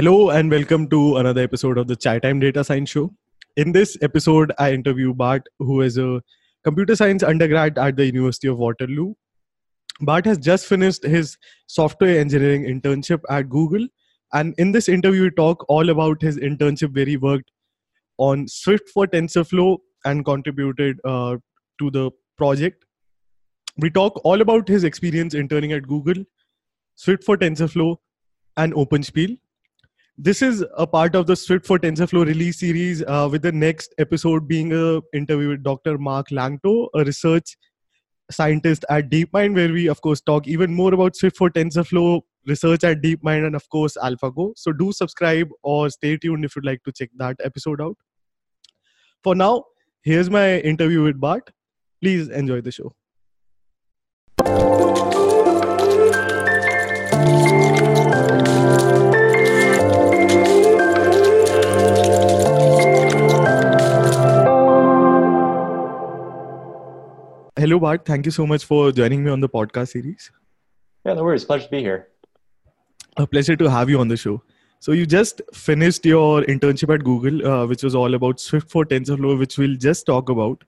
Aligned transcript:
Hello 0.00 0.30
and 0.30 0.50
welcome 0.50 0.88
to 0.88 1.18
another 1.18 1.42
episode 1.42 1.76
of 1.76 1.86
the 1.86 1.94
Chai 1.94 2.18
Time 2.18 2.40
Data 2.40 2.64
Science 2.64 2.88
Show. 2.88 3.12
In 3.58 3.70
this 3.70 3.98
episode, 4.00 4.50
I 4.58 4.72
interview 4.72 5.12
Bart, 5.12 5.46
who 5.58 5.82
is 5.82 5.98
a 5.98 6.22
computer 6.64 6.96
science 6.96 7.22
undergrad 7.22 7.76
at 7.76 7.96
the 7.96 8.06
University 8.06 8.48
of 8.48 8.56
Waterloo. 8.56 9.12
Bart 10.00 10.24
has 10.24 10.38
just 10.38 10.64
finished 10.64 11.04
his 11.04 11.36
software 11.66 12.18
engineering 12.18 12.62
internship 12.62 13.20
at 13.28 13.50
Google. 13.50 13.86
And 14.32 14.54
in 14.56 14.72
this 14.72 14.88
interview, 14.88 15.24
we 15.24 15.32
talk 15.32 15.66
all 15.68 15.90
about 15.90 16.22
his 16.22 16.38
internship 16.38 16.96
where 16.96 17.04
he 17.04 17.18
worked 17.18 17.50
on 18.16 18.48
Swift 18.48 18.88
for 18.88 19.06
TensorFlow 19.06 19.76
and 20.06 20.24
contributed 20.24 20.98
uh, 21.04 21.36
to 21.78 21.90
the 21.90 22.10
project. 22.38 22.86
We 23.76 23.90
talk 23.90 24.18
all 24.24 24.40
about 24.40 24.66
his 24.66 24.82
experience 24.82 25.34
interning 25.34 25.72
at 25.72 25.86
Google, 25.86 26.24
Swift 26.94 27.22
for 27.22 27.36
TensorFlow, 27.36 27.96
and 28.56 28.72
OpenSpiel 28.72 29.36
this 30.18 30.42
is 30.42 30.64
a 30.76 30.86
part 30.86 31.14
of 31.14 31.26
the 31.26 31.36
Swift 31.36 31.66
for 31.66 31.78
TensorFlow 31.78 32.26
release 32.26 32.60
series, 32.60 33.02
uh, 33.02 33.28
with 33.30 33.42
the 33.42 33.52
next 33.52 33.94
episode 33.98 34.46
being 34.46 34.72
a 34.72 35.00
interview 35.14 35.48
with 35.48 35.62
Dr. 35.62 35.98
Marc 35.98 36.28
Lanctot, 36.28 36.88
a 36.94 37.04
research 37.04 37.56
scientist 38.30 38.84
at 38.90 39.10
DeepMind, 39.10 39.54
where 39.54 39.72
we, 39.72 39.88
of 39.88 40.00
course, 40.02 40.20
talk 40.20 40.46
even 40.46 40.74
more 40.74 40.92
about 40.92 41.16
Swift 41.16 41.36
for 41.36 41.50
TensorFlow 41.50 42.20
research 42.46 42.84
at 42.84 43.02
DeepMind 43.02 43.46
and, 43.46 43.56
of 43.56 43.68
course, 43.70 43.96
AlphaGo. 43.96 44.52
So 44.56 44.72
do 44.72 44.92
subscribe 44.92 45.48
or 45.62 45.90
stay 45.90 46.16
tuned 46.16 46.44
if 46.44 46.54
you'd 46.54 46.64
like 46.64 46.82
to 46.84 46.92
check 46.92 47.10
that 47.16 47.36
episode 47.42 47.80
out. 47.80 47.96
For 49.22 49.34
now, 49.34 49.64
here's 50.02 50.30
my 50.30 50.58
interview 50.60 51.02
with 51.02 51.20
Bart. 51.20 51.50
Please 52.00 52.28
enjoy 52.28 52.60
the 52.60 52.72
show. 52.72 52.94
Hello, 67.60 67.78
Bart. 67.78 68.06
Thank 68.06 68.24
you 68.26 68.32
so 68.32 68.46
much 68.46 68.64
for 68.64 68.90
joining 68.90 69.22
me 69.22 69.30
on 69.30 69.40
the 69.40 69.48
podcast 69.48 69.88
series. 69.88 70.30
Yeah, 71.04 71.14
no 71.14 71.24
worries. 71.24 71.44
Pleasure 71.44 71.64
to 71.64 71.70
be 71.70 71.80
here. 71.80 72.08
A 73.16 73.26
pleasure 73.26 73.56
to 73.56 73.70
have 73.70 73.90
you 73.90 74.00
on 74.00 74.08
the 74.08 74.16
show. 74.16 74.42
So 74.78 74.92
you 74.92 75.04
just 75.04 75.42
finished 75.52 76.06
your 76.06 76.42
internship 76.44 76.94
at 76.94 77.04
Google, 77.04 77.46
uh, 77.46 77.66
which 77.66 77.82
was 77.82 77.94
all 77.94 78.14
about 78.14 78.40
Swift 78.40 78.70
for 78.70 78.86
TensorFlow, 78.86 79.38
which 79.38 79.58
we'll 79.58 79.76
just 79.76 80.06
talk 80.06 80.30
about. 80.30 80.64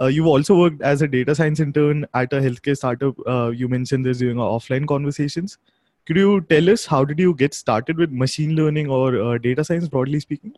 Uh, 0.00 0.06
you've 0.06 0.26
also 0.26 0.56
worked 0.56 0.82
as 0.82 1.02
a 1.02 1.08
data 1.08 1.34
science 1.34 1.58
intern 1.58 2.06
at 2.14 2.32
a 2.32 2.40
healthcare 2.40 2.76
startup. 2.76 3.16
Uh, 3.26 3.48
you 3.48 3.66
mentioned 3.66 4.06
this 4.06 4.18
during 4.18 4.38
our 4.38 4.50
offline 4.50 4.86
conversations. 4.86 5.58
Could 6.06 6.16
you 6.16 6.42
tell 6.42 6.70
us 6.70 6.86
how 6.86 7.04
did 7.04 7.18
you 7.18 7.34
get 7.34 7.54
started 7.54 7.98
with 7.98 8.12
machine 8.12 8.54
learning 8.54 8.88
or 8.88 9.20
uh, 9.20 9.38
data 9.38 9.64
science, 9.64 9.88
broadly 9.88 10.20
speaking? 10.20 10.54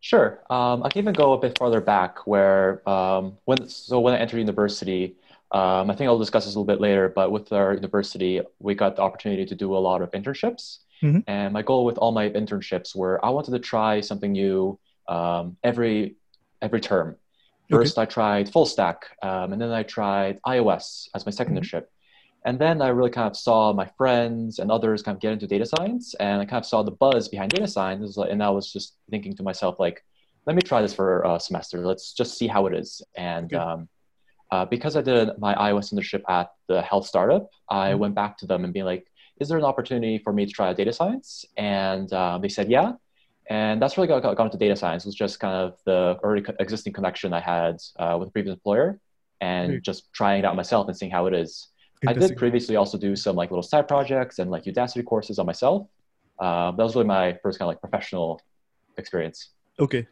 Sure. 0.00 0.42
Um, 0.50 0.82
I 0.82 0.88
can 0.88 0.98
even 0.98 1.14
go 1.14 1.32
a 1.32 1.38
bit 1.38 1.56
farther 1.56 1.80
back, 1.80 2.26
where 2.26 2.86
um, 2.88 3.38
when 3.44 3.68
so 3.68 4.00
when 4.00 4.14
I 4.14 4.18
entered 4.18 4.38
university, 4.38 5.14
um, 5.52 5.90
I 5.90 5.94
think 5.94 6.08
I'll 6.08 6.18
discuss 6.18 6.46
this 6.46 6.54
a 6.54 6.58
little 6.58 6.72
bit 6.72 6.80
later, 6.80 7.10
but 7.14 7.30
with 7.30 7.52
our 7.52 7.74
university, 7.74 8.40
we 8.58 8.74
got 8.74 8.96
the 8.96 9.02
opportunity 9.02 9.44
to 9.44 9.54
do 9.54 9.76
a 9.76 9.78
lot 9.78 10.00
of 10.00 10.10
internships. 10.12 10.78
Mm-hmm. 11.02 11.20
And 11.26 11.52
my 11.52 11.62
goal 11.62 11.84
with 11.84 11.98
all 11.98 12.12
my 12.12 12.30
internships 12.30 12.96
were 12.96 13.22
I 13.24 13.28
wanted 13.30 13.50
to 13.50 13.58
try 13.58 14.00
something 14.00 14.32
new 14.32 14.78
um, 15.08 15.56
every 15.62 16.16
every 16.62 16.80
term. 16.80 17.16
First, 17.68 17.98
okay. 17.98 18.02
I 18.02 18.06
tried 18.06 18.52
full 18.52 18.66
stack, 18.66 19.04
um, 19.22 19.52
and 19.52 19.60
then 19.60 19.72
I 19.72 19.82
tried 19.82 20.40
iOS 20.46 21.08
as 21.14 21.26
my 21.26 21.32
2nd 21.32 21.48
mm-hmm. 21.48 21.58
internship. 21.58 21.84
And 22.44 22.58
then 22.58 22.82
I 22.82 22.88
really 22.88 23.10
kind 23.10 23.30
of 23.30 23.36
saw 23.36 23.72
my 23.72 23.86
friends 23.96 24.58
and 24.58 24.70
others 24.70 25.02
kind 25.02 25.14
of 25.14 25.22
get 25.22 25.32
into 25.32 25.46
data 25.46 25.66
science, 25.66 26.14
and 26.14 26.40
I 26.40 26.44
kind 26.44 26.60
of 26.60 26.66
saw 26.66 26.82
the 26.82 26.90
buzz 26.90 27.28
behind 27.28 27.50
data 27.50 27.68
science. 27.68 28.16
And 28.16 28.42
I 28.42 28.50
was 28.50 28.72
just 28.72 28.96
thinking 29.10 29.36
to 29.36 29.42
myself, 29.42 29.78
like, 29.78 30.04
let 30.46 30.56
me 30.56 30.62
try 30.62 30.82
this 30.82 30.94
for 30.94 31.22
a 31.22 31.38
semester. 31.38 31.86
Let's 31.86 32.12
just 32.12 32.36
see 32.36 32.46
how 32.46 32.66
it 32.66 32.74
is. 32.74 33.00
And 33.16 33.52
okay. 33.52 33.56
um, 33.56 33.88
uh, 34.52 34.66
because 34.66 34.96
I 34.96 35.02
did 35.02 35.30
my 35.38 35.54
iOS 35.54 35.92
internship 35.92 36.22
at 36.28 36.52
the 36.68 36.82
health 36.82 37.06
startup, 37.06 37.50
I 37.70 37.90
mm-hmm. 37.90 38.00
went 38.00 38.14
back 38.14 38.36
to 38.38 38.46
them 38.46 38.64
and 38.64 38.72
be 38.72 38.82
like, 38.82 39.06
is 39.40 39.48
there 39.48 39.56
an 39.56 39.64
opportunity 39.64 40.18
for 40.18 40.32
me 40.32 40.44
to 40.44 40.52
try 40.52 40.72
data 40.74 40.92
science? 40.92 41.46
And 41.56 42.12
uh, 42.12 42.38
they 42.38 42.50
said, 42.50 42.70
yeah. 42.70 42.92
And 43.48 43.80
that's 43.80 43.96
really 43.96 44.08
got, 44.08 44.20
got 44.20 44.44
into 44.44 44.58
data 44.58 44.76
science. 44.76 45.04
It 45.04 45.08
was 45.08 45.14
just 45.14 45.40
kind 45.40 45.54
of 45.54 45.78
the 45.86 46.18
already 46.22 46.44
existing 46.60 46.92
connection 46.92 47.32
I 47.32 47.40
had 47.40 47.78
uh, 47.98 48.16
with 48.20 48.28
a 48.28 48.30
previous 48.30 48.52
employer 48.52 49.00
and 49.40 49.72
mm-hmm. 49.72 49.82
just 49.82 50.12
trying 50.12 50.40
it 50.40 50.44
out 50.44 50.54
myself 50.54 50.86
and 50.86 50.96
seeing 50.96 51.10
how 51.10 51.26
it 51.26 51.34
is. 51.34 51.68
I 52.06 52.12
did 52.12 52.36
previously 52.36 52.76
also 52.76 52.98
do 52.98 53.16
some 53.16 53.36
like 53.36 53.50
little 53.50 53.62
side 53.62 53.88
projects 53.88 54.38
and 54.38 54.50
like 54.50 54.64
Udacity 54.64 55.04
courses 55.04 55.38
on 55.38 55.46
myself. 55.46 55.86
Uh, 56.38 56.72
that 56.72 56.82
was 56.82 56.94
really 56.94 57.06
my 57.06 57.38
first 57.42 57.58
kind 57.58 57.66
of 57.66 57.68
like 57.68 57.80
professional 57.80 58.40
experience. 58.98 59.48
Okay. 59.80 60.06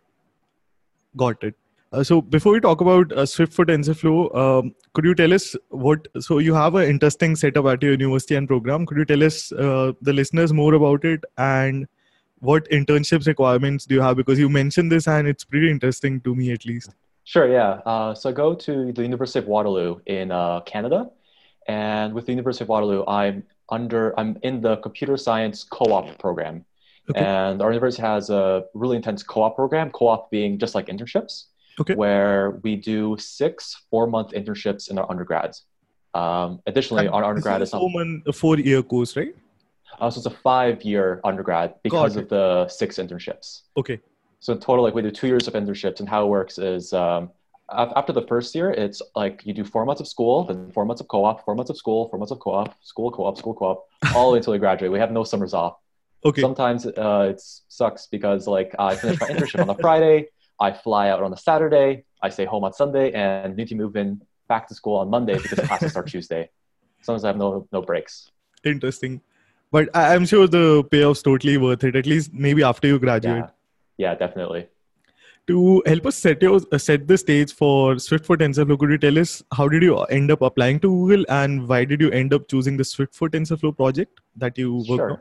Got 1.15 1.45
it. 1.45 1.57
Uh, 1.93 2.05
so 2.05 2.21
before 2.21 2.53
we 2.53 2.61
talk 2.61 2.81
about 2.81 3.13
uh, 3.13 3.27
Swift 3.27 3.53
for 3.53 3.67
TensorFlow, 3.67 4.35
um, 4.37 4.75
could 4.93 5.05
you 5.05 5.15
tell 5.15 5.33
us 5.33 5.57
what? 5.71 6.07
So 6.21 6.39
you 6.39 6.55
have 6.55 6.77
an 6.77 6.89
interesting 6.89 7.35
setup 7.35 7.67
at 7.67 7.83
your 7.83 7.93
university 7.93 8.37
and 8.37 8.47
program. 8.47 8.87
Could 8.87 8.99
you 8.99 9.05
tell 9.05 9.25
us 9.25 9.51
uh, 9.53 9.93
the 10.01 10.13
listeners 10.13 10.53
more 10.53 10.75
about 10.75 11.05
it 11.05 11.25
and 11.37 11.89
what 12.39 12.69
internships 12.71 13.27
requirements 13.27 13.87
do 13.87 13.97
you 13.97 14.01
have? 14.03 14.17
Because 14.17 14.39
you 14.39 14.49
mentioned 14.49 14.93
this 14.93 15.09
and 15.09 15.27
it's 15.27 15.45
pretty 15.45 15.69
interesting 15.69 16.21
to 16.21 16.35
me 16.35 16.53
at 16.53 16.65
least. 16.65 16.95
Sure. 17.25 17.51
Yeah. 17.51 17.81
Uh, 17.85 18.15
so 18.15 18.31
I 18.31 18.33
go 18.33 18.55
to 18.55 18.93
the 18.93 19.03
University 19.03 19.41
of 19.41 19.47
Waterloo 19.47 20.01
in 20.07 20.31
uh, 20.31 20.61
Canada, 20.61 21.11
and 21.67 22.15
with 22.15 22.27
the 22.27 22.33
University 22.33 22.65
of 22.65 22.69
Waterloo, 22.69 23.05
I'm 23.07 23.43
under. 23.69 24.19
I'm 24.19 24.39
in 24.43 24.61
the 24.61 24.77
computer 24.77 25.17
science 25.17 25.65
co-op 25.65 26.19
program. 26.19 26.65
Okay. 27.11 27.21
And 27.21 27.61
our 27.61 27.71
university 27.71 28.03
has 28.03 28.31
a 28.31 28.65
really 28.75 28.97
intense 28.97 29.25
co-op 29.25 29.57
program, 29.57 29.91
co-op 29.91 30.31
being 30.31 30.57
just 30.59 30.77
like 30.77 30.87
internships 30.87 31.47
okay. 31.81 31.95
where 31.95 32.51
we 32.63 32.77
do 32.77 33.17
six 33.19 33.85
four 33.91 34.07
month 34.07 34.31
internships 34.33 34.91
in 34.91 34.99
our 34.99 35.11
undergrads. 35.11 35.65
Um, 36.15 36.61
additionally, 36.67 37.07
and 37.07 37.15
our 37.15 37.25
undergrad 37.25 37.63
is, 37.63 37.69
is 37.69 37.75
a 38.27 38.33
four 38.33 38.59
year 38.59 38.83
course, 38.83 39.17
right? 39.17 39.35
Uh, 40.01 40.11
so 40.11 40.19
it's 40.19 40.27
a 40.27 40.31
five 40.31 40.83
year 40.83 41.21
undergrad 41.25 41.75
because 41.83 42.17
of 42.17 42.29
the 42.29 42.69
six 42.69 42.97
internships. 42.97 43.63
Okay. 43.77 44.01
So 44.41 44.55
in 44.55 44.61
total, 44.61 44.83
like 44.85 44.95
we 44.95 45.03
do 45.03 45.11
two 45.11 45.27
years 45.27 45.47
of 45.49 45.55
internships, 45.55 46.01
and 46.01 46.09
how 46.09 46.25
it 46.25 46.29
works 46.29 46.59
is 46.59 46.93
um, 46.93 47.31
after 47.71 48.13
the 48.13 48.23
first 48.23 48.55
year, 48.55 48.71
it's 48.71 49.03
like 49.15 49.43
you 49.45 49.53
do 49.53 49.65
four 49.65 49.85
months 49.85 50.01
of 50.01 50.09
school, 50.09 50.45
then 50.45 50.71
four 50.73 50.85
months 50.85 51.01
of 51.01 51.09
co-op, 51.09 51.45
four 51.45 51.55
months 51.55 51.71
of 51.71 51.77
school, 51.77 52.09
four 52.09 52.19
months 52.19 52.33
of 52.33 52.39
co-op, 52.41 52.75
school 52.83 53.11
co-op, 53.11 53.37
school 53.39 53.55
co-op, 53.55 53.87
all 54.15 54.29
the 54.29 54.33
way 54.33 54.39
until 54.39 54.55
you 54.55 54.61
graduate. 54.61 54.91
We 54.91 54.99
have 54.99 55.13
no 55.13 55.25
summers 55.25 55.55
off. 55.55 55.77
Okay. 56.25 56.43
Sometimes 56.43 56.87
uh, 56.87 57.29
it 57.31 57.41
sucks 57.41 58.07
because 58.07 58.47
like 58.47 58.75
I 58.79 58.97
finish 58.97 59.21
my 59.21 59.29
internship 59.29 59.63
on 59.63 59.71
a 59.71 59.75
Friday, 59.75 60.29
I 60.61 60.73
fly 60.73 61.09
out 61.09 61.23
on 61.23 61.33
a 61.33 61.37
Saturday, 61.37 62.05
I 62.23 62.29
stay 62.29 62.45
home 62.45 62.65
on 62.65 62.73
Sunday, 62.73 63.13
and 63.13 63.57
need 63.57 63.69
to 63.69 63.75
move 63.75 63.97
in 63.97 64.21
back 64.49 64.69
to 64.69 64.75
school 64.75 64.97
on 64.97 65.09
Monday 65.09 65.39
because 65.39 65.67
classes 65.67 65.93
start 65.93 66.09
Tuesday. 66.09 66.51
Sometimes 67.03 67.25
I 67.25 67.29
have 67.29 67.39
no 67.39 67.67
no 67.73 67.81
breaks. 67.81 68.31
Interesting, 68.65 69.23
but 69.73 69.89
I'm 69.95 70.27
sure 70.27 70.47
the 70.47 70.85
payoff's 70.85 71.23
totally 71.23 71.57
worth 71.57 71.85
it. 71.85 71.97
At 71.97 72.07
least 72.07 72.35
maybe 72.35 72.63
after 72.63 72.89
you 72.89 72.99
graduate. 72.99 73.45
Yeah, 73.97 74.11
yeah 74.11 74.15
definitely. 74.15 74.69
To 75.47 75.83
help 75.87 76.07
us 76.07 76.17
set 76.17 76.43
your 76.43 76.61
uh, 76.71 76.79
set 76.79 77.09
the 77.09 77.17
stage 77.17 77.55
for 77.55 77.99
Swift 77.99 78.27
for 78.27 78.37
TensorFlow, 78.37 78.79
could 78.79 78.91
you 78.91 78.99
tell 78.99 79.19
us 79.19 79.43
how 79.61 79.67
did 79.69 79.83
you 79.83 79.97
end 80.19 80.31
up 80.31 80.43
applying 80.43 80.79
to 80.81 80.89
Google 80.89 81.25
and 81.29 81.67
why 81.67 81.85
did 81.85 82.01
you 82.01 82.11
end 82.11 82.35
up 82.35 82.47
choosing 82.49 82.77
the 82.77 82.85
Swift 82.85 83.15
for 83.15 83.31
TensorFlow 83.31 83.75
project 83.77 84.21
that 84.37 84.59
you 84.59 84.75
worked 84.75 84.87
sure. 84.89 85.11
on? 85.13 85.21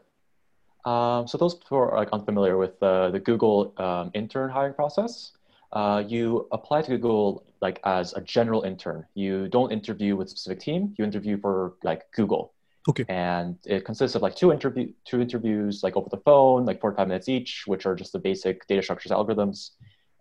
Um, 0.86 1.28
so 1.28 1.38
those 1.38 1.60
who 1.68 1.76
are 1.76 1.98
like 1.98 2.10
unfamiliar 2.12 2.58
with 2.58 2.82
uh, 2.82 3.12
the 3.12 3.20
Google 3.20 3.74
um, 3.78 4.12
intern 4.14 4.50
hiring 4.50 4.74
process, 4.74 5.32
uh, 5.74 6.04
you 6.08 6.48
apply 6.52 6.82
to 6.84 6.92
Google 6.92 7.46
like 7.62 7.80
as 7.84 8.14
a 8.14 8.22
general 8.22 8.64
intern. 8.64 9.06
You 9.14 9.48
don't 9.50 9.72
interview 9.72 10.16
with 10.16 10.28
a 10.28 10.30
specific 10.32 10.60
team. 10.60 10.96
You 10.98 11.04
interview 11.04 11.40
for 11.40 11.74
like 11.84 12.12
Google. 12.12 12.54
Okay. 12.88 13.06
And 13.10 13.58
it 13.66 13.86
consists 13.86 14.16
of 14.16 14.22
like 14.22 14.36
two 14.36 14.52
interview 14.52 14.92
two 15.06 15.22
interviews 15.22 15.84
like 15.84 15.96
over 15.98 16.10
the 16.10 16.18
phone, 16.18 16.66
like 16.66 16.80
45 16.80 17.08
minutes 17.08 17.30
each, 17.30 17.64
which 17.68 17.86
are 17.86 17.96
just 17.96 18.14
the 18.14 18.20
basic 18.20 18.66
data 18.68 18.82
structures 18.82 19.12
algorithms. 19.12 19.72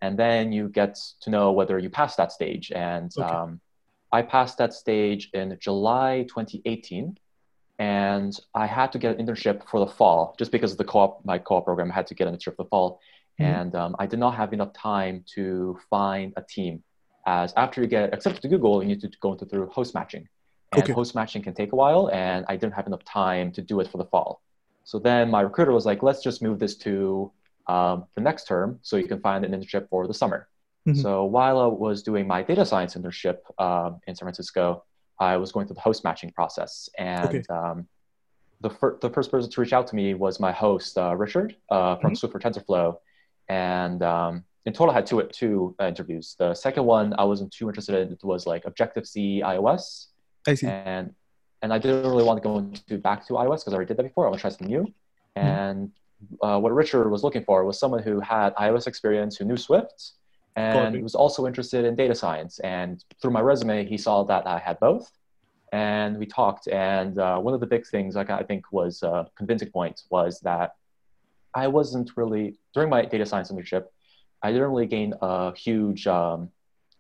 And 0.03 0.19
then 0.19 0.53
you 0.53 0.69
get 0.69 0.99
to 1.21 1.31
know 1.31 1.53
whether 1.53 1.79
you 1.79 1.91
pass 1.91 2.17
that 2.17 2.33
stage. 2.33 2.71
And 2.73 3.11
okay. 3.19 3.29
um, 3.29 3.61
I 4.13 4.23
passed 4.23 4.59
that 4.59 4.75
stage 4.75 5.31
in 5.33 5.57
July 5.61 6.25
2018. 6.29 7.17
And 7.79 8.39
I 8.55 8.67
had 8.67 8.91
to 8.93 8.99
get 8.99 9.19
an 9.19 9.25
internship 9.25 9.69
for 9.69 9.81
the 9.81 9.87
fall 9.87 10.35
just 10.39 10.51
because 10.51 10.73
of 10.73 10.79
the 10.79 10.85
co-op 10.85 11.25
my 11.25 11.39
co-op 11.39 11.65
program. 11.65 11.91
I 11.91 11.95
had 11.95 12.07
to 12.09 12.15
get 12.15 12.27
an 12.27 12.35
internship 12.35 12.57
for 12.57 12.65
the 12.65 12.69
fall, 12.69 13.01
mm-hmm. 13.41 13.53
and 13.53 13.75
um, 13.75 13.97
I 13.99 14.07
did 14.07 14.19
not 14.19 14.35
have 14.35 14.53
enough 14.53 14.73
time 14.73 15.25
to 15.35 15.79
find 15.89 16.33
a 16.37 16.43
team. 16.43 16.83
As 17.27 17.53
after 17.57 17.81
you 17.81 17.87
get 17.87 18.13
accepted 18.13 18.43
to 18.43 18.49
Google, 18.49 18.83
you 18.83 18.89
need 18.89 19.01
to 19.01 19.11
go 19.21 19.33
into 19.33 19.45
through 19.45 19.69
host 19.69 19.95
matching, 19.95 20.29
and 20.73 20.83
okay. 20.83 20.93
host 20.93 21.15
matching 21.15 21.43
can 21.43 21.55
take 21.55 21.73
a 21.73 21.77
while, 21.77 22.11
and 22.13 22.45
I 22.49 22.57
didn't 22.57 22.75
have 22.75 22.87
enough 22.87 23.05
time 23.05 23.53
to 23.53 23.63
do 23.63 23.81
it 23.81 23.89
for 23.89 23.99
the 23.99 24.07
fall. 24.07 24.43
So 24.85 24.99
then 24.99 25.31
my 25.31 25.43
recruiter 25.43 25.73
was 25.73 25.87
like, 25.87 26.03
"Let's 26.03 26.23
just 26.23 26.43
move 26.43 26.59
this 26.59 26.77
to 26.79 27.31
um, 27.69 28.07
the 28.17 28.23
next 28.23 28.47
term, 28.49 28.81
so 28.83 28.97
you 28.97 29.07
can 29.07 29.21
find 29.21 29.45
an 29.45 29.53
internship 29.53 29.89
for 29.89 30.09
the 30.09 30.15
summer." 30.15 30.49
Mm-hmm. 30.89 31.01
So 31.01 31.25
while 31.25 31.61
I 31.61 31.67
was 31.67 32.03
doing 32.03 32.27
my 32.27 32.43
data 32.43 32.65
science 32.65 32.95
internship 32.95 33.39
um, 33.59 34.01
in 34.07 34.17
San 34.17 34.25
Francisco, 34.25 34.85
I 35.21 35.37
was 35.37 35.53
going 35.53 35.67
through 35.67 35.75
the 35.75 35.81
host 35.81 36.05
matching 36.05 36.31
process, 36.31 36.89
and 36.99 37.29
okay. 37.29 37.43
um, 37.51 37.87
the, 38.61 38.71
fir- 38.71 38.99
the 39.01 39.11
first 39.11 39.31
person 39.31 39.51
to 39.51 39.61
reach 39.61 39.73
out 39.73 39.87
to 39.89 39.97
me 39.97 40.15
was 40.15 40.41
my 40.41 40.53
host, 40.53 40.97
uh, 40.99 41.15
Richard, 41.17 41.57
uh, 41.71 41.97
from 41.97 42.11
mm-hmm. 42.11 42.15
Swift 42.17 42.33
for 42.33 42.39
TensorFlow, 42.39 42.97
and 43.49 44.03
um, 44.03 44.45
in 44.69 44.75
total, 44.75 44.93
I 44.93 44.97
had 44.97 45.07
two 45.07 45.23
two 45.33 45.75
uh, 45.81 45.87
interviews. 45.87 46.37
The 46.39 46.55
second 46.55 46.85
one 46.85 47.15
I 47.19 47.25
wasn't 47.25 47.53
too 47.53 47.69
interested 47.69 47.95
in. 47.95 48.13
It 48.13 48.23
was 48.23 48.47
like 48.47 48.67
Objective 48.67 49.07
C 49.07 49.41
iOS. 49.45 50.09
I 50.47 50.55
see. 50.55 50.67
And 50.67 51.15
and 51.63 51.73
I 51.73 51.79
didn't 51.79 52.03
really 52.03 52.23
want 52.23 52.37
to 52.43 52.47
go 52.47 52.59
into 52.59 52.99
back 52.99 53.27
to 53.27 53.33
iOS 53.35 53.61
because 53.61 53.73
I 53.73 53.77
already 53.77 53.89
did 53.89 53.97
that 53.97 54.03
before. 54.03 54.27
I 54.27 54.29
want 54.29 54.41
to 54.41 54.43
try 54.43 54.51
something 54.51 54.69
new. 54.69 54.85
Mm-hmm. 54.85 55.47
And 55.47 55.91
uh, 56.43 56.59
what 56.61 56.73
Richard 56.75 57.09
was 57.09 57.25
looking 57.25 57.45
for 57.45 57.65
was 57.65 57.79
someone 57.79 58.03
who 58.03 58.21
had 58.21 58.55
iOS 58.57 58.87
experience, 58.87 59.37
who 59.37 59.45
knew 59.45 59.57
Swift, 59.57 60.13
and 60.59 60.97
he 60.97 61.03
was 61.03 61.15
also 61.15 61.47
interested 61.47 61.85
in 61.85 61.95
data 61.95 62.15
science. 62.15 62.59
And 62.61 63.05
through 63.21 63.31
my 63.31 63.41
resume, 63.41 63.85
he 63.85 63.97
saw 63.97 64.25
that 64.25 64.47
I 64.47 64.59
had 64.59 64.79
both, 64.81 65.11
and 65.73 66.19
we 66.19 66.27
talked. 66.27 66.69
And 66.69 67.19
uh, 67.19 67.39
one 67.39 67.55
of 67.55 67.61
the 67.61 67.67
big 67.67 67.87
things, 67.87 68.17
like 68.17 68.31
I 68.31 68.43
think, 68.43 68.73
was 68.73 69.03
a 69.03 69.27
convincing 69.37 69.71
point 69.71 70.03
was 70.11 70.41
that 70.41 70.77
I 71.55 71.69
wasn't 71.69 72.11
really 72.17 72.59
during 72.75 72.91
my 72.91 73.05
data 73.05 73.27
science 73.27 73.51
internship. 73.51 73.87
I 74.43 74.53
didn't 74.53 74.69
really 74.69 74.87
gain 74.87 75.15
a 75.21 75.55
huge. 75.55 76.07
Um, 76.07 76.51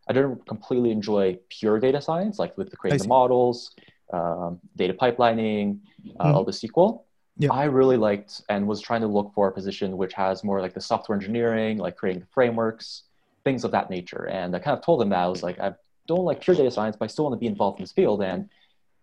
I 0.08 0.12
didn't 0.12 0.46
completely 0.46 0.90
enjoy 0.90 1.38
pure 1.50 1.78
data 1.78 2.00
science, 2.00 2.38
like 2.38 2.56
with 2.56 2.70
the 2.70 2.76
creating 2.76 3.02
the 3.02 3.08
models, 3.08 3.74
um, 4.12 4.58
data 4.76 4.94
pipelining, 4.94 5.80
uh, 6.18 6.24
mm-hmm. 6.24 6.34
all 6.34 6.44
the 6.44 6.52
SQL. 6.52 7.02
Yeah. 7.40 7.52
I 7.52 7.64
really 7.64 7.96
liked 7.96 8.42
and 8.48 8.66
was 8.66 8.80
trying 8.80 9.02
to 9.02 9.06
look 9.06 9.32
for 9.32 9.48
a 9.48 9.52
position 9.52 9.96
which 9.96 10.12
has 10.14 10.42
more 10.42 10.60
like 10.60 10.74
the 10.74 10.80
software 10.80 11.16
engineering, 11.16 11.78
like 11.78 11.96
creating 11.96 12.20
the 12.20 12.26
frameworks, 12.32 13.04
things 13.48 13.64
of 13.64 13.72
that 13.76 13.88
nature. 13.96 14.24
And 14.38 14.54
I 14.56 14.58
kind 14.58 14.76
of 14.76 14.84
told 14.84 15.00
them 15.00 15.10
that 15.14 15.22
I 15.26 15.28
was 15.34 15.42
like, 15.42 15.58
I 15.58 15.70
don't 16.06 16.26
like 16.30 16.38
pure 16.46 16.56
data 16.60 16.70
science, 16.70 16.96
but 16.98 17.06
I 17.06 17.08
still 17.14 17.24
want 17.26 17.34
to 17.38 17.42
be 17.44 17.50
involved 17.54 17.78
in 17.78 17.82
this 17.84 17.92
field. 18.00 18.20
And 18.22 18.40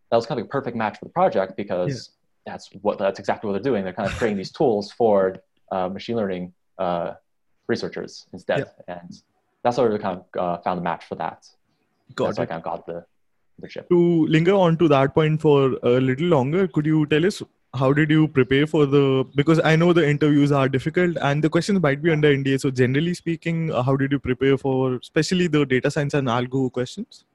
that 0.09 0.17
was 0.19 0.25
kind 0.29 0.39
of 0.39 0.45
a 0.45 0.49
perfect 0.57 0.75
match 0.83 0.95
for 0.99 1.05
the 1.09 1.15
project 1.19 1.51
because 1.63 1.95
yeah. 1.95 2.53
that's 2.53 2.65
what 2.85 2.95
that's 3.05 3.19
exactly 3.23 3.45
what 3.47 3.53
they're 3.55 3.71
doing. 3.71 3.83
They're 3.83 3.99
kind 4.01 4.09
of 4.09 4.15
creating 4.19 4.37
these 4.37 4.53
tools 4.59 4.91
for 4.99 5.15
uh, 5.71 5.87
machine 5.97 6.17
learning 6.21 6.53
uh, 6.85 7.13
researchers 7.67 8.11
instead. 8.33 8.59
Yeah. 8.59 8.95
And 8.99 9.11
that's 9.63 9.77
where 9.77 9.89
we 9.91 9.97
kind 10.07 10.19
of 10.19 10.25
uh, 10.43 10.57
found 10.65 10.77
a 10.79 10.83
match 10.83 11.03
for 11.09 11.15
that. 11.23 11.39
Got 12.13 12.25
that's 12.25 12.37
it. 12.37 12.41
I 12.43 12.45
kind 12.45 12.61
of 12.63 12.65
got 12.71 12.85
the 12.85 12.97
internship. 13.59 13.89
To 13.89 14.27
linger 14.27 14.55
on 14.65 14.77
to 14.77 14.87
that 14.89 15.15
point 15.15 15.41
for 15.41 15.59
a 15.81 15.99
little 16.09 16.27
longer, 16.27 16.67
could 16.67 16.85
you 16.85 17.07
tell 17.07 17.25
us 17.25 17.41
how 17.75 17.91
did 17.93 18.09
you 18.09 18.27
prepare 18.27 18.65
for 18.65 18.85
the 18.85 19.25
because 19.35 19.59
i 19.63 19.75
know 19.75 19.91
the 19.93 20.07
interviews 20.07 20.51
are 20.51 20.67
difficult 20.69 21.17
and 21.21 21.43
the 21.43 21.49
questions 21.49 21.81
might 21.81 22.01
be 22.01 22.11
under 22.11 22.33
nda 22.35 22.59
so 22.59 22.71
generally 22.71 23.13
speaking 23.13 23.71
uh, 23.71 23.83
how 23.83 23.95
did 23.95 24.11
you 24.11 24.19
prepare 24.19 24.57
for 24.57 24.95
especially 24.95 25.47
the 25.47 25.65
data 25.65 25.91
science 25.91 26.13
and 26.13 26.27
algo 26.27 26.71
questions? 26.71 27.25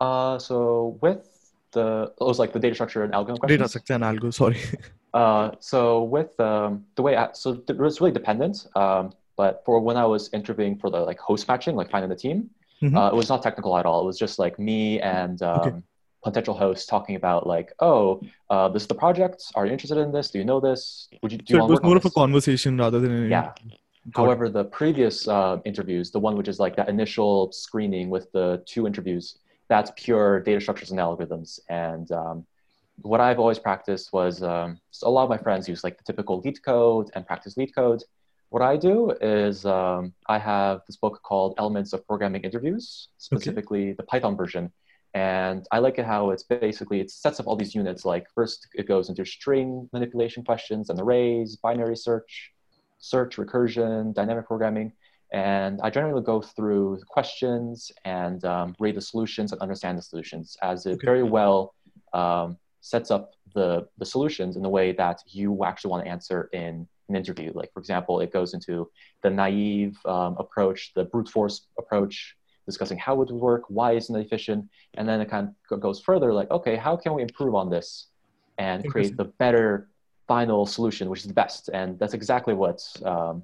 Uh, 0.00 0.38
so 0.38 0.98
with 1.00 1.28
the 1.72 2.12
it 2.20 2.24
was 2.24 2.38
like 2.38 2.52
the 2.52 2.58
data 2.58 2.74
structure 2.74 3.04
and 3.04 3.12
algo 3.12 3.38
questions. 3.38 3.58
data 3.58 3.68
structure 3.68 3.94
and 3.94 4.04
algo 4.04 4.32
sorry. 4.32 4.60
Uh, 5.14 5.52
so 5.60 6.02
with 6.02 6.40
um, 6.40 6.84
the 6.96 7.02
way 7.02 7.14
I, 7.14 7.28
so 7.34 7.62
it 7.68 7.78
was 7.78 8.00
really 8.00 8.10
dependent 8.10 8.66
um, 8.74 9.12
but 9.36 9.62
for 9.64 9.78
when 9.78 9.96
i 9.96 10.04
was 10.04 10.28
interviewing 10.32 10.76
for 10.76 10.90
the 10.90 10.98
like 10.98 11.20
host 11.20 11.46
matching 11.46 11.76
like 11.76 11.88
finding 11.88 12.10
the 12.10 12.16
team 12.16 12.50
mm-hmm. 12.82 12.96
uh, 12.96 13.10
it 13.10 13.14
was 13.14 13.28
not 13.28 13.40
technical 13.40 13.78
at 13.78 13.86
all. 13.86 14.02
It 14.02 14.06
was 14.06 14.18
just 14.18 14.40
like 14.40 14.58
me 14.58 15.00
and 15.00 15.40
um, 15.40 15.60
okay 15.60 15.76
potential 16.24 16.54
hosts 16.54 16.86
talking 16.86 17.14
about 17.14 17.46
like, 17.46 17.72
oh, 17.80 18.20
uh, 18.50 18.68
this 18.70 18.82
is 18.82 18.88
the 18.88 18.94
project. 18.94 19.44
Are 19.54 19.66
you 19.66 19.72
interested 19.72 19.98
in 19.98 20.10
this? 20.10 20.30
Do 20.30 20.38
you 20.38 20.44
know 20.44 20.58
this? 20.58 21.08
Would 21.22 21.32
you? 21.32 21.38
Do 21.38 21.44
so 21.46 21.56
you 21.58 21.64
it 21.64 21.70
was 21.70 21.82
more 21.82 21.96
of 21.96 22.04
a 22.04 22.10
conversation 22.10 22.78
rather 22.78 22.98
than 22.98 23.30
yeah. 23.30 23.52
However, 24.14 24.50
the 24.50 24.64
previous 24.64 25.26
uh, 25.28 25.58
interviews, 25.64 26.10
the 26.10 26.20
one 26.20 26.36
which 26.36 26.48
is 26.48 26.58
like 26.60 26.76
that 26.76 26.88
initial 26.88 27.50
screening 27.52 28.10
with 28.10 28.30
the 28.32 28.62
two 28.66 28.86
interviews, 28.86 29.38
that's 29.68 29.90
pure 29.96 30.40
data 30.40 30.60
structures 30.60 30.90
and 30.90 31.00
algorithms. 31.00 31.58
And 31.70 32.10
um, 32.12 32.46
what 33.00 33.20
I've 33.22 33.38
always 33.38 33.58
practiced 33.58 34.12
was 34.12 34.42
um, 34.42 34.78
so 34.90 35.08
a 35.08 35.12
lot 35.16 35.24
of 35.24 35.30
my 35.30 35.38
friends 35.38 35.68
use 35.68 35.82
like 35.84 35.96
the 35.96 36.04
typical 36.04 36.42
LeetCode 36.42 37.10
and 37.14 37.26
practice 37.26 37.54
LeetCode. 37.54 38.02
What 38.50 38.62
I 38.62 38.76
do 38.76 39.10
is 39.22 39.64
um, 39.64 40.12
I 40.28 40.38
have 40.38 40.82
this 40.86 40.96
book 40.96 41.20
called 41.22 41.54
Elements 41.56 41.94
of 41.94 42.06
Programming 42.06 42.42
Interviews, 42.42 43.08
specifically 43.16 43.84
okay. 43.84 43.94
the 43.94 44.02
Python 44.02 44.36
version 44.36 44.70
and 45.14 45.64
I 45.70 45.78
like 45.78 45.98
it 45.98 46.04
how 46.04 46.30
it's 46.30 46.42
basically, 46.42 47.00
it 47.00 47.10
sets 47.10 47.38
up 47.38 47.46
all 47.46 47.54
these 47.56 47.74
units. 47.74 48.04
Like 48.04 48.26
first 48.34 48.66
it 48.74 48.88
goes 48.88 49.08
into 49.08 49.24
string 49.24 49.88
manipulation 49.92 50.44
questions 50.44 50.90
and 50.90 51.00
arrays, 51.00 51.56
binary 51.56 51.96
search, 51.96 52.52
search, 52.98 53.36
recursion, 53.36 54.12
dynamic 54.12 54.46
programming. 54.46 54.92
And 55.32 55.80
I 55.82 55.90
generally 55.90 56.22
go 56.22 56.42
through 56.42 57.00
questions 57.08 57.92
and 58.04 58.44
um, 58.44 58.74
read 58.80 58.96
the 58.96 59.00
solutions 59.00 59.52
and 59.52 59.60
understand 59.60 59.98
the 59.98 60.02
solutions 60.02 60.56
as 60.62 60.84
it 60.86 60.94
okay. 60.94 61.06
very 61.06 61.22
well 61.22 61.74
um, 62.12 62.58
sets 62.80 63.10
up 63.12 63.32
the, 63.54 63.86
the 63.98 64.04
solutions 64.04 64.56
in 64.56 64.62
the 64.62 64.68
way 64.68 64.92
that 64.92 65.20
you 65.28 65.64
actually 65.64 65.90
want 65.90 66.04
to 66.04 66.10
answer 66.10 66.50
in 66.52 66.88
an 67.08 67.16
interview. 67.16 67.52
Like, 67.54 67.72
for 67.72 67.80
example, 67.80 68.20
it 68.20 68.32
goes 68.32 68.52
into 68.52 68.90
the 69.22 69.30
naive 69.30 69.96
um, 70.06 70.36
approach, 70.38 70.92
the 70.94 71.04
brute 71.04 71.28
force 71.28 71.66
approach, 71.78 72.36
discussing 72.66 72.98
how 72.98 73.14
it 73.14 73.18
would 73.18 73.30
work, 73.30 73.62
why 73.68 73.92
isn't 73.92 74.14
it 74.14 74.24
efficient, 74.24 74.68
and 74.94 75.08
then 75.08 75.20
it 75.20 75.28
kind 75.28 75.54
of 75.70 75.80
goes 75.80 76.00
further 76.00 76.32
like, 76.32 76.50
okay, 76.50 76.76
how 76.76 76.96
can 76.96 77.14
we 77.14 77.22
improve 77.22 77.54
on 77.54 77.70
this 77.70 78.06
and 78.58 78.88
create 78.88 79.16
the 79.16 79.24
better 79.24 79.88
final 80.26 80.64
solution, 80.66 81.08
which 81.10 81.20
is 81.20 81.26
the 81.26 81.34
best? 81.34 81.70
And 81.72 81.98
that's 81.98 82.14
exactly 82.14 82.54
what 82.54 82.80
um, 83.04 83.42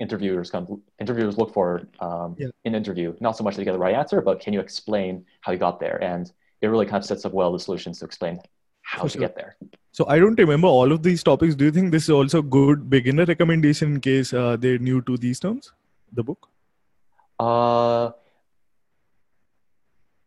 interviewers 0.00 0.50
come 0.50 0.82
interviewers 0.98 1.38
look 1.38 1.52
for 1.52 1.82
um, 2.00 2.34
yeah. 2.38 2.48
in 2.64 2.74
interview. 2.74 3.14
Not 3.20 3.36
so 3.36 3.44
much 3.44 3.56
to 3.56 3.64
get 3.64 3.72
the 3.72 3.78
right 3.78 3.94
answer, 3.94 4.20
but 4.20 4.40
can 4.40 4.52
you 4.52 4.60
explain 4.60 5.24
how 5.40 5.52
you 5.52 5.58
got 5.58 5.78
there? 5.80 6.02
And 6.02 6.30
it 6.60 6.68
really 6.68 6.86
kind 6.86 6.96
of 7.02 7.04
sets 7.04 7.24
up 7.24 7.32
well 7.32 7.52
the 7.52 7.60
solutions 7.60 7.98
to 8.00 8.04
explain 8.04 8.40
how 8.82 9.02
For 9.02 9.08
to 9.08 9.12
sure. 9.12 9.20
get 9.20 9.34
there. 9.36 9.56
So 9.92 10.06
I 10.08 10.18
don't 10.18 10.38
remember 10.38 10.66
all 10.66 10.90
of 10.92 11.02
these 11.02 11.22
topics. 11.22 11.54
Do 11.54 11.64
you 11.66 11.70
think 11.70 11.92
this 11.92 12.04
is 12.04 12.10
also 12.10 12.42
good 12.42 12.90
beginner 12.90 13.24
recommendation 13.24 13.94
in 13.94 14.00
case 14.00 14.32
uh, 14.32 14.56
they're 14.56 14.78
new 14.78 15.00
to 15.02 15.16
these 15.16 15.38
terms? 15.38 15.72
The 16.12 16.22
book. 16.22 16.48
Uh, 17.38 18.10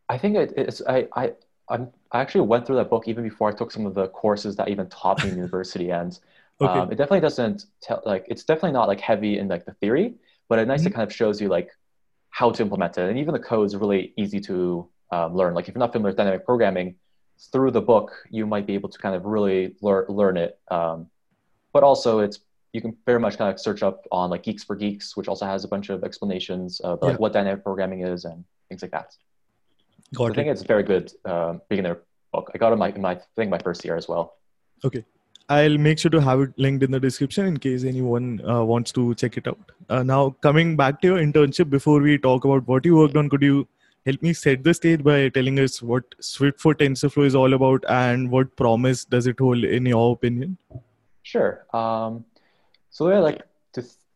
I 0.09 0.17
think 0.17 0.35
it, 0.35 0.53
it's 0.55 0.81
I 0.87 1.07
I 1.15 1.33
I'm, 1.69 1.89
i 2.11 2.21
actually 2.21 2.41
went 2.41 2.65
through 2.65 2.77
that 2.77 2.89
book 2.89 3.07
even 3.07 3.23
before 3.23 3.49
I 3.49 3.53
took 3.53 3.71
some 3.71 3.85
of 3.85 3.93
the 3.93 4.07
courses 4.07 4.55
that 4.55 4.69
even 4.69 4.87
taught 4.87 5.23
me 5.23 5.29
in 5.29 5.35
university, 5.35 5.89
and 5.91 6.17
okay. 6.61 6.79
um, 6.79 6.91
it 6.91 6.95
definitely 6.95 7.21
doesn't 7.21 7.65
tell 7.81 8.01
like 8.05 8.25
it's 8.27 8.43
definitely 8.43 8.71
not 8.71 8.87
like 8.87 9.01
heavy 9.01 9.37
in 9.37 9.47
like 9.47 9.65
the 9.65 9.73
theory, 9.73 10.15
but 10.49 10.59
it 10.59 10.67
nicely 10.67 10.89
mm-hmm. 10.89 10.95
kind 10.95 11.09
of 11.09 11.15
shows 11.15 11.41
you 11.41 11.49
like 11.49 11.69
how 12.29 12.51
to 12.51 12.63
implement 12.63 12.97
it, 12.97 13.09
and 13.09 13.19
even 13.19 13.33
the 13.33 13.39
code 13.39 13.67
is 13.67 13.75
really 13.75 14.13
easy 14.17 14.39
to 14.41 14.87
um, 15.11 15.35
learn. 15.35 15.53
Like 15.53 15.67
if 15.67 15.75
you're 15.75 15.79
not 15.79 15.91
familiar 15.91 16.11
with 16.11 16.17
dynamic 16.17 16.45
programming, 16.45 16.95
through 17.51 17.71
the 17.71 17.81
book 17.81 18.11
you 18.29 18.45
might 18.45 18.65
be 18.65 18.73
able 18.73 18.89
to 18.89 18.97
kind 18.97 19.15
of 19.15 19.25
really 19.25 19.75
learn 19.81 20.05
learn 20.07 20.37
it. 20.37 20.59
Um, 20.69 21.07
but 21.73 21.83
also 21.83 22.19
it's 22.19 22.39
you 22.73 22.81
can 22.81 22.95
very 23.05 23.19
much 23.19 23.37
kind 23.37 23.51
of 23.51 23.59
search 23.59 23.83
up 23.83 24.05
on 24.11 24.29
like 24.29 24.43
Geeks 24.43 24.63
for 24.63 24.75
Geeks, 24.75 25.15
which 25.17 25.27
also 25.27 25.45
has 25.45 25.63
a 25.63 25.67
bunch 25.67 25.89
of 25.89 26.03
explanations 26.03 26.79
of 26.81 27.01
like 27.01 27.13
yeah. 27.13 27.17
what 27.17 27.33
dynamic 27.33 27.63
programming 27.63 28.01
is 28.01 28.25
and 28.25 28.43
things 28.69 28.81
like 28.81 28.91
that. 28.91 29.15
Got 30.15 30.31
I 30.31 30.33
think 30.35 30.47
it's 30.47 30.61
a 30.61 30.65
very 30.65 30.83
good 30.83 31.11
uh, 31.25 31.55
beginner 31.69 31.99
book. 32.31 32.51
I 32.53 32.57
got 32.57 32.69
it 32.69 32.73
in 32.73 32.79
my, 32.79 32.89
in 32.89 33.01
my 33.01 33.19
thing 33.35 33.49
my 33.49 33.59
first 33.59 33.83
year 33.83 33.95
as 33.95 34.07
well. 34.07 34.35
Okay. 34.85 35.03
I'll 35.49 35.77
make 35.77 35.97
sure 35.97 36.11
to 36.11 36.19
have 36.19 36.41
it 36.41 36.51
linked 36.57 36.83
in 36.83 36.91
the 36.91 36.99
description 36.99 37.45
in 37.45 37.57
case 37.57 37.85
anyone 37.85 38.41
uh, 38.47 38.63
wants 38.63 38.91
to 38.93 39.15
check 39.15 39.37
it 39.37 39.47
out. 39.47 39.71
Uh, 39.89 40.03
now, 40.03 40.31
coming 40.41 40.75
back 40.75 41.01
to 41.01 41.07
your 41.07 41.17
internship, 41.17 41.69
before 41.69 42.01
we 42.01 42.17
talk 42.17 42.43
about 42.43 42.67
what 42.67 42.85
you 42.85 42.97
worked 42.97 43.15
on, 43.15 43.29
could 43.29 43.41
you 43.41 43.67
help 44.05 44.21
me 44.21 44.33
set 44.33 44.63
the 44.63 44.73
stage 44.73 45.03
by 45.03 45.29
telling 45.29 45.59
us 45.59 45.81
what 45.81 46.03
Swift 46.19 46.59
for 46.59 46.73
TensorFlow 46.75 47.25
is 47.25 47.35
all 47.35 47.53
about 47.53 47.83
and 47.87 48.29
what 48.29 48.55
promise 48.57 49.05
does 49.05 49.27
it 49.27 49.39
hold 49.39 49.63
in 49.63 49.85
your 49.85 50.13
opinion? 50.13 50.57
Sure. 51.23 51.65
Um, 51.73 52.25
so 52.89 53.07
way 53.07 53.17
like 53.19 53.41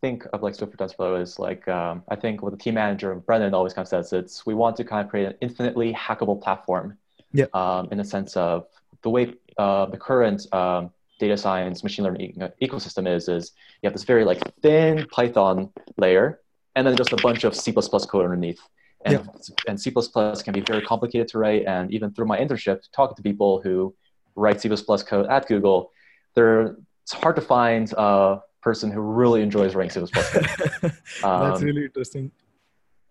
think 0.01 0.25
of 0.34 0.41
like 0.41 0.55
Swift 0.55 0.74
for 0.74 0.77
TensorFlow 0.77 1.22
is 1.22 1.39
like 1.39 1.67
um, 1.67 2.03
I 2.10 2.15
think 2.15 2.41
what 2.41 2.51
the 2.51 2.58
team 2.58 2.74
manager 2.74 3.13
Brennan 3.15 3.53
always 3.53 3.74
kind 3.74 3.86
of 3.86 3.89
says 3.89 4.12
it's 4.12 4.46
we 4.46 4.53
want 4.53 4.75
to 4.77 4.84
kind 4.84 5.05
of 5.05 5.10
create 5.10 5.27
an 5.27 5.36
infinitely 5.41 5.93
hackable 5.93 6.41
platform. 6.41 6.98
Yeah. 7.34 7.46
Um, 7.53 7.88
in 7.91 7.98
the 7.98 8.03
sense 8.03 8.36
of 8.36 8.67
the 9.03 9.10
way 9.10 9.36
uh, 9.58 9.86
the 9.86 9.98
current 9.98 10.53
um, 10.53 10.91
data 11.20 11.38
science 11.38 11.84
machine 11.84 12.03
learning 12.03 12.36
ecosystem 12.62 13.08
is 13.08 13.29
is 13.29 13.53
you 13.81 13.88
have 13.88 13.93
this 13.93 14.03
very 14.03 14.25
like 14.25 14.41
thin 14.62 15.08
Python 15.12 15.70
layer 15.98 16.41
and 16.75 16.88
then 16.88 16.96
just 16.96 17.12
a 17.12 17.17
bunch 17.17 17.43
of 17.43 17.55
C++ 17.55 17.72
code 17.74 18.25
underneath. 18.25 18.62
And, 19.03 19.13
yeah. 19.13 19.55
and 19.67 19.81
C++ 19.81 19.91
can 19.91 20.53
be 20.53 20.62
very 20.62 20.81
complicated 20.81 21.27
to 21.29 21.39
write. 21.39 21.65
And 21.65 21.91
even 21.91 22.12
through 22.12 22.27
my 22.27 22.38
internship, 22.38 22.81
talking 22.93 23.15
to 23.15 23.22
people 23.24 23.62
who 23.62 23.93
write 24.36 24.62
C++ 24.62 24.70
code 24.70 25.27
at 25.27 25.48
Google, 25.48 25.91
they're, 26.36 26.77
it's 27.03 27.13
hard 27.13 27.36
to 27.36 27.41
find 27.41 27.91
a 27.98 28.39
person 28.62 28.91
who 28.91 29.01
really 29.01 29.41
enjoys 29.41 29.75
writing 29.75 29.91
C++ 29.91 30.00
code. 30.00 30.48
That's 30.82 31.24
Um, 31.24 31.63
really 31.63 31.86
interesting. 31.86 32.32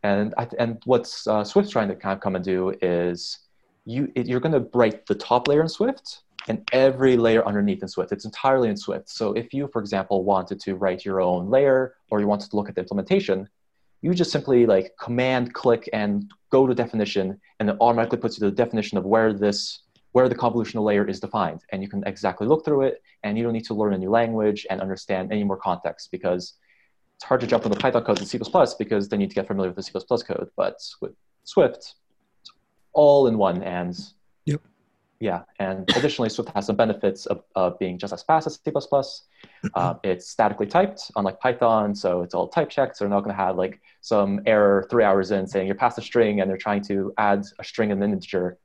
and 0.02 0.35
I, 0.38 0.49
and 0.59 0.80
what's 0.85 1.26
uh, 1.26 1.45
Swift 1.45 1.71
trying 1.71 1.88
to 1.88 1.95
kind 1.95 2.14
of 2.16 2.21
come 2.21 2.37
and 2.37 2.45
do 2.45 2.75
is 2.80 3.38
you 3.85 4.11
it, 4.14 4.26
you're 4.26 4.40
going 4.40 4.52
to 4.52 4.69
write 4.75 5.07
the 5.07 5.14
top 5.14 5.49
layer 5.49 5.62
in 5.62 5.69
Swift 5.69 6.23
and 6.49 6.66
every 6.73 7.16
layer 7.16 7.47
underneath 7.47 7.83
in 7.83 7.88
Swift. 7.88 8.12
It's 8.12 8.25
entirely 8.25 8.69
in 8.69 8.76
Swift. 8.76 9.11
So 9.11 9.33
if 9.33 9.52
you, 9.52 9.69
for 9.73 9.80
example, 9.80 10.25
wanted 10.25 10.61
to 10.61 10.75
write 10.75 11.04
your 11.04 11.21
own 11.21 11.50
layer 11.50 11.95
or 12.11 12.21
you 12.21 12.26
wanted 12.26 12.50
to 12.50 12.57
look 12.57 12.69
at 12.69 12.75
the 12.75 12.80
implementation, 12.80 13.49
you 14.02 14.14
just 14.14 14.33
simply 14.33 14.64
like 14.66 14.92
command 14.99 15.52
click 15.52 15.88
and 15.92 16.30
go 16.50 16.66
to 16.66 16.75
definition, 16.75 17.38
and 17.59 17.69
it 17.69 17.76
automatically 17.80 18.19
puts 18.19 18.37
you 18.37 18.40
to 18.40 18.50
the 18.50 18.57
definition 18.57 18.97
of 18.97 19.04
where 19.04 19.33
this 19.33 19.80
where 20.12 20.29
the 20.29 20.35
convolutional 20.35 20.85
layer 20.85 21.07
is 21.07 21.21
defined, 21.21 21.62
and 21.71 21.83
you 21.83 21.88
can 21.88 22.02
exactly 22.07 22.47
look 22.47 22.64
through 22.64 22.83
it, 22.83 23.02
and 23.23 23.38
you 23.38 23.45
don't 23.45 23.52
need 23.52 23.64
to 23.64 23.75
learn 23.75 23.95
a 23.95 23.99
new 23.99 24.11
language 24.11 24.67
and 24.71 24.81
understand 24.81 25.33
any 25.33 25.45
more 25.45 25.57
context 25.57 26.11
because 26.11 26.55
it's 27.17 27.25
hard 27.25 27.40
to 27.40 27.47
jump 27.47 27.62
from 27.62 27.73
the 27.73 27.79
Python 27.79 28.02
code 28.02 28.17
to 28.17 28.26
C++ 28.26 28.38
because 28.79 29.09
then 29.09 29.21
you 29.21 29.26
need 29.26 29.31
to 29.31 29.35
get 29.35 29.47
familiar 29.47 29.71
with 29.71 29.76
the 29.76 29.83
C++ 29.83 29.93
code. 30.26 30.50
But 30.57 30.76
with 31.00 31.12
Swift, 31.45 31.95
it's 32.40 32.50
all 32.93 33.26
in 33.29 33.38
one, 33.38 33.62
and 33.62 33.97
Yep. 34.47 34.62
yeah, 35.21 35.43
and 35.61 35.88
additionally, 35.95 36.29
Swift 36.29 36.50
has 36.57 36.67
some 36.67 36.76
benefits 36.76 37.26
of, 37.26 37.45
of 37.55 37.79
being 37.79 37.99
just 37.99 38.12
as 38.12 38.23
fast 38.25 38.49
as 38.49 38.59
C++. 38.64 38.73
Uh, 39.75 39.95
it's 40.02 40.29
statically 40.29 40.67
typed, 40.67 41.11
unlike 41.14 41.38
Python, 41.38 41.95
so 41.95 42.23
it's 42.23 42.35
all 42.35 42.49
type 42.49 42.69
checked. 42.69 42.97
So 42.97 43.05
they're 43.05 43.11
not 43.11 43.21
going 43.21 43.37
to 43.37 43.43
have 43.43 43.57
like 43.57 43.81
some 44.00 44.40
error 44.47 44.88
three 44.90 45.05
hours 45.05 45.31
in 45.31 45.47
saying 45.47 45.67
you're 45.67 45.76
past 45.76 45.99
a 45.99 46.02
string 46.02 46.40
and 46.40 46.50
they're 46.50 46.57
trying 46.57 46.83
to 46.85 47.12
add 47.19 47.45
a 47.61 47.64
string 47.64 47.93
and 47.93 48.02
an 48.02 48.12
integer 48.12 48.59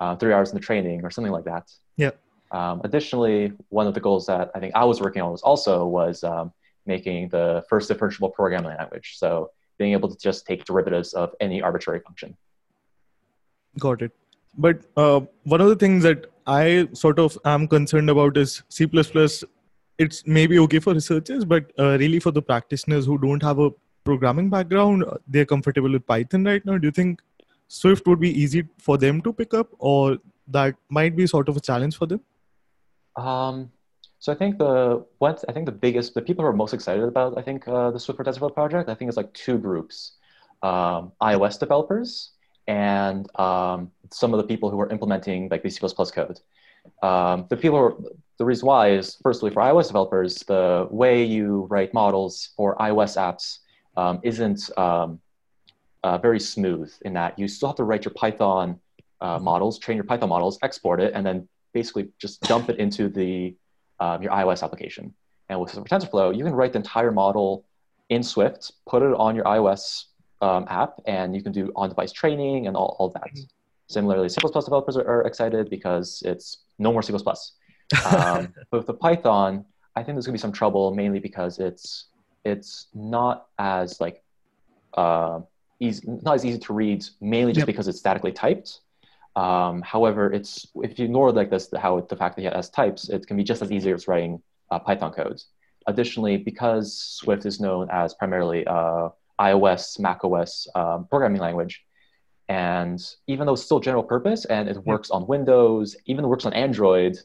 uh, 0.00 0.16
three 0.16 0.32
hours 0.32 0.50
in 0.50 0.56
the 0.56 0.60
training 0.60 1.04
or 1.04 1.10
something 1.10 1.32
like 1.32 1.44
that. 1.44 1.70
Yeah. 1.96 2.10
Um, 2.50 2.80
additionally, 2.82 3.52
one 3.68 3.86
of 3.86 3.94
the 3.94 4.00
goals 4.00 4.26
that 4.26 4.50
I 4.54 4.60
think 4.60 4.74
I 4.74 4.84
was 4.84 5.00
working 5.00 5.22
on 5.22 5.30
was 5.30 5.42
also 5.42 5.86
was 5.86 6.24
um, 6.24 6.52
making 6.86 7.28
the 7.28 7.64
first 7.68 7.90
differentiable 7.90 8.32
programming 8.32 8.76
language. 8.76 9.14
So 9.18 9.50
being 9.78 9.92
able 9.92 10.08
to 10.08 10.18
just 10.18 10.46
take 10.46 10.64
derivatives 10.64 11.12
of 11.14 11.34
any 11.40 11.62
arbitrary 11.62 12.00
function. 12.00 12.36
Got 13.78 14.02
it. 14.02 14.12
But 14.58 14.80
uh, 14.96 15.20
one 15.44 15.60
of 15.60 15.68
the 15.68 15.76
things 15.76 16.02
that 16.02 16.26
I 16.46 16.88
sort 16.92 17.18
of 17.20 17.38
am 17.44 17.68
concerned 17.68 18.10
about 18.10 18.36
is 18.36 18.62
C++. 18.68 18.88
It's 19.98 20.26
maybe 20.26 20.58
okay 20.58 20.78
for 20.80 20.94
researchers, 20.94 21.44
but 21.44 21.72
uh, 21.78 21.98
really 21.98 22.18
for 22.20 22.30
the 22.30 22.42
practitioners 22.42 23.06
who 23.06 23.18
don't 23.18 23.42
have 23.42 23.58
a 23.58 23.70
programming 24.04 24.48
background, 24.48 25.04
they're 25.28 25.44
comfortable 25.44 25.92
with 25.92 26.06
Python 26.06 26.44
right 26.44 26.64
now. 26.64 26.78
Do 26.78 26.88
you 26.88 26.90
think 26.90 27.20
Swift 27.70 28.06
would 28.08 28.18
be 28.18 28.30
easy 28.42 28.64
for 28.78 28.98
them 28.98 29.22
to 29.22 29.32
pick 29.32 29.54
up, 29.54 29.68
or 29.78 30.18
that 30.48 30.74
might 30.88 31.14
be 31.14 31.24
sort 31.24 31.48
of 31.48 31.56
a 31.56 31.60
challenge 31.60 31.96
for 31.96 32.06
them? 32.06 32.20
Um, 33.14 33.70
so 34.18 34.32
I 34.32 34.34
think 34.34 34.58
the 34.58 35.06
what 35.18 35.44
I 35.48 35.52
think 35.52 35.66
the 35.66 35.78
biggest 35.86 36.14
the 36.14 36.20
people 36.20 36.44
who 36.44 36.48
are 36.48 36.52
most 36.64 36.74
excited 36.74 37.04
about 37.04 37.38
I 37.38 37.42
think 37.42 37.68
uh, 37.68 37.92
the 37.92 38.00
Swift 38.00 38.16
for 38.16 38.24
TensorFlow 38.24 38.52
project 38.52 38.88
I 38.88 38.94
think 38.94 39.08
it's 39.08 39.16
like 39.16 39.32
two 39.34 39.56
groups, 39.56 40.16
um, 40.62 41.12
iOS 41.22 41.60
developers 41.60 42.32
and 42.66 43.28
um, 43.38 43.92
some 44.10 44.34
of 44.34 44.38
the 44.38 44.48
people 44.52 44.68
who 44.68 44.80
are 44.80 44.90
implementing 44.90 45.48
like 45.48 45.62
the 45.62 45.70
C++ 45.70 45.80
code. 45.80 46.40
Um, 47.04 47.46
the 47.50 47.56
people 47.56 48.04
the 48.38 48.44
reason 48.44 48.66
why 48.66 48.90
is 48.90 49.16
firstly 49.22 49.50
for 49.52 49.62
iOS 49.62 49.86
developers 49.86 50.42
the 50.54 50.88
way 50.90 51.22
you 51.22 51.68
write 51.70 51.94
models 51.94 52.50
for 52.56 52.74
iOS 52.78 53.16
apps 53.16 53.58
um, 53.96 54.18
isn't 54.24 54.76
um, 54.76 55.20
uh, 56.02 56.18
very 56.18 56.40
smooth 56.40 56.92
in 57.02 57.12
that 57.14 57.38
you 57.38 57.46
still 57.48 57.68
have 57.68 57.76
to 57.76 57.84
write 57.84 58.04
your 58.04 58.14
Python 58.14 58.78
uh, 59.20 59.38
models, 59.38 59.78
train 59.78 59.96
your 59.96 60.04
Python 60.04 60.28
models, 60.28 60.58
export 60.62 61.00
it, 61.00 61.12
and 61.14 61.24
then 61.24 61.48
basically 61.72 62.08
just 62.18 62.40
dump 62.42 62.68
it 62.70 62.78
into 62.78 63.08
the 63.08 63.54
um, 64.00 64.22
your 64.22 64.32
iOS 64.32 64.62
application. 64.62 65.14
And 65.48 65.60
with 65.60 65.72
TensorFlow, 65.72 66.36
you 66.36 66.44
can 66.44 66.54
write 66.54 66.72
the 66.72 66.78
entire 66.78 67.12
model 67.12 67.64
in 68.08 68.22
Swift, 68.22 68.72
put 68.88 69.02
it 69.02 69.12
on 69.14 69.34
your 69.34 69.44
iOS 69.44 70.04
um, 70.40 70.64
app, 70.68 71.00
and 71.06 71.34
you 71.34 71.42
can 71.42 71.52
do 71.52 71.72
on-device 71.76 72.12
training 72.12 72.66
and 72.66 72.76
all, 72.76 72.96
all 72.98 73.10
that. 73.10 73.30
Similarly, 73.88 74.28
C++ 74.28 74.38
developers 74.40 74.96
are, 74.96 75.06
are 75.06 75.22
excited 75.26 75.68
because 75.68 76.22
it's 76.24 76.58
no 76.78 76.92
more 76.92 77.02
C++. 77.02 77.12
Um, 78.06 78.54
but 78.70 78.78
with 78.78 78.86
the 78.86 78.94
Python, 78.94 79.64
I 79.96 80.04
think 80.04 80.14
there's 80.14 80.26
going 80.26 80.34
to 80.34 80.38
be 80.38 80.42
some 80.42 80.52
trouble, 80.52 80.94
mainly 80.94 81.18
because 81.18 81.58
it's 81.58 82.06
it's 82.44 82.86
not 82.94 83.48
as 83.58 84.00
like 84.00 84.22
uh, 84.94 85.40
easy, 85.80 86.02
not 86.06 86.34
as 86.34 86.44
easy 86.44 86.58
to 86.58 86.72
read, 86.72 87.04
mainly 87.20 87.52
just 87.52 87.62
Yep. 87.62 87.66
because 87.66 87.88
it's 87.88 87.98
statically 87.98 88.32
typed. 88.32 88.80
Um, 89.36 89.82
however, 89.82 90.32
it's 90.32 90.66
if 90.76 90.98
you 90.98 91.04
ignore 91.06 91.32
like 91.32 91.50
this, 91.50 91.68
how 91.76 92.00
the 92.00 92.16
fact 92.16 92.36
that 92.36 92.44
it 92.44 92.52
has 92.54 92.68
types, 92.70 93.08
it 93.08 93.26
can 93.26 93.36
be 93.36 93.44
just 93.44 93.62
as 93.62 93.70
easy 93.72 93.90
as 93.92 94.06
writing 94.08 94.42
uh, 94.70 94.78
Python 94.78 95.12
code. 95.12 95.40
Additionally, 95.86 96.36
because 96.36 96.94
Swift 97.18 97.46
is 97.46 97.60
known 97.60 97.88
as 97.90 98.12
primarily 98.14 98.66
uh, 98.66 99.08
iOS, 99.40 99.98
macOS 99.98 100.68
um, 100.74 101.06
programming 101.08 101.40
language, 101.40 101.82
and 102.48 103.00
even 103.28 103.46
though 103.46 103.54
it's 103.54 103.62
still 103.62 103.80
general 103.80 104.02
purpose 104.02 104.44
and 104.44 104.68
it 104.68 104.76
works 104.84 105.10
on 105.10 105.26
Windows, 105.26 105.96
even 106.06 106.26
works 106.28 106.44
on 106.44 106.52
Android, 106.52 107.16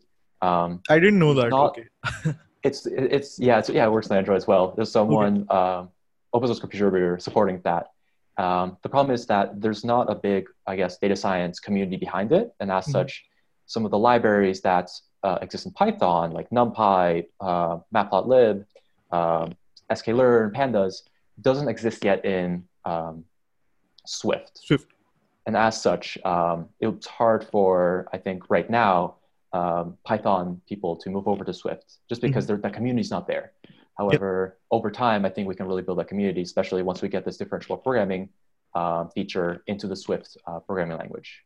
um, 0.41 0.81
I 0.89 0.99
didn't 0.99 1.19
know 1.19 1.33
that. 1.33 1.49
not- 1.49 1.77
okay. 1.77 2.35
it's 2.63 2.85
it's 2.85 3.37
yeah 3.39 3.59
it's, 3.59 3.69
yeah 3.69 3.85
it 3.85 3.91
works 3.91 4.09
on 4.11 4.17
Android 4.17 4.37
as 4.37 4.47
well. 4.47 4.73
There's 4.75 4.91
someone 4.91 5.45
um, 5.49 5.89
open 6.33 6.47
source 6.47 6.59
contributor 6.59 7.17
supporting 7.19 7.59
that. 7.63 7.87
Um, 8.37 8.77
the 8.81 8.89
problem 8.89 9.13
is 9.13 9.25
that 9.27 9.61
there's 9.61 9.83
not 9.85 10.11
a 10.11 10.15
big 10.15 10.47
I 10.67 10.75
guess 10.75 10.97
data 10.97 11.15
science 11.15 11.59
community 11.59 11.97
behind 11.97 12.31
it, 12.31 12.53
and 12.59 12.71
as 12.71 12.85
Mhm. 12.87 12.91
such, 12.91 13.25
some 13.65 13.85
of 13.85 13.91
the 13.91 13.97
libraries 13.97 14.61
that 14.61 14.89
uh, 15.23 15.39
exist 15.41 15.65
in 15.65 15.71
Python 15.71 16.31
like 16.31 16.47
NumPy, 16.51 17.25
uh, 17.41 17.77
Matplotlib, 17.93 18.65
um, 19.11 19.55
sklearn, 19.91 20.51
Pandas 20.53 21.01
doesn't 21.41 21.67
exist 21.67 22.03
yet 22.05 22.23
in 22.25 22.67
um, 22.85 23.25
Swift 24.05 24.59
Swift. 24.59 24.87
and 25.47 25.57
as 25.57 25.81
such, 25.81 26.17
um, 26.25 26.69
it's 26.79 27.07
hard 27.07 27.43
for 27.51 28.07
I 28.13 28.17
think 28.17 28.49
right 28.49 28.69
now 28.69 29.15
um, 29.53 29.97
Python 30.03 30.61
people 30.67 30.95
to 30.97 31.09
move 31.09 31.27
over 31.27 31.43
to 31.43 31.53
Swift 31.53 31.97
just 32.09 32.21
because 32.21 32.45
the 32.45 32.57
community's 32.57 33.09
not 33.09 33.25
there. 33.25 33.51
However, 33.97 34.57
over 34.71 34.91
time, 34.91 35.25
I 35.25 35.29
think 35.29 35.47
we 35.47 35.55
can 35.55 35.67
really 35.67 35.81
build 35.81 35.99
that 35.99 36.07
community, 36.07 36.41
especially 36.41 36.83
once 36.83 37.01
we 37.01 37.07
get 37.07 37.23
this 37.23 37.37
differential 37.37 37.77
programming 37.77 38.29
uh, 38.73 39.05
feature 39.05 39.63
into 39.67 39.87
the 39.87 39.95
Swift 39.95 40.37
uh, 40.47 40.59
programming 40.59 40.97
language. 40.97 41.43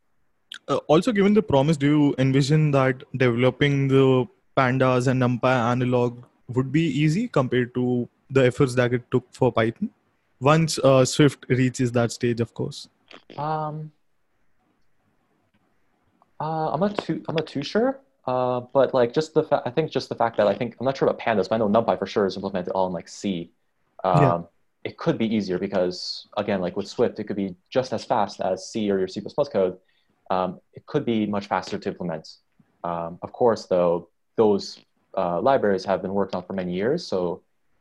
Uh, 0.67 0.77
also, 0.87 1.11
given 1.11 1.33
the 1.33 1.43
promise, 1.43 1.77
do 1.77 1.85
you 1.85 2.15
envision 2.17 2.71
that 2.71 3.03
developing 3.15 3.87
the 3.87 4.27
pandas 4.57 5.07
and 5.07 5.21
NumPy 5.21 5.71
analog 5.71 6.23
would 6.47 6.71
be 6.71 6.81
easy 6.81 7.27
compared 7.27 7.73
to 7.75 8.09
the 8.31 8.45
efforts 8.45 8.73
that 8.75 8.93
it 8.93 9.03
took 9.11 9.25
for 9.31 9.51
Python? 9.51 9.91
Once 10.39 10.79
uh, 10.79 11.05
Swift 11.05 11.45
reaches 11.49 11.91
that 11.91 12.11
stage, 12.11 12.39
of 12.39 12.53
course. 12.53 12.89
Um, 13.37 13.91
uh, 16.39 16.71
I'm 16.71 16.79
not 16.79 16.97
too 16.97 17.21
I'm 17.27 17.35
not 17.35 17.47
too 17.47 17.63
sure, 17.63 17.99
uh, 18.29 18.59
but 18.77 18.87
like 18.99 19.11
just 19.19 19.33
the 19.37 19.43
fa- 19.49 19.63
I 19.65 19.71
think 19.75 19.85
just 19.97 20.07
the 20.13 20.19
fact 20.23 20.33
that 20.37 20.47
I 20.53 20.55
think 20.59 20.69
I'm 20.79 20.85
not 20.89 20.95
sure 20.97 21.07
about 21.07 21.19
pandas, 21.25 21.47
but 21.49 21.55
I 21.55 21.59
know 21.61 21.69
NumPy 21.77 21.95
for 22.01 22.05
sure 22.13 22.25
is 22.29 22.35
implemented 22.39 22.71
all 22.75 22.87
in 22.89 22.93
like 22.99 23.07
C. 23.19 23.51
Um, 24.03 24.21
Yeah. 24.23 24.41
It 24.89 24.95
could 25.03 25.17
be 25.23 25.27
easier 25.37 25.57
because 25.67 25.97
again, 26.43 26.59
like 26.65 26.75
with 26.79 26.87
Swift, 26.95 27.15
it 27.21 27.25
could 27.27 27.35
be 27.45 27.49
just 27.77 27.89
as 27.97 28.03
fast 28.13 28.35
as 28.49 28.55
C 28.71 28.73
or 28.91 28.97
your 29.01 29.09
C++ 29.13 29.19
code. 29.55 29.75
Um, 30.35 30.49
it 30.77 30.83
could 30.91 31.03
be 31.13 31.19
much 31.35 31.45
faster 31.53 31.77
to 31.83 31.87
implement. 31.93 32.25
Um, 32.89 33.11
of 33.25 33.29
course, 33.41 33.61
though, 33.73 33.93
those 34.41 34.63
uh, 35.21 35.37
libraries 35.49 35.83
have 35.91 35.99
been 36.05 36.13
worked 36.21 36.33
on 36.37 36.43
for 36.47 36.53
many 36.61 36.71
years, 36.81 36.99
so 37.11 37.17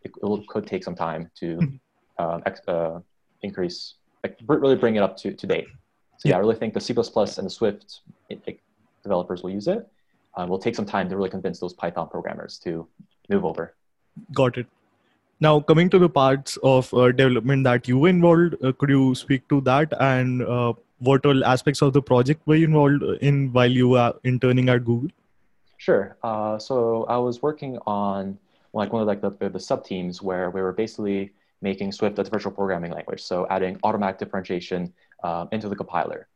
it, 0.05 0.11
it 0.23 0.27
will- 0.29 0.45
could 0.53 0.67
take 0.73 0.83
some 0.89 0.97
time 1.07 1.23
to 1.41 1.47
Mhm. 1.65 1.79
uh, 2.23 2.39
ex- 2.51 2.67
uh, 2.77 2.99
increase, 3.49 3.79
like 4.25 4.35
really 4.63 4.79
bring 4.85 4.95
it 4.99 5.03
up 5.07 5.15
to, 5.23 5.29
to 5.41 5.47
date. 5.55 5.69
So 6.19 6.25
yeah, 6.29 6.37
I 6.39 6.41
really 6.45 6.59
think 6.61 6.71
the 6.79 6.85
C++ 6.89 6.93
and 7.39 7.47
the 7.49 7.55
Swift 7.61 7.87
it, 8.33 8.39
it- 8.51 8.61
developers 9.07 9.39
will 9.45 9.55
use 9.61 9.69
it. 9.77 9.81
Uh, 10.39 10.47
will 10.47 10.59
take 10.59 10.77
some 10.77 10.87
time 10.87 11.09
to 11.09 11.17
really 11.17 11.31
convince 11.31 11.59
those 11.59 11.73
Python 11.75 12.09
programmers 12.09 12.59
to 12.59 12.87
move 13.29 13.45
over. 13.45 13.75
Got 14.33 14.59
it. 14.59 14.67
Now, 15.41 15.59
coming 15.61 15.91
to 15.91 15.99
the 15.99 16.09
parts 16.09 16.57
of 16.63 16.93
uh, 16.95 17.11
development 17.13 17.65
that 17.65 17.89
you 17.89 18.07
involved, 18.07 18.55
uh, 18.63 18.73
could 18.73 18.89
you 18.89 19.15
speak 19.15 19.49
to 19.49 19.61
that 19.63 19.93
and 20.01 20.43
uh, 20.43 20.73
what 20.99 21.27
all 21.27 21.45
aspects 21.45 21.83
of 21.83 21.93
the 21.93 22.03
project 22.03 22.41
were 22.47 22.57
you 22.57 22.67
involved 22.67 23.03
in 23.21 23.53
while 23.53 23.71
you 23.71 23.89
were 23.89 24.15
interning 24.25 24.69
at 24.69 24.85
Google? 24.85 25.11
Sure. 25.77 26.17
Uh, 26.23 26.59
so 26.59 27.05
I 27.05 27.17
was 27.19 27.43
working 27.43 27.79
on 27.87 28.39
like 28.73 28.93
one 28.93 29.03
of 29.03 29.09
like 29.09 29.21
the, 29.21 29.49
the, 29.49 29.61
sub 29.61 29.85
teams 29.85 30.23
where 30.23 30.51
we 30.51 30.61
were 30.61 30.73
basically 30.73 31.33
making 31.63 31.93
Swift 31.93 32.19
a 32.19 32.25
differential 32.25 32.51
programming 32.51 32.93
language. 32.93 33.23
So 33.23 33.47
adding 33.51 33.79
automatic 33.83 34.19
differentiation 34.19 34.93
um, 35.25 35.49
into 35.53 35.69
the 35.69 35.77
compiler. 35.77 36.29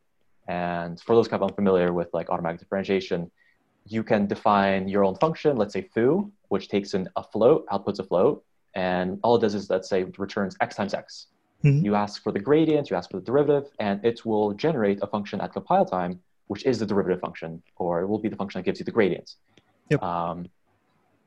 And 0.47 0.99
for 0.99 1.15
those 1.15 1.27
kind 1.27 1.41
of 1.41 1.49
unfamiliar 1.49 1.93
with 1.93 2.09
like 2.13 2.29
automatic 2.29 2.59
differentiation, 2.59 3.31
you 3.85 4.03
can 4.03 4.27
define 4.27 4.87
your 4.87 5.03
own 5.03 5.15
function, 5.15 5.57
let's 5.57 5.73
say 5.73 5.81
foo, 5.81 6.31
which 6.49 6.69
takes 6.69 6.93
in 6.93 7.09
a 7.15 7.23
float, 7.23 7.65
outputs 7.67 7.99
a 7.99 8.03
float, 8.03 8.43
and 8.75 9.19
all 9.23 9.35
it 9.35 9.41
does 9.41 9.55
is 9.55 9.69
let's 9.69 9.89
say 9.89 10.03
returns 10.17 10.55
x 10.61 10.75
times 10.75 10.93
x. 10.93 11.27
Mhm. 11.63 11.83
You 11.83 11.95
ask 11.95 12.21
for 12.23 12.31
the 12.31 12.39
gradient, 12.39 12.89
you 12.89 12.95
ask 12.95 13.09
for 13.11 13.17
the 13.17 13.25
derivative, 13.25 13.71
and 13.79 14.03
it 14.03 14.25
will 14.25 14.53
generate 14.53 14.99
a 15.01 15.07
function 15.07 15.39
at 15.41 15.53
compile 15.53 15.85
time 15.85 16.19
which 16.47 16.65
is 16.65 16.79
the 16.79 16.85
derivative 16.85 17.19
function, 17.19 17.61
or 17.77 18.01
it 18.01 18.07
will 18.07 18.19
be 18.19 18.29
the 18.29 18.35
function 18.35 18.59
that 18.59 18.65
gives 18.65 18.79
you 18.79 18.85
the 18.85 18.91
gradient. 18.91 19.35
Yep. 19.89 20.03
Um, 20.03 20.49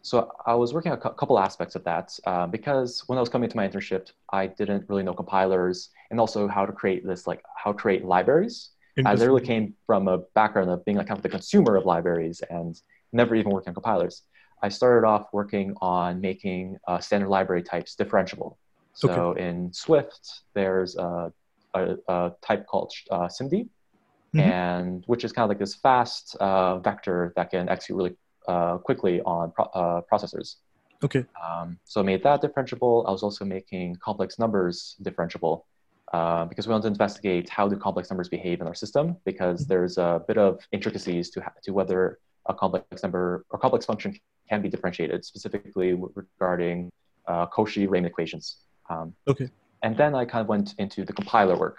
so 0.02 0.30
I 0.46 0.54
was 0.54 0.72
working 0.72 0.92
on 0.92 0.98
a 0.98 1.00
couple 1.00 1.38
aspects 1.38 1.74
of 1.74 1.82
that 1.84 2.16
uh, 2.26 2.46
because 2.46 3.02
when 3.06 3.18
I 3.18 3.20
was 3.20 3.28
coming 3.28 3.50
to 3.50 3.56
my 3.56 3.66
internship, 3.66 4.12
I 4.32 4.46
didn't 4.46 4.88
really 4.88 5.02
know 5.02 5.14
compilers 5.14 5.90
and 6.10 6.20
also 6.20 6.46
how 6.46 6.64
to 6.64 6.72
create 6.72 7.04
this, 7.04 7.26
like 7.26 7.42
how 7.56 7.72
to 7.72 7.78
create 7.78 8.04
libraries. 8.04 8.70
I 9.04 9.14
literally 9.14 9.44
came 9.44 9.74
from 9.84 10.08
a 10.08 10.18
background 10.34 10.70
of 10.70 10.84
being 10.84 10.96
like 10.96 11.08
kind 11.08 11.18
of 11.18 11.22
the 11.22 11.28
consumer 11.28 11.76
of 11.76 11.84
libraries 11.84 12.42
and 12.48 12.80
never 13.12 13.34
even 13.34 13.52
working 13.52 13.70
on 13.70 13.74
compilers. 13.74 14.22
I 14.62 14.70
started 14.70 15.06
off 15.06 15.26
working 15.32 15.74
on 15.82 16.20
making 16.20 16.78
uh, 16.88 16.98
standard 16.98 17.28
library 17.28 17.62
types 17.62 17.94
differentiable. 17.94 18.56
So 18.94 19.10
okay. 19.10 19.46
in 19.46 19.72
Swift, 19.72 20.40
there's 20.54 20.96
a, 20.96 21.30
a, 21.74 21.96
a 22.08 22.32
type 22.40 22.66
called 22.66 22.92
uh, 23.10 23.28
SIMD, 23.28 23.52
mm-hmm. 23.52 24.40
and 24.40 25.04
which 25.06 25.24
is 25.24 25.32
kind 25.32 25.44
of 25.44 25.50
like 25.50 25.58
this 25.58 25.74
fast 25.74 26.34
uh, 26.40 26.78
vector 26.78 27.34
that 27.36 27.50
can 27.50 27.68
execute 27.68 27.96
really 27.98 28.16
uh, 28.48 28.78
quickly 28.78 29.20
on 29.22 29.52
pro- 29.52 29.66
uh, 29.66 30.00
processors. 30.10 30.56
Okay. 31.04 31.26
Um, 31.44 31.78
so 31.84 32.00
I 32.00 32.04
made 32.04 32.22
that 32.22 32.40
differentiable. 32.40 33.06
I 33.06 33.10
was 33.10 33.22
also 33.22 33.44
making 33.44 33.96
complex 33.96 34.38
numbers 34.38 34.96
differentiable 35.02 35.64
uh, 36.12 36.44
because 36.44 36.66
we 36.66 36.72
want 36.72 36.82
to 36.82 36.88
investigate 36.88 37.48
how 37.48 37.68
do 37.68 37.76
complex 37.76 38.10
numbers 38.10 38.28
behave 38.28 38.60
in 38.60 38.66
our 38.66 38.74
system 38.74 39.16
because 39.24 39.62
mm-hmm. 39.62 39.68
there's 39.68 39.98
a 39.98 40.22
bit 40.26 40.38
of 40.38 40.60
intricacies 40.72 41.30
to, 41.30 41.44
to 41.62 41.72
whether 41.72 42.18
a 42.46 42.54
complex 42.54 43.02
number 43.02 43.44
or 43.50 43.58
complex 43.58 43.84
function 43.84 44.18
can 44.48 44.62
be 44.62 44.68
differentiated, 44.68 45.24
specifically 45.24 45.98
regarding 46.14 46.90
uh, 47.26 47.46
Cauchy-Riemann 47.46 48.04
equations. 48.04 48.58
Um, 48.88 49.14
okay. 49.26 49.50
And 49.82 49.96
then 49.96 50.14
I 50.14 50.24
kind 50.24 50.42
of 50.42 50.48
went 50.48 50.74
into 50.78 51.04
the 51.04 51.12
compiler 51.12 51.56
work. 51.56 51.78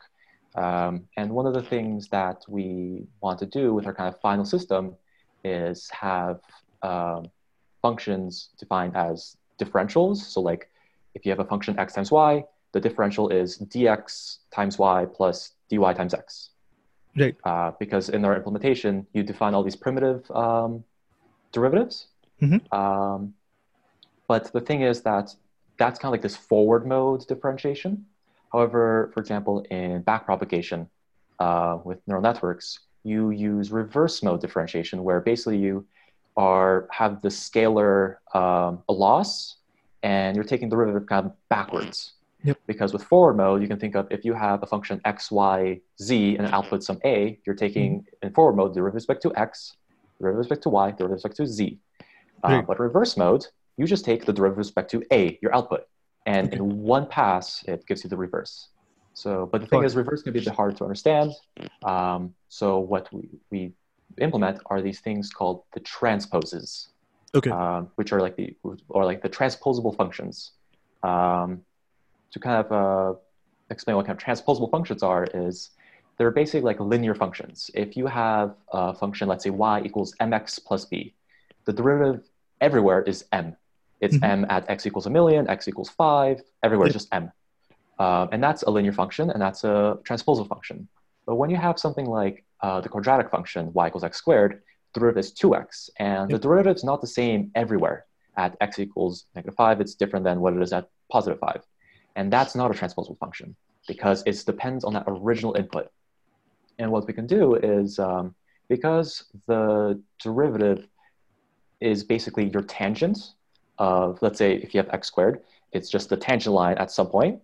Um, 0.55 1.07
and 1.17 1.31
one 1.31 1.46
of 1.46 1.53
the 1.53 1.62
things 1.62 2.10
that 2.10 2.43
we 2.48 3.05
want 3.22 3.39
to 3.39 3.46
do 3.46 3.74
with 3.74 3.86
our 3.86 3.93
kind 3.93 4.13
of 4.13 4.19
final 4.19 4.43
system 4.43 4.96
is 5.43 5.89
have 5.91 6.39
um, 6.81 7.27
functions 7.81 8.50
defined 8.60 8.96
as 8.96 9.38
differentials. 9.60 10.17
So 10.17 10.41
like 10.41 10.69
if 11.15 11.25
you 11.25 11.31
have 11.31 11.39
a 11.39 11.46
function 11.46 11.77
x 11.79 11.93
times 11.93 12.12
y, 12.12 12.43
the 12.77 12.89
differential 12.89 13.29
is 13.29 13.57
dx 13.74 14.38
times 14.51 14.77
y 14.77 15.05
plus 15.17 15.53
dy 15.69 15.93
times 16.00 16.13
x. 16.13 16.51
Right. 17.17 17.36
Uh, 17.43 17.72
because 17.79 18.10
in 18.10 18.24
our 18.24 18.36
implementation, 18.36 19.07
you 19.13 19.24
define 19.24 19.55
all 19.55 19.63
these 19.63 19.75
primitive 19.75 20.29
um, 20.29 20.84
derivatives. 21.51 22.07
Mm-hmm. 22.43 22.62
Um, 22.79 23.34
but 24.27 24.53
the 24.53 24.62
thing 24.62 24.84
is 24.84 25.01
that 25.01 25.34
that's 25.79 25.98
kind 25.98 26.10
of 26.10 26.13
like 26.13 26.22
this 26.22 26.36
forward 26.36 26.86
mode 26.86 27.25
differentiation. 27.27 28.05
However, 28.53 29.10
for 29.13 29.19
example, 29.19 29.65
in 29.72 30.03
backpropagation 30.03 30.88
uh, 31.39 31.79
with 31.84 32.00
neural 32.07 32.22
networks, 32.22 32.79
you 33.03 33.31
use 33.31 33.72
reverse 33.72 34.22
mode 34.22 34.41
differentiation, 34.41 35.03
where 35.03 35.19
basically 35.19 35.57
you 35.57 35.86
are 36.36 36.88
have 36.91 37.22
the 37.24 37.29
scalar 37.29 38.17
um, 38.36 38.84
a 38.88 38.93
loss, 38.93 39.55
and 40.03 40.36
you're 40.36 40.46
taking 40.46 40.69
the 40.69 40.75
derivative 40.75 41.07
kind 41.10 41.25
of 41.25 41.31
backwards. 41.50 42.13
Yep. 42.48 42.60
Because 42.66 42.94
with 42.94 43.04
forward 43.04 43.36
mode, 43.36 43.62
you 43.62 43.68
can 43.68 43.77
think 43.77 43.94
of 43.96 44.08
if 44.10 44.24
you 44.24 44.34
have 44.34 44.63
a 44.63 44.66
function 44.66 45.01
x, 45.04 45.30
y, 45.32 45.82
z, 46.01 46.38
and 46.38 46.48
an 46.48 46.54
output 46.54 46.82
some 46.82 46.98
a, 47.04 47.38
you're 47.46 47.56
taking 47.56 48.00
mm-hmm. 48.00 48.27
in 48.27 48.34
forward 48.34 48.56
mode 48.56 48.72
the 48.72 48.75
derivative 48.75 48.94
with 48.94 49.01
respect 49.01 49.22
to 49.24 49.36
x, 49.36 49.75
derivative 50.18 50.38
with 50.38 50.46
respect 50.46 50.63
to 50.63 50.70
y, 50.70 50.86
derivative 50.92 51.10
with 51.10 51.18
respect 51.18 51.36
to 51.36 51.46
z. 51.46 51.77
Uh, 52.44 52.62
but 52.62 52.80
reverse 52.80 53.18
mode, 53.18 53.46
you 53.75 53.86
just 53.86 54.06
take 54.06 54.25
the 54.25 54.32
derivative 54.32 54.60
with 54.60 54.68
respect 54.68 54.89
to 54.92 55.04
a, 55.12 55.38
your 55.42 55.54
output, 55.54 55.84
and 56.25 56.48
okay. 56.48 56.56
in 56.56 56.84
one 56.84 57.06
pass, 57.06 57.65
it 57.67 57.86
gives 57.86 58.02
you 58.06 58.10
the 58.10 58.15
reverse. 58.15 58.69
So, 59.13 59.50
but 59.52 59.60
the 59.60 59.67
thing 59.67 59.84
is, 59.84 59.98
reverse 59.98 60.21
can 60.21 60.32
be 60.32 60.39
a 60.39 60.43
bit 60.43 60.54
hard 60.54 60.78
to 60.78 60.84
understand. 60.84 61.34
Um, 61.84 62.34
so 62.48 62.80
what 62.80 63.12
we, 63.12 63.28
we 63.52 63.74
implement 64.19 64.60
are 64.67 64.82
these 64.82 65.02
things 65.02 65.32
called 65.32 65.63
the 65.74 65.82
transposes, 65.82 66.89
okay, 67.36 67.50
um, 67.50 67.89
which 67.95 68.13
are 68.13 68.21
like 68.21 68.38
the 68.38 68.56
or 68.88 69.04
like 69.04 69.21
the 69.21 69.30
transposable 69.30 69.93
functions. 69.98 70.52
Um, 71.04 71.63
to 72.32 72.40
kind 72.40 72.66
of 72.66 72.72
uh, 72.72 73.18
explain 73.70 73.96
what 73.98 74.06
kind 74.06 74.18
of 74.18 74.24
transposable 74.24 74.70
functions 74.70 75.04
are 75.04 75.26
is 75.34 75.72
they're 76.18 76.32
basically 76.32 76.62
like 76.62 76.80
linear 76.80 77.16
functions. 77.16 77.70
If 77.74 77.96
you 77.96 78.08
have 78.08 78.56
a 78.72 78.94
function, 78.94 79.28
let's 79.28 79.44
say 79.44 79.52
y 79.52 79.82
equals 79.86 80.16
mx 80.20 80.60
plus 80.66 80.86
b, 80.86 81.13
the 81.66 81.74
derivative 81.74 82.24
everywhere 82.62 83.02
is 83.04 83.26
m. 83.32 83.56
It's 84.02 84.16
mm-hmm. 84.16 84.44
m 84.44 84.46
at 84.50 84.70
x 84.70 84.86
equals 84.86 85.06
a 85.06 85.10
million, 85.10 85.48
x 85.48 85.68
equals 85.68 85.90
five, 85.90 86.42
everywhere 86.63 86.88
it's 86.88 86.94
just 86.94 87.13
m. 87.13 87.32
Um, 88.00 88.30
and 88.32 88.44
that's 88.44 88.63
a 88.63 88.70
linear 88.70 88.94
function, 88.94 89.30
and 89.32 89.42
that's 89.42 89.63
a 89.63 89.98
transposable 90.04 90.48
function. 90.48 90.88
But 91.26 91.36
when 91.36 91.50
you 91.50 91.58
have 91.58 91.80
something 91.80 92.06
like 92.06 92.46
uh, 92.62 92.82
the 92.82 92.90
quadratic 92.90 93.30
function, 93.30 93.72
y 93.74 93.88
equals 93.88 94.04
x 94.04 94.18
squared, 94.18 94.62
the 94.94 95.00
derivative 95.00 95.26
is 95.26 95.34
2x. 95.34 95.90
And 96.00 96.32
the 96.32 96.40
derivative 96.40 96.78
is 96.78 96.84
not 96.84 97.02
the 97.02 97.08
same 97.08 97.52
everywhere. 97.56 98.06
At 98.38 98.56
x 98.62 98.80
equals 98.80 99.26
negative 99.36 99.56
5, 99.56 99.82
it's 99.82 99.96
different 99.96 100.24
than 100.24 100.40
what 100.40 100.54
it 100.54 100.62
is 100.62 100.74
at 100.74 100.90
positive 101.12 101.40
5. 101.40 101.62
And 102.17 102.34
that's 102.34 102.56
not 102.56 102.71
a 102.71 102.73
transposable 102.73 103.17
function 103.19 103.56
because 103.88 104.23
it 104.25 104.43
depends 104.45 104.84
on 104.84 104.93
that 104.93 105.03
original 105.08 105.53
input. 105.53 105.89
And 106.80 106.91
what 106.91 107.08
we 107.08 107.13
can 107.13 107.27
do 107.27 107.56
is 107.56 107.99
um, 107.99 108.36
because 108.67 109.25
the 109.45 110.01
derivative 110.19 110.88
is 111.80 112.03
basically 112.03 112.49
your 112.49 112.63
tangent 112.63 113.19
of, 113.77 114.19
let's 114.21 114.39
say, 114.39 114.56
if 114.56 114.73
you 114.73 114.80
have 114.80 114.89
x 114.89 115.08
squared, 115.08 115.41
it's 115.71 115.89
just 115.89 116.10
the 116.10 116.17
tangent 116.17 116.53
line 116.53 116.75
at 116.80 116.89
some 116.91 117.08
point. 117.08 117.39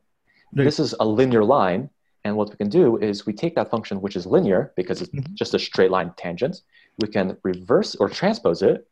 Right. 0.56 0.64
This 0.64 0.80
is 0.80 0.96
a 1.00 1.06
linear 1.06 1.44
line. 1.44 1.90
And 2.26 2.36
what 2.36 2.50
we 2.50 2.56
can 2.56 2.70
do 2.70 2.98
is 2.98 3.28
we 3.28 3.34
take 3.34 3.54
that 3.56 3.70
function, 3.70 4.02
which 4.02 4.16
is 4.16 4.26
linear 4.26 4.74
because 4.76 5.02
it's 5.02 5.12
mm-hmm. 5.12 5.36
just 5.36 5.54
a 5.54 5.60
straight 5.60 5.92
line 5.92 6.14
tangent. 6.18 6.62
We 7.00 7.10
can 7.10 7.38
reverse 7.44 7.96
or 7.96 8.10
transpose 8.10 8.64
it. 8.64 8.88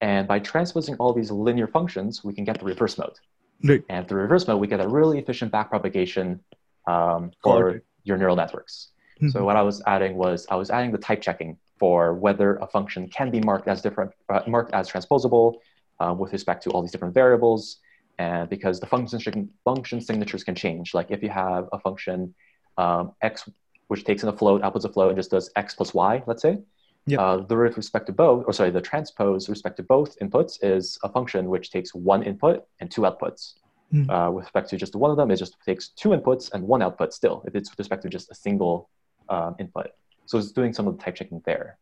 And 0.00 0.28
by 0.28 0.38
transposing 0.38 0.94
all 0.96 1.12
these 1.12 1.32
linear 1.32 1.66
functions, 1.66 2.22
we 2.22 2.32
can 2.32 2.44
get 2.44 2.60
the 2.60 2.66
reverse 2.66 2.96
mode. 2.96 3.18
Right. 3.64 3.82
And 3.88 4.06
through 4.06 4.20
reverse 4.22 4.46
mode, 4.46 4.60
we 4.60 4.66
get 4.66 4.80
a 4.80 4.88
really 4.88 5.18
efficient 5.18 5.52
backpropagation 5.52 6.40
um, 6.86 7.32
for 7.42 7.82
your 8.04 8.16
neural 8.16 8.36
networks. 8.36 8.88
Mm-hmm. 9.16 9.30
So 9.30 9.44
what 9.44 9.56
I 9.56 9.62
was 9.62 9.82
adding 9.86 10.16
was 10.16 10.46
I 10.50 10.56
was 10.56 10.70
adding 10.70 10.92
the 10.92 10.98
type 10.98 11.22
checking 11.22 11.56
for 11.78 12.14
whether 12.14 12.56
a 12.56 12.66
function 12.66 13.08
can 13.08 13.30
be 13.30 13.40
marked 13.40 13.68
as 13.68 13.82
different, 13.82 14.12
uh, 14.28 14.42
marked 14.46 14.72
as 14.72 14.88
transposable 14.88 15.54
uh, 16.00 16.14
with 16.18 16.32
respect 16.32 16.62
to 16.64 16.70
all 16.70 16.82
these 16.82 16.92
different 16.92 17.14
variables 17.14 17.78
and 18.18 18.48
because 18.48 18.80
the 18.80 18.86
function, 18.86 19.50
function 19.64 20.00
signatures 20.00 20.44
can 20.44 20.54
change. 20.54 20.94
Like 20.94 21.10
if 21.10 21.22
you 21.22 21.28
have 21.28 21.68
a 21.72 21.78
function 21.78 22.34
um, 22.78 23.12
x, 23.22 23.48
which 23.88 24.04
takes 24.04 24.22
in 24.22 24.28
a 24.28 24.36
float, 24.36 24.62
outputs 24.62 24.84
a 24.84 24.92
float, 24.92 25.10
and 25.10 25.18
just 25.18 25.30
does 25.30 25.50
x 25.56 25.74
plus 25.74 25.94
y, 25.94 26.22
let's 26.26 26.42
say, 26.42 26.58
yep. 27.06 27.20
uh, 27.20 27.36
the 27.38 27.56
with 27.56 27.76
respect 27.76 28.06
to 28.06 28.12
both, 28.12 28.44
or 28.46 28.52
sorry, 28.52 28.70
the 28.70 28.80
transpose 28.80 29.48
respect 29.48 29.76
to 29.78 29.82
both 29.82 30.18
inputs 30.18 30.58
is 30.62 30.98
a 31.02 31.08
function 31.08 31.48
which 31.48 31.70
takes 31.70 31.94
one 31.94 32.22
input 32.22 32.66
and 32.80 32.90
two 32.90 33.02
outputs. 33.02 33.54
Mm. 33.92 34.10
Uh, 34.10 34.30
with 34.32 34.44
respect 34.44 34.68
to 34.70 34.76
just 34.76 34.96
one 34.96 35.12
of 35.12 35.16
them, 35.16 35.30
it 35.30 35.36
just 35.36 35.56
takes 35.64 35.88
two 35.88 36.08
inputs 36.08 36.52
and 36.52 36.62
one 36.64 36.82
output 36.82 37.14
still, 37.14 37.44
if 37.46 37.54
it's 37.54 37.70
with 37.70 37.78
respect 37.78 38.02
to 38.02 38.08
just 38.08 38.30
a 38.30 38.34
single 38.34 38.90
um, 39.28 39.54
input. 39.60 39.90
So 40.26 40.38
it's 40.38 40.50
doing 40.50 40.72
some 40.72 40.88
of 40.88 40.96
the 40.96 41.02
type 41.02 41.14
checking 41.14 41.40
there. 41.46 41.78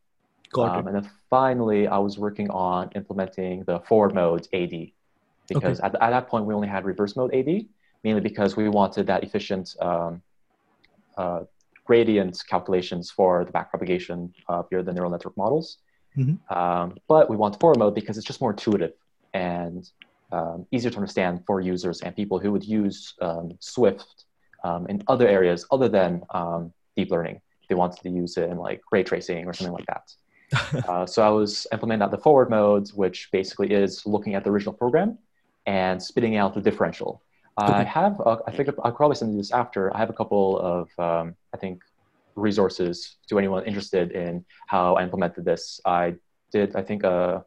Got 0.52 0.76
Um, 0.76 0.86
and 0.86 0.96
then 0.96 1.10
finally, 1.30 1.88
I 1.88 1.98
was 1.98 2.18
working 2.18 2.50
on 2.50 2.90
implementing 2.94 3.64
the 3.64 3.80
forward 3.80 4.14
mode 4.14 4.46
AD 4.52 4.90
because 5.48 5.80
okay. 5.80 5.86
at, 5.86 6.02
at 6.02 6.10
that 6.10 6.28
point 6.28 6.44
we 6.44 6.54
only 6.54 6.68
had 6.68 6.84
reverse 6.84 7.16
mode 7.16 7.34
AD, 7.34 7.66
mainly 8.02 8.20
because 8.20 8.54
we 8.56 8.68
wanted 8.68 9.06
that 9.06 9.24
efficient 9.24 9.74
um, 9.80 10.22
uh, 11.16 11.40
gradient 11.84 12.42
calculations 12.48 13.10
for 13.10 13.44
the 13.44 13.52
backpropagation 13.52 14.32
of 14.48 14.66
your, 14.70 14.82
the 14.82 14.92
neural 14.92 15.10
network 15.10 15.36
models. 15.36 15.78
Mm-hmm. 16.16 16.56
Um, 16.56 16.96
but 17.08 17.28
we 17.28 17.36
want 17.36 17.58
forward 17.60 17.78
mode 17.78 17.94
because 17.94 18.16
it's 18.16 18.26
just 18.26 18.40
more 18.40 18.50
intuitive 18.50 18.92
and 19.32 19.88
um, 20.32 20.66
easier 20.70 20.90
to 20.90 20.96
understand 20.96 21.42
for 21.46 21.60
users 21.60 22.00
and 22.00 22.14
people 22.14 22.38
who 22.38 22.52
would 22.52 22.64
use 22.64 23.14
um, 23.20 23.52
Swift 23.60 24.24
um, 24.62 24.86
in 24.88 25.02
other 25.08 25.28
areas 25.28 25.66
other 25.70 25.88
than 25.88 26.22
um, 26.30 26.72
deep 26.96 27.10
learning. 27.10 27.40
They 27.68 27.74
wanted 27.74 28.02
to 28.02 28.10
use 28.10 28.36
it 28.36 28.50
in 28.50 28.56
like 28.58 28.80
ray 28.90 29.02
tracing 29.02 29.46
or 29.46 29.52
something 29.52 29.74
like 29.74 29.86
that. 29.86 30.84
uh, 30.88 31.06
so 31.06 31.22
I 31.22 31.30
was 31.30 31.66
implementing 31.72 32.04
out 32.04 32.10
the 32.10 32.18
forward 32.18 32.50
modes, 32.50 32.94
which 32.94 33.28
basically 33.32 33.72
is 33.72 34.06
looking 34.06 34.34
at 34.34 34.44
the 34.44 34.50
original 34.50 34.74
program 34.74 35.18
and 35.66 36.02
spitting 36.02 36.36
out 36.36 36.54
the 36.54 36.60
differential. 36.60 37.22
Okay. 37.60 37.72
I 37.72 37.84
have, 37.84 38.20
a, 38.20 38.38
I 38.46 38.50
think 38.50 38.68
I'll 38.82 38.92
probably 38.92 39.16
send 39.16 39.32
you 39.32 39.38
this 39.38 39.52
after. 39.52 39.94
I 39.94 39.98
have 39.98 40.10
a 40.10 40.12
couple 40.12 40.58
of, 40.58 40.88
um, 40.98 41.36
I 41.52 41.56
think, 41.56 41.82
resources 42.34 43.16
to 43.28 43.38
anyone 43.38 43.64
interested 43.64 44.10
in 44.10 44.44
how 44.66 44.94
I 44.94 45.04
implemented 45.04 45.44
this. 45.44 45.80
I 45.84 46.16
did, 46.50 46.74
I 46.74 46.82
think, 46.82 47.04
uh, 47.04 47.40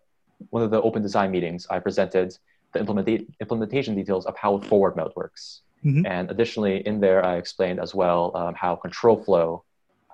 one 0.50 0.64
of 0.64 0.72
the 0.72 0.82
open 0.82 1.02
design 1.02 1.32
meetings, 1.32 1.68
I 1.70 1.80
presented 1.80 2.38
the 2.74 2.80
implementa- 2.80 3.28
implementation 3.42 3.96
details 3.96 4.26
of 4.26 4.38
how 4.38 4.60
forward 4.60 4.96
mode 4.96 5.12
works. 5.16 5.62
Mm-hmm. 5.84 6.06
And 6.06 6.32
additionally, 6.32 6.86
in 6.88 7.02
there, 7.02 7.26
I 7.26 7.36
explained 7.36 7.80
as 7.80 7.94
well 7.94 8.32
um, 8.36 8.54
how 8.56 8.76
control 8.76 9.22
flow 9.22 9.64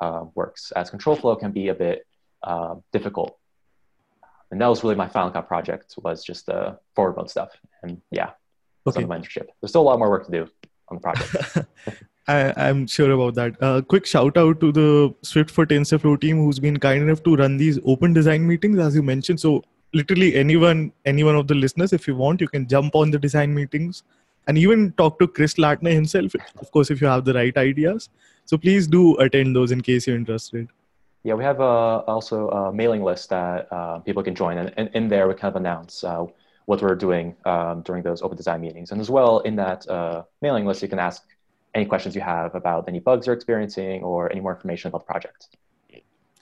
uh, 0.01 0.25
works, 0.33 0.71
as 0.75 0.89
control 0.89 1.15
flow 1.15 1.35
can 1.35 1.51
be 1.51 1.67
a 1.67 1.75
bit 1.75 2.07
uh, 2.41 2.75
difficult 2.91 3.37
and 4.53 4.61
that 4.61 4.67
was 4.67 4.83
really 4.83 4.93
my 4.95 5.07
Final 5.07 5.31
Cut 5.31 5.47
project 5.47 5.95
was 6.03 6.23
just 6.23 6.45
the 6.45 6.77
forward 6.93 7.17
mode 7.17 7.27
stuff. 7.27 7.57
And 7.81 7.99
yeah, 8.11 8.33
okay. 8.87 9.03
internship. 9.03 9.47
There's 9.61 9.71
still 9.71 9.81
a 9.81 9.89
lot 9.89 9.99
more 9.99 10.09
work 10.09 10.25
to 10.25 10.31
do 10.31 10.47
on 10.89 10.97
the 10.97 11.01
project. 11.01 11.67
I, 12.27 12.53
I'm 12.55 12.87
sure 12.87 13.11
about 13.11 13.35
that. 13.35 13.61
Uh, 13.61 13.81
quick 13.81 14.05
shout 14.05 14.37
out 14.37 14.59
to 14.61 14.71
the 14.71 15.13
Swift 15.23 15.51
for 15.51 15.65
TensorFlow 15.65 16.19
team 16.21 16.37
who's 16.37 16.59
been 16.59 16.77
kind 16.77 17.03
enough 17.03 17.21
to 17.23 17.35
run 17.35 17.57
these 17.57 17.79
open 17.85 18.13
design 18.13 18.47
meetings, 18.47 18.79
as 18.79 18.95
you 18.95 19.03
mentioned. 19.03 19.39
So 19.41 19.63
literally 19.93 20.35
anyone, 20.35 20.93
any 21.05 21.23
one 21.23 21.35
of 21.35 21.47
the 21.47 21.55
listeners, 21.55 21.91
if 21.91 22.07
you 22.07 22.15
want, 22.15 22.39
you 22.39 22.47
can 22.47 22.67
jump 22.67 22.95
on 22.95 23.11
the 23.11 23.19
design 23.19 23.53
meetings 23.53 24.03
and 24.47 24.57
even 24.57 24.93
talk 24.93 25.19
to 25.19 25.27
Chris 25.27 25.55
Lattner 25.55 25.91
himself. 25.91 26.33
Of 26.59 26.71
course, 26.71 26.91
if 26.91 27.01
you 27.01 27.07
have 27.07 27.25
the 27.25 27.33
right 27.33 27.55
ideas. 27.57 28.09
So 28.45 28.57
please 28.57 28.87
do 28.87 29.17
attend 29.17 29.55
those 29.55 29.71
in 29.71 29.81
case 29.81 30.07
you're 30.07 30.15
interested. 30.15 30.69
Yeah, 31.23 31.35
we 31.35 31.43
have 31.45 31.61
uh, 31.61 31.99
also 31.99 32.49
a 32.49 32.73
mailing 32.73 33.01
list 33.01 33.29
that 33.29 33.71
uh, 33.71 33.99
people 33.99 34.21
can 34.23 34.35
join, 34.35 34.57
and, 34.57 34.73
and 34.75 34.89
in 34.93 35.07
there 35.07 35.27
we 35.29 35.33
kind 35.33 35.55
of 35.55 35.61
announce 35.61 36.03
uh, 36.03 36.25
what 36.65 36.81
we're 36.81 36.95
doing 36.95 37.35
um, 37.45 37.81
during 37.81 38.03
those 38.03 38.21
open 38.21 38.37
design 38.37 38.61
meetings. 38.61 38.91
And 38.91 39.01
as 39.01 39.09
well, 39.09 39.39
in 39.39 39.55
that 39.57 39.87
uh, 39.89 40.23
mailing 40.41 40.65
list, 40.65 40.81
you 40.81 40.87
can 40.87 40.99
ask 40.99 41.23
any 41.75 41.85
questions 41.85 42.15
you 42.15 42.21
have 42.21 42.55
about 42.55 42.87
any 42.87 42.99
bugs 42.99 43.25
you're 43.27 43.35
experiencing 43.35 44.03
or 44.03 44.31
any 44.31 44.41
more 44.41 44.53
information 44.53 44.87
about 44.89 44.99
the 44.99 45.11
project 45.11 45.49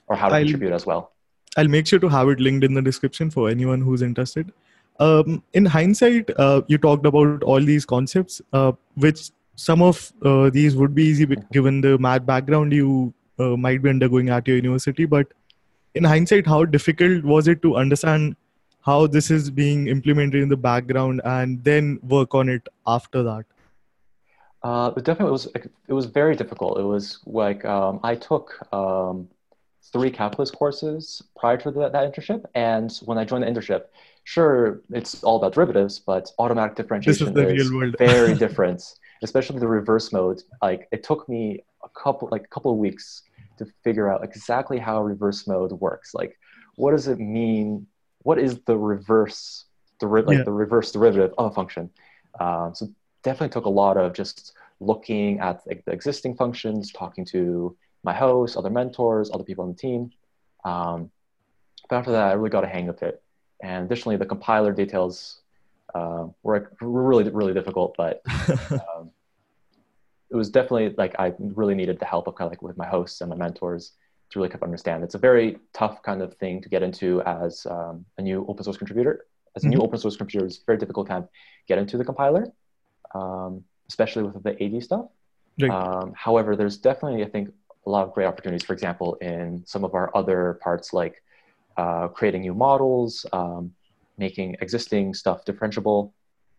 or 0.06 0.16
how 0.16 0.28
to 0.28 0.34
I'll, 0.34 0.42
contribute 0.42 0.72
as 0.72 0.86
well. 0.86 1.12
I'll 1.56 1.68
make 1.68 1.86
sure 1.86 1.98
to 1.98 2.08
have 2.08 2.28
it 2.28 2.40
linked 2.40 2.64
in 2.64 2.74
the 2.74 2.82
description 2.82 3.30
for 3.30 3.48
anyone 3.48 3.80
who's 3.80 4.02
interested. 4.02 4.52
Um, 5.00 5.42
in 5.54 5.64
hindsight, 5.64 6.30
uh, 6.38 6.62
you 6.68 6.78
talked 6.78 7.06
about 7.06 7.42
all 7.42 7.60
these 7.60 7.84
concepts, 7.84 8.40
uh, 8.52 8.72
which 8.94 9.30
some 9.56 9.82
of 9.82 10.12
uh, 10.24 10.50
these 10.50 10.76
would 10.76 10.94
be 10.94 11.04
easy 11.04 11.26
given 11.52 11.80
the 11.80 11.98
math 11.98 12.24
background 12.26 12.72
you 12.72 13.12
uh, 13.38 13.56
might 13.56 13.82
be 13.82 13.90
undergoing 13.90 14.28
at 14.28 14.46
your 14.46 14.56
university. 14.56 15.04
But 15.04 15.32
in 15.94 16.04
hindsight, 16.04 16.46
how 16.46 16.64
difficult 16.64 17.24
was 17.24 17.48
it 17.48 17.62
to 17.62 17.76
understand 17.76 18.36
how 18.84 19.06
this 19.06 19.30
is 19.30 19.50
being 19.50 19.86
implemented 19.86 20.42
in 20.42 20.48
the 20.48 20.56
background 20.56 21.20
and 21.24 21.62
then 21.64 21.98
work 22.02 22.34
on 22.34 22.48
it 22.48 22.68
after 22.86 23.22
that? 23.22 23.44
Uh, 24.62 24.92
it 24.96 25.04
definitely 25.04 25.32
was. 25.32 25.46
It 25.88 25.92
was 25.92 26.06
very 26.06 26.36
difficult. 26.36 26.78
It 26.78 26.84
was 26.84 27.18
like 27.26 27.64
um, 27.64 27.98
I 28.04 28.14
took 28.14 28.54
um, 28.72 29.28
three 29.92 30.10
calculus 30.10 30.50
courses 30.50 31.22
prior 31.36 31.56
to 31.58 31.70
the, 31.70 31.88
that 31.88 32.12
internship, 32.12 32.44
and 32.54 32.92
when 33.04 33.18
I 33.18 33.24
joined 33.24 33.42
the 33.42 33.48
internship, 33.48 33.86
sure, 34.22 34.80
it's 34.90 35.22
all 35.24 35.36
about 35.36 35.54
derivatives, 35.54 35.98
but 35.98 36.30
automatic 36.38 36.76
differentiation 36.76 37.36
is, 37.36 37.60
is 37.60 37.94
very 37.98 38.34
different. 38.44 38.82
Especially 39.24 39.58
the 39.58 39.68
reverse 39.68 40.12
mode. 40.12 40.42
Like 40.60 40.88
it 40.92 41.02
took 41.02 41.28
me 41.28 41.64
a 41.84 41.88
couple, 41.88 42.28
like 42.30 42.44
a 42.44 42.48
couple 42.48 42.72
of 42.72 42.78
weeks 42.78 43.22
to 43.58 43.66
figure 43.84 44.12
out 44.12 44.24
exactly 44.24 44.78
how 44.78 45.02
reverse 45.02 45.46
mode 45.46 45.72
works. 45.72 46.14
Like, 46.14 46.38
what 46.76 46.92
does 46.92 47.08
it 47.08 47.18
mean? 47.18 47.86
What 48.22 48.38
is 48.38 48.60
the 48.66 48.76
reverse, 48.76 49.64
deri- 50.00 50.22
like 50.22 50.38
yeah. 50.38 50.44
the 50.44 50.52
reverse 50.52 50.92
derivative 50.92 51.34
of 51.38 51.52
a 51.52 51.54
function? 51.54 51.90
Um, 52.40 52.74
so 52.74 52.88
definitely 53.22 53.50
took 53.50 53.66
a 53.66 53.70
lot 53.70 53.96
of 53.96 54.12
just 54.14 54.52
looking 54.80 55.40
at 55.40 55.64
the, 55.64 55.80
the 55.86 55.92
existing 55.92 56.34
functions, 56.36 56.92
talking 56.92 57.24
to 57.26 57.76
my 58.02 58.12
hosts, 58.12 58.56
other 58.56 58.70
mentors, 58.70 59.30
other 59.32 59.44
people 59.44 59.64
on 59.64 59.72
the 59.72 59.76
team. 59.76 60.10
Um, 60.64 61.10
but 61.88 61.96
after 61.96 62.12
that, 62.12 62.28
I 62.28 62.32
really 62.32 62.50
got 62.50 62.64
a 62.64 62.68
hang 62.68 62.88
of 62.88 63.02
it. 63.02 63.22
And 63.62 63.84
additionally, 63.84 64.16
the 64.16 64.26
compiler 64.26 64.72
details 64.72 65.40
uh, 65.94 66.26
were 66.42 66.72
really, 66.80 67.28
really 67.30 67.54
difficult, 67.54 67.94
but 67.96 68.22
um, 68.70 69.10
it 70.30 70.36
was 70.36 70.50
definitely 70.50 70.94
like 70.96 71.14
I 71.18 71.34
really 71.38 71.74
needed 71.74 72.00
the 72.00 72.06
help 72.06 72.26
of 72.26 72.34
kind 72.34 72.46
of 72.46 72.52
like 72.52 72.62
with 72.62 72.76
my 72.76 72.86
hosts 72.86 73.20
and 73.20 73.30
my 73.30 73.36
mentors 73.36 73.92
to 74.32 74.38
really 74.38 74.48
kind 74.48 74.62
of 74.62 74.64
understand. 74.64 75.04
It's 75.04 75.14
a 75.14 75.18
very 75.18 75.58
tough 75.72 76.02
kind 76.02 76.22
of 76.22 76.34
thing 76.34 76.60
to 76.62 76.68
get 76.68 76.82
into 76.82 77.22
as 77.22 77.66
um, 77.70 78.04
a 78.18 78.22
new 78.22 78.44
open 78.48 78.64
source 78.64 78.76
contributor. 78.76 79.26
As 79.54 79.64
a 79.64 79.66
mm-hmm. 79.66 79.78
new 79.78 79.84
open 79.84 79.98
source 79.98 80.16
contributor, 80.16 80.46
it's 80.46 80.60
very 80.66 80.78
difficult 80.78 81.06
to 81.06 81.12
kind 81.12 81.24
of 81.24 81.30
get 81.68 81.78
into 81.78 81.96
the 81.98 82.04
compiler 82.04 82.52
um, 83.14 83.64
especially 83.88 84.22
with 84.22 84.42
the 84.42 84.62
AD 84.62 84.82
stuff. 84.82 85.06
Right. 85.60 85.70
Um, 85.70 86.12
however, 86.16 86.56
there's 86.56 86.78
definitely, 86.78 87.24
I 87.24 87.28
think, 87.28 87.50
a 87.86 87.90
lot 87.90 88.06
of 88.06 88.12
great 88.14 88.26
opportunities, 88.26 88.64
for 88.64 88.72
example, 88.72 89.16
in 89.16 89.62
some 89.66 89.84
of 89.84 89.94
our 89.94 90.10
other 90.16 90.58
parts 90.62 90.92
like 90.92 91.22
uh, 91.76 92.08
creating 92.08 92.42
new 92.42 92.54
models, 92.54 93.26
um, 93.32 93.72
making 94.18 94.56
existing 94.60 95.14
stuff 95.14 95.44
differentiable, 95.44 96.12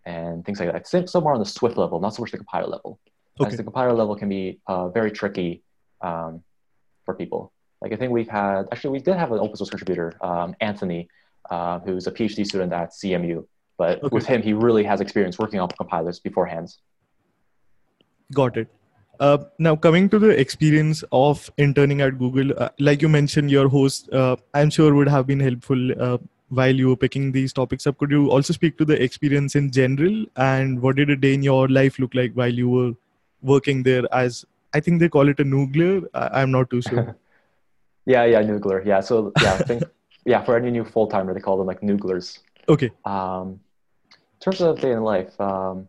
and 0.06 0.46
things 0.46 0.60
like 0.60 0.72
that. 0.72 0.94
It's 0.94 1.10
still 1.10 1.22
more 1.22 1.34
on 1.34 1.40
the 1.40 1.46
Swift 1.46 1.78
level, 1.78 2.00
not 2.00 2.14
so 2.14 2.22
much 2.22 2.32
the 2.32 2.38
compiler 2.38 2.68
level. 2.68 3.00
Okay. 3.40 3.50
As 3.50 3.58
the 3.58 3.64
compiler 3.64 3.94
level 3.94 4.16
can 4.16 4.30
be 4.30 4.60
uh, 4.68 4.90
very 4.90 5.12
tricky 5.12 5.64
um, 6.02 6.44
for 7.06 7.16
people. 7.16 7.53
Like 7.84 7.92
I 7.92 7.98
think 7.98 8.14
we've 8.14 8.30
had, 8.30 8.68
actually, 8.72 8.92
we 8.92 9.00
did 9.00 9.16
have 9.16 9.34
an 9.34 9.40
open 9.40 9.58
source 9.58 9.70
contributor, 9.70 10.14
um, 10.22 10.56
Anthony, 10.62 11.10
uh, 11.52 11.80
who's 11.80 12.08
a 12.08 12.12
PhD 12.12 12.46
student 12.46 12.72
at 12.72 12.92
CMU, 12.92 13.46
but 13.78 14.02
okay. 14.02 14.08
with 14.10 14.26
him, 14.26 14.42
he 14.42 14.54
really 14.54 14.86
has 14.86 15.02
experience 15.02 15.38
working 15.38 15.60
on 15.60 15.68
compilers 15.68 16.18
beforehand. 16.20 16.74
Got 18.34 18.56
it. 18.56 18.70
Uh, 19.20 19.38
now, 19.60 19.76
coming 19.76 20.08
to 20.10 20.18
the 20.18 20.30
experience 20.30 21.04
of 21.12 21.52
interning 21.58 22.00
at 22.00 22.18
Google, 22.18 22.58
uh, 22.58 22.70
like 22.80 23.02
you 23.02 23.10
mentioned, 23.10 23.52
your 23.52 23.68
host, 23.68 24.12
uh, 24.14 24.38
I'm 24.54 24.70
sure 24.70 24.94
would 24.96 25.10
have 25.10 25.28
been 25.28 25.42
helpful 25.42 26.02
uh, 26.02 26.18
while 26.48 26.74
you 26.74 26.88
were 26.88 26.96
picking 26.96 27.34
these 27.34 27.52
topics 27.52 27.86
up. 27.86 27.98
Could 27.98 28.12
you 28.12 28.32
also 28.32 28.54
speak 28.54 28.78
to 28.78 28.86
the 28.86 29.02
experience 29.04 29.56
in 29.56 29.72
general 29.72 30.26
and 30.38 30.82
what 30.82 30.96
did 30.96 31.10
a 31.10 31.18
day 31.18 31.34
in 31.34 31.44
your 31.44 31.68
life 31.68 32.00
look 32.00 32.16
like 32.16 32.32
while 32.34 32.54
you 32.54 32.70
were 32.70 32.94
working 33.42 33.84
there 33.84 34.04
as 34.16 34.46
I 34.74 34.80
think 34.80 35.00
they 35.00 35.10
call 35.10 35.30
it 35.30 35.40
a 35.40 35.44
noogler. 35.44 36.06
I- 36.14 36.42
am 36.42 36.52
not 36.52 36.70
too 36.70 36.82
sure. 36.82 37.16
yeah, 38.06 38.26
yeah, 38.26 38.42
noogler. 38.42 38.86
Yeah, 38.86 39.00
so 39.00 39.32
yeah, 39.42 39.54
I 39.54 39.64
think 39.64 39.84
yeah 40.26 40.44
for 40.44 40.56
any 40.56 40.72
new 40.72 40.86
full 40.86 41.08
timer 41.08 41.34
they 41.34 41.40
call 41.40 41.58
them 41.58 41.68
like 41.68 41.82
nooglers. 41.82 42.40
Okay. 42.70 42.92
Um, 43.06 43.60
in 44.12 44.40
terms 44.40 44.62
of 44.62 44.80
day 44.80 44.92
in 44.92 45.04
life, 45.04 45.40
um, 45.40 45.88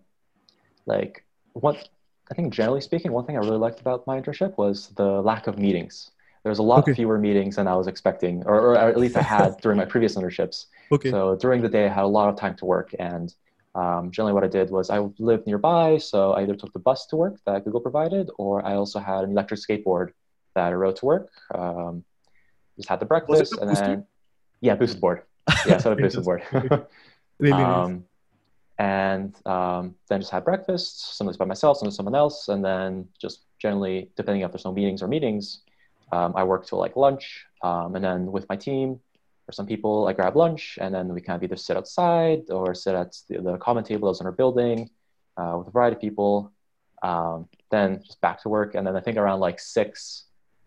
like 0.86 1.24
what 1.52 1.88
I 2.30 2.34
think 2.34 2.52
generally 2.52 2.80
speaking, 2.80 3.12
one 3.12 3.26
thing 3.26 3.36
I 3.36 3.40
really 3.40 3.58
liked 3.58 3.80
about 3.80 4.06
my 4.06 4.20
internship 4.20 4.56
was 4.56 4.88
the 4.96 5.22
lack 5.22 5.46
of 5.46 5.58
meetings. 5.58 6.10
There 6.42 6.50
was 6.50 6.58
a 6.58 6.62
lot 6.62 6.80
okay. 6.80 6.94
fewer 6.94 7.18
meetings 7.18 7.56
than 7.56 7.66
I 7.66 7.74
was 7.74 7.86
expecting, 7.86 8.42
or, 8.44 8.60
or 8.60 8.76
at 8.76 8.98
least 8.98 9.16
I 9.16 9.22
had 9.22 9.56
during 9.62 9.78
my 9.78 9.86
previous 9.86 10.14
internships. 10.14 10.66
Okay. 10.92 11.10
So 11.10 11.36
during 11.36 11.62
the 11.62 11.70
day, 11.70 11.86
I 11.86 11.88
had 11.88 12.04
a 12.04 12.06
lot 12.06 12.28
of 12.28 12.36
time 12.36 12.54
to 12.56 12.66
work, 12.66 12.94
and 12.98 13.34
um, 13.74 14.10
generally 14.10 14.34
what 14.34 14.44
I 14.44 14.48
did 14.48 14.70
was 14.70 14.90
I 14.90 14.98
lived 15.18 15.46
nearby, 15.46 15.96
so 15.96 16.32
I 16.32 16.42
either 16.42 16.54
took 16.54 16.72
the 16.74 16.78
bus 16.78 17.06
to 17.06 17.16
work 17.16 17.40
that 17.46 17.64
Google 17.64 17.80
provided, 17.80 18.30
or 18.38 18.64
I 18.64 18.74
also 18.74 18.98
had 18.98 19.24
an 19.24 19.30
electric 19.30 19.60
skateboard 19.60 20.10
that 20.54 20.72
I 20.72 20.74
rode 20.74 20.96
to 20.96 21.06
work. 21.06 21.30
Um, 21.54 22.04
just 22.76 22.88
had 22.88 23.00
the 23.00 23.06
breakfast, 23.06 23.56
and 23.60 23.74
then 23.76 24.06
yeah, 24.60 24.74
boosted 24.74 25.00
board. 25.00 25.22
Yeah, 25.66 25.78
so 25.78 25.92
a 25.92 25.96
boosted 26.02 26.24
board. 26.24 26.42
really 27.38 27.52
um, 27.62 28.04
and 28.78 29.34
um, 29.46 29.94
then 30.08 30.20
just 30.20 30.32
had 30.32 30.44
breakfast. 30.44 31.16
Sometimes 31.16 31.36
by 31.36 31.44
myself, 31.44 31.78
sometimes 31.78 31.96
someone 31.96 32.14
else, 32.14 32.48
and 32.48 32.64
then 32.64 33.06
just 33.20 33.44
generally, 33.58 34.10
depending 34.16 34.42
if 34.42 34.50
there's 34.50 34.64
no 34.64 34.72
meetings 34.72 35.02
or 35.02 35.08
meetings, 35.08 35.60
um, 36.12 36.32
I 36.36 36.44
work 36.44 36.66
till 36.66 36.78
like 36.78 36.96
lunch, 36.96 37.44
um, 37.62 37.94
and 37.94 38.04
then 38.04 38.32
with 38.32 38.48
my 38.48 38.56
team 38.56 39.00
or 39.46 39.52
some 39.52 39.66
people, 39.66 40.08
I 40.08 40.12
grab 40.14 40.36
lunch, 40.36 40.78
and 40.80 40.94
then 40.94 41.12
we 41.12 41.20
kind 41.20 41.36
of 41.36 41.42
either 41.44 41.56
sit 41.56 41.76
outside 41.76 42.50
or 42.50 42.74
sit 42.74 42.94
at 42.94 43.16
the, 43.28 43.42
the 43.42 43.58
common 43.58 43.84
table 43.84 44.08
that's 44.08 44.20
in 44.20 44.26
our 44.26 44.32
building 44.32 44.90
uh, 45.36 45.56
with 45.58 45.68
a 45.68 45.70
variety 45.70 45.96
of 45.96 46.00
people. 46.00 46.52
Um, 47.02 47.48
then 47.70 48.00
just 48.02 48.20
back 48.22 48.40
to 48.42 48.48
work, 48.48 48.74
and 48.74 48.86
then 48.86 48.96
I 48.96 49.00
think 49.00 49.18
around 49.18 49.40
like 49.40 49.60
six 49.60 50.24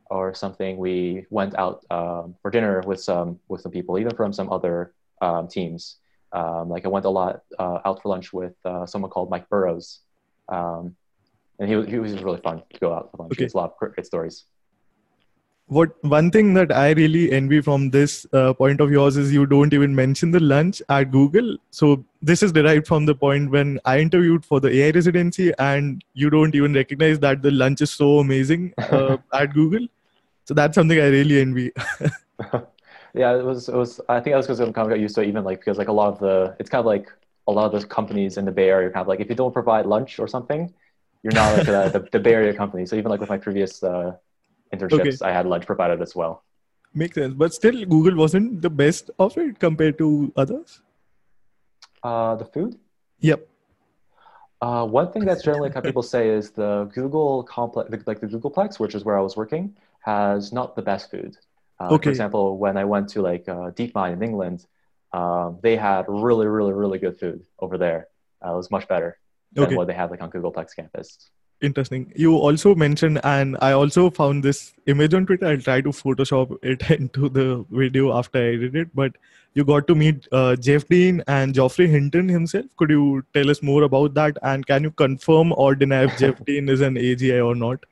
or 0.10 0.34
something, 0.34 0.78
we 0.78 1.26
went 1.30 1.56
out 1.56 1.86
um, 1.92 2.36
for 2.42 2.52
dinner 2.52 2.82
with 2.86 3.02
some 3.02 3.40
with 3.48 3.62
some 3.62 3.72
people, 3.72 3.98
even 3.98 4.16
from 4.16 4.34
some 4.34 4.52
other 4.52 4.94
um, 5.22 5.48
teams. 5.48 5.98
Um, 6.32 6.70
like 6.70 6.86
I 6.86 6.90
went 6.90 7.06
a 7.06 7.10
lot 7.10 7.42
uh, 7.58 7.80
out 7.86 8.02
for 8.02 8.10
lunch 8.10 8.34
with 8.34 8.54
uh, 8.66 8.86
someone 8.86 9.12
called 9.12 9.30
Mike 9.30 9.48
Burrows, 9.50 10.00
um, 10.50 10.96
and 11.60 11.70
he, 11.70 11.92
he 11.92 12.00
was 12.00 12.22
really 12.22 12.42
fun 12.42 12.64
to 12.74 12.80
go 12.80 12.94
out 12.94 13.12
for 13.12 13.18
lunch. 13.18 13.34
Okay. 13.34 13.40
He 13.40 13.46
has 13.46 13.54
a 13.54 13.58
lot 13.58 13.76
of 13.82 13.94
great 13.94 14.06
stories. 14.06 14.46
What 15.70 16.02
one 16.02 16.32
thing 16.32 16.54
that 16.54 16.72
I 16.72 16.92
really 16.92 17.30
envy 17.34 17.60
from 17.60 17.90
this 17.90 18.26
uh, 18.32 18.54
point 18.54 18.80
of 18.80 18.90
yours 18.90 19.18
is 19.18 19.34
you 19.34 19.46
don't 19.46 19.74
even 19.74 19.94
mention 19.94 20.32
the 20.32 20.40
lunch 20.40 20.82
at 20.88 21.12
Google. 21.12 21.58
So 21.72 22.06
this 22.22 22.42
is 22.42 22.54
derived 22.54 22.88
from 22.88 23.06
the 23.06 23.14
point 23.14 23.52
when 23.52 23.78
I 23.84 24.00
interviewed 24.00 24.46
for 24.46 24.62
the 24.62 24.70
AI 24.70 24.92
residency, 24.92 25.52
and 25.60 26.02
you 26.14 26.30
don't 26.30 26.56
even 26.56 26.74
recognize 26.74 27.20
that 27.20 27.42
the 27.42 27.52
lunch 27.52 27.82
is 27.82 27.92
so 27.92 28.20
amazing 28.20 28.74
uh, 28.78 29.18
at 29.34 29.54
Google. 29.54 29.88
So 30.48 30.54
that's 30.54 30.76
something 30.76 30.98
I 30.98 31.08
really 31.08 31.42
envy. 31.42 31.74
yeah, 33.14 33.36
it 33.36 33.44
was. 33.44 33.68
It 33.68 33.76
was. 33.76 34.00
I 34.08 34.22
think 34.22 34.34
I 34.34 34.38
was 34.38 34.48
because 34.48 34.62
I'm 34.62 34.72
kind 34.72 34.88
of 34.88 34.92
got 34.92 35.00
used 35.02 35.14
to 35.16 35.22
it, 35.22 35.28
even 35.28 35.44
like 35.44 35.60
because 35.60 35.78
like 35.78 35.90
a 35.90 35.92
lot 35.92 36.08
of 36.08 36.20
the, 36.20 36.56
it's 36.58 36.70
kind 36.70 36.80
of 36.80 36.86
like 36.86 37.12
a 37.48 37.52
lot 37.52 37.66
of 37.66 37.74
those 37.74 37.84
companies 37.84 38.38
in 38.38 38.46
the 38.46 38.52
Bay 38.52 38.70
Area, 38.70 38.90
kind 38.90 39.02
of 39.02 39.10
like 39.10 39.20
if 39.20 39.28
you 39.30 39.36
don't 39.36 39.52
provide 39.52 39.86
lunch 39.86 40.20
or 40.20 40.28
something, 40.28 40.74
you're 41.24 41.34
not 41.34 41.58
like 41.58 41.66
the, 41.66 42.00
the, 42.00 42.08
the, 42.14 42.20
Bay 42.20 42.34
Area 42.34 42.54
company. 42.54 42.86
So 42.86 42.96
even 42.96 43.12
like 43.12 43.20
with 43.20 43.28
my 43.28 43.38
previous 43.38 43.84
uh, 43.84 44.14
internships, 44.74 45.22
okay. 45.22 45.30
I 45.30 45.34
had 45.34 45.46
lunch 45.46 45.66
provided 45.66 46.02
as 46.02 46.16
well. 46.16 46.46
Makes 46.94 47.16
sense, 47.16 47.34
but 47.34 47.54
still, 47.54 47.84
Google 47.84 48.16
wasn't 48.16 48.62
the 48.62 48.70
best 48.70 49.12
of 49.20 49.38
it 49.38 49.60
compared 49.60 49.98
to 49.98 50.32
others. 50.38 50.82
Uh, 52.04 52.36
the 52.36 52.46
food. 52.46 52.80
Yep. 53.20 53.46
Uh, 54.62 54.86
one 54.86 55.12
thing 55.12 55.26
that's 55.26 55.44
generally 55.44 55.70
kind 55.70 55.86
of 55.86 55.90
people 55.90 56.02
say 56.02 56.30
is 56.30 56.52
the 56.52 56.90
Google 56.94 57.44
complex, 57.44 58.08
like 58.08 58.22
the 58.22 58.28
Googleplex, 58.28 58.80
which 58.80 58.96
is 58.96 59.04
where 59.04 59.18
I 59.18 59.22
was 59.22 59.36
working, 59.36 59.76
has 60.08 60.54
not 60.54 60.76
the 60.78 60.82
best 60.82 61.12
food. 61.12 61.36
Uh, 61.80 61.90
okay. 61.92 62.06
For 62.06 62.10
example, 62.10 62.58
when 62.58 62.78
I 62.78 62.86
went 62.86 63.10
to 63.10 63.22
like 63.22 63.48
uh, 63.50 63.72
DeepMind 63.78 64.14
in 64.14 64.24
England, 64.24 64.66
um, 65.14 65.60
they 65.62 65.76
had 65.76 66.06
really, 66.08 66.48
really, 66.48 66.74
really 66.74 66.98
good 66.98 67.20
food 67.20 67.46
over 67.60 67.78
there. 67.78 68.08
Uh, 68.44 68.54
it 68.54 68.56
was 68.56 68.72
much 68.72 68.88
better 68.88 69.18
than 69.52 69.66
okay. 69.66 69.76
what 69.76 69.88
they 69.88 69.94
had 69.94 70.10
like 70.10 70.22
on 70.22 70.32
Googleplex 70.32 70.76
campus. 70.76 71.30
Interesting. 71.60 72.14
You 72.16 72.36
also 72.36 72.74
mentioned, 72.76 73.20
and 73.24 73.58
I 73.62 73.72
also 73.74 74.10
found 74.10 74.44
this 74.44 74.74
image 74.86 75.14
on 75.14 75.26
Twitter. 75.26 75.48
I'll 75.48 75.60
try 75.60 75.82
to 75.82 75.90
Photoshop 75.90 76.56
it 76.62 76.90
into 77.00 77.28
the 77.28 77.66
video 77.70 78.18
after 78.18 78.40
I 78.40 78.54
edit 78.54 78.76
it. 78.76 78.96
But 78.96 79.18
you 79.56 79.66
got 79.66 79.88
to 79.88 79.96
meet 79.96 80.28
uh, 80.32 80.56
Jeff 80.56 80.88
Dean 80.88 81.22
and 81.28 81.54
Geoffrey 81.54 81.88
Hinton 81.88 82.30
himself. 82.30 82.66
Could 82.78 82.92
you 82.92 83.26
tell 83.34 83.50
us 83.50 83.62
more 83.62 83.84
about 83.84 84.14
that? 84.14 84.38
And 84.44 84.66
can 84.66 84.84
you 84.84 84.92
confirm 84.92 85.54
or 85.54 85.76
deny 85.76 86.04
if 86.06 86.18
Jeff 86.18 86.44
Dean 86.52 86.70
is 86.70 86.82
an 86.82 86.96
AGI 86.96 87.46
or 87.46 87.56
not? 87.56 87.84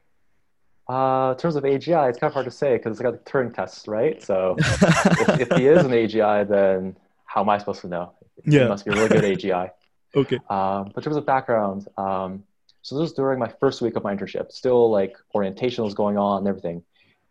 Uh, 0.88 1.34
in 1.36 1.38
terms 1.40 1.56
of 1.56 1.64
AGI, 1.64 2.10
it's 2.10 2.20
kind 2.20 2.30
of 2.30 2.34
hard 2.34 2.46
to 2.46 2.52
say 2.52 2.78
because 2.78 2.92
it's 2.92 3.02
got 3.02 3.12
the 3.12 3.30
Turing 3.32 3.54
test, 3.54 3.88
right? 3.88 4.22
So 4.22 4.56
if, 4.60 5.42
if, 5.42 5.58
he 5.58 5.68
is 5.68 5.84
an 5.84 5.92
AGI, 5.92 6.48
then 6.48 6.96
how 7.26 7.42
am 7.42 7.50
I 7.50 7.58
supposed 7.58 7.82
to 7.82 7.88
know? 7.88 8.14
Yeah. 8.46 8.64
He 8.64 8.68
must 8.68 8.86
be 8.86 8.92
a 8.92 8.96
really 8.96 9.10
good 9.10 9.24
AGI. 9.24 9.72
okay. 10.16 10.36
Um, 10.50 10.92
but 10.94 10.98
in 10.98 11.04
terms 11.04 11.16
of 11.16 11.26
background, 11.26 11.88
um, 11.98 12.44
so 12.84 12.96
this 12.96 13.02
was 13.02 13.14
during 13.14 13.40
my 13.40 13.52
first 13.60 13.82
week 13.82 13.96
of 13.96 14.04
my 14.04 14.16
internship. 14.16 14.52
Still, 14.52 14.92
like 14.92 15.18
orientation 15.34 15.84
was 15.84 15.96
going 15.96 16.20
on 16.20 16.40
and 16.40 16.48
everything. 16.48 16.84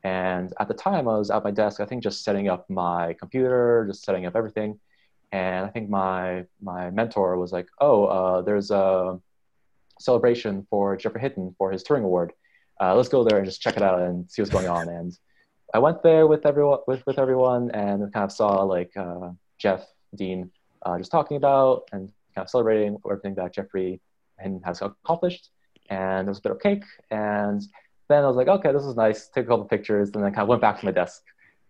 And 0.02 0.52
at 0.58 0.66
the 0.66 0.74
time, 0.74 1.08
I 1.08 1.16
was 1.16 1.30
at 1.30 1.44
my 1.44 1.52
desk. 1.52 1.80
I 1.80 1.86
think 1.86 2.02
just 2.02 2.24
setting 2.24 2.48
up 2.48 2.68
my 2.68 3.14
computer, 3.14 3.86
just 3.88 4.04
setting 4.04 4.26
up 4.26 4.34
everything. 4.34 4.80
And 5.30 5.64
I 5.64 5.68
think 5.68 5.88
my 5.88 6.44
my 6.60 6.90
mentor 6.90 7.38
was 7.38 7.52
like, 7.52 7.68
"Oh, 7.80 8.04
uh, 8.06 8.42
there's 8.42 8.70
a 8.70 9.20
celebration 10.00 10.66
for 10.68 10.96
Geoffrey 10.96 11.20
Hinton 11.20 11.54
for 11.56 11.70
his 11.70 11.84
Turing 11.84 12.04
Award. 12.04 12.32
Uh, 12.80 12.94
let's 12.94 13.08
go 13.08 13.24
there 13.24 13.38
and 13.38 13.46
just 13.46 13.60
check 13.60 13.76
it 13.76 13.82
out 13.82 14.00
and 14.00 14.30
see 14.30 14.42
what's 14.42 14.52
going 14.52 14.68
on." 14.68 14.88
And 14.88 15.16
I 15.72 15.78
went 15.78 16.02
there 16.02 16.26
with 16.26 16.46
everyone 16.46 16.78
with, 16.86 17.04
with 17.06 17.18
everyone 17.18 17.70
and 17.72 18.12
kind 18.12 18.24
of 18.24 18.32
saw 18.32 18.62
like 18.62 18.96
uh, 18.96 19.30
Jeff 19.58 19.84
Dean 20.14 20.50
uh, 20.84 20.98
just 20.98 21.10
talking 21.10 21.36
about 21.36 21.88
and 21.92 22.12
kind 22.34 22.44
of 22.44 22.50
celebrating 22.50 22.96
everything 23.04 23.34
that 23.36 23.54
Jeffrey 23.54 24.00
and 24.38 24.62
has 24.64 24.82
accomplished. 24.82 25.50
And 25.90 26.26
there 26.26 26.30
was 26.30 26.38
a 26.38 26.42
bit 26.42 26.52
of 26.52 26.60
cake. 26.60 26.84
And 27.10 27.62
then 28.08 28.24
I 28.24 28.26
was 28.26 28.36
like, 28.36 28.48
okay, 28.48 28.72
this 28.72 28.84
is 28.84 28.96
nice. 28.96 29.28
Take 29.28 29.44
a 29.44 29.48
couple 29.48 29.64
pictures. 29.64 30.10
And 30.14 30.24
then 30.24 30.32
kind 30.32 30.42
of 30.42 30.48
went 30.48 30.62
back 30.62 30.80
to 30.80 30.84
my 30.84 30.92
desk. 30.92 31.22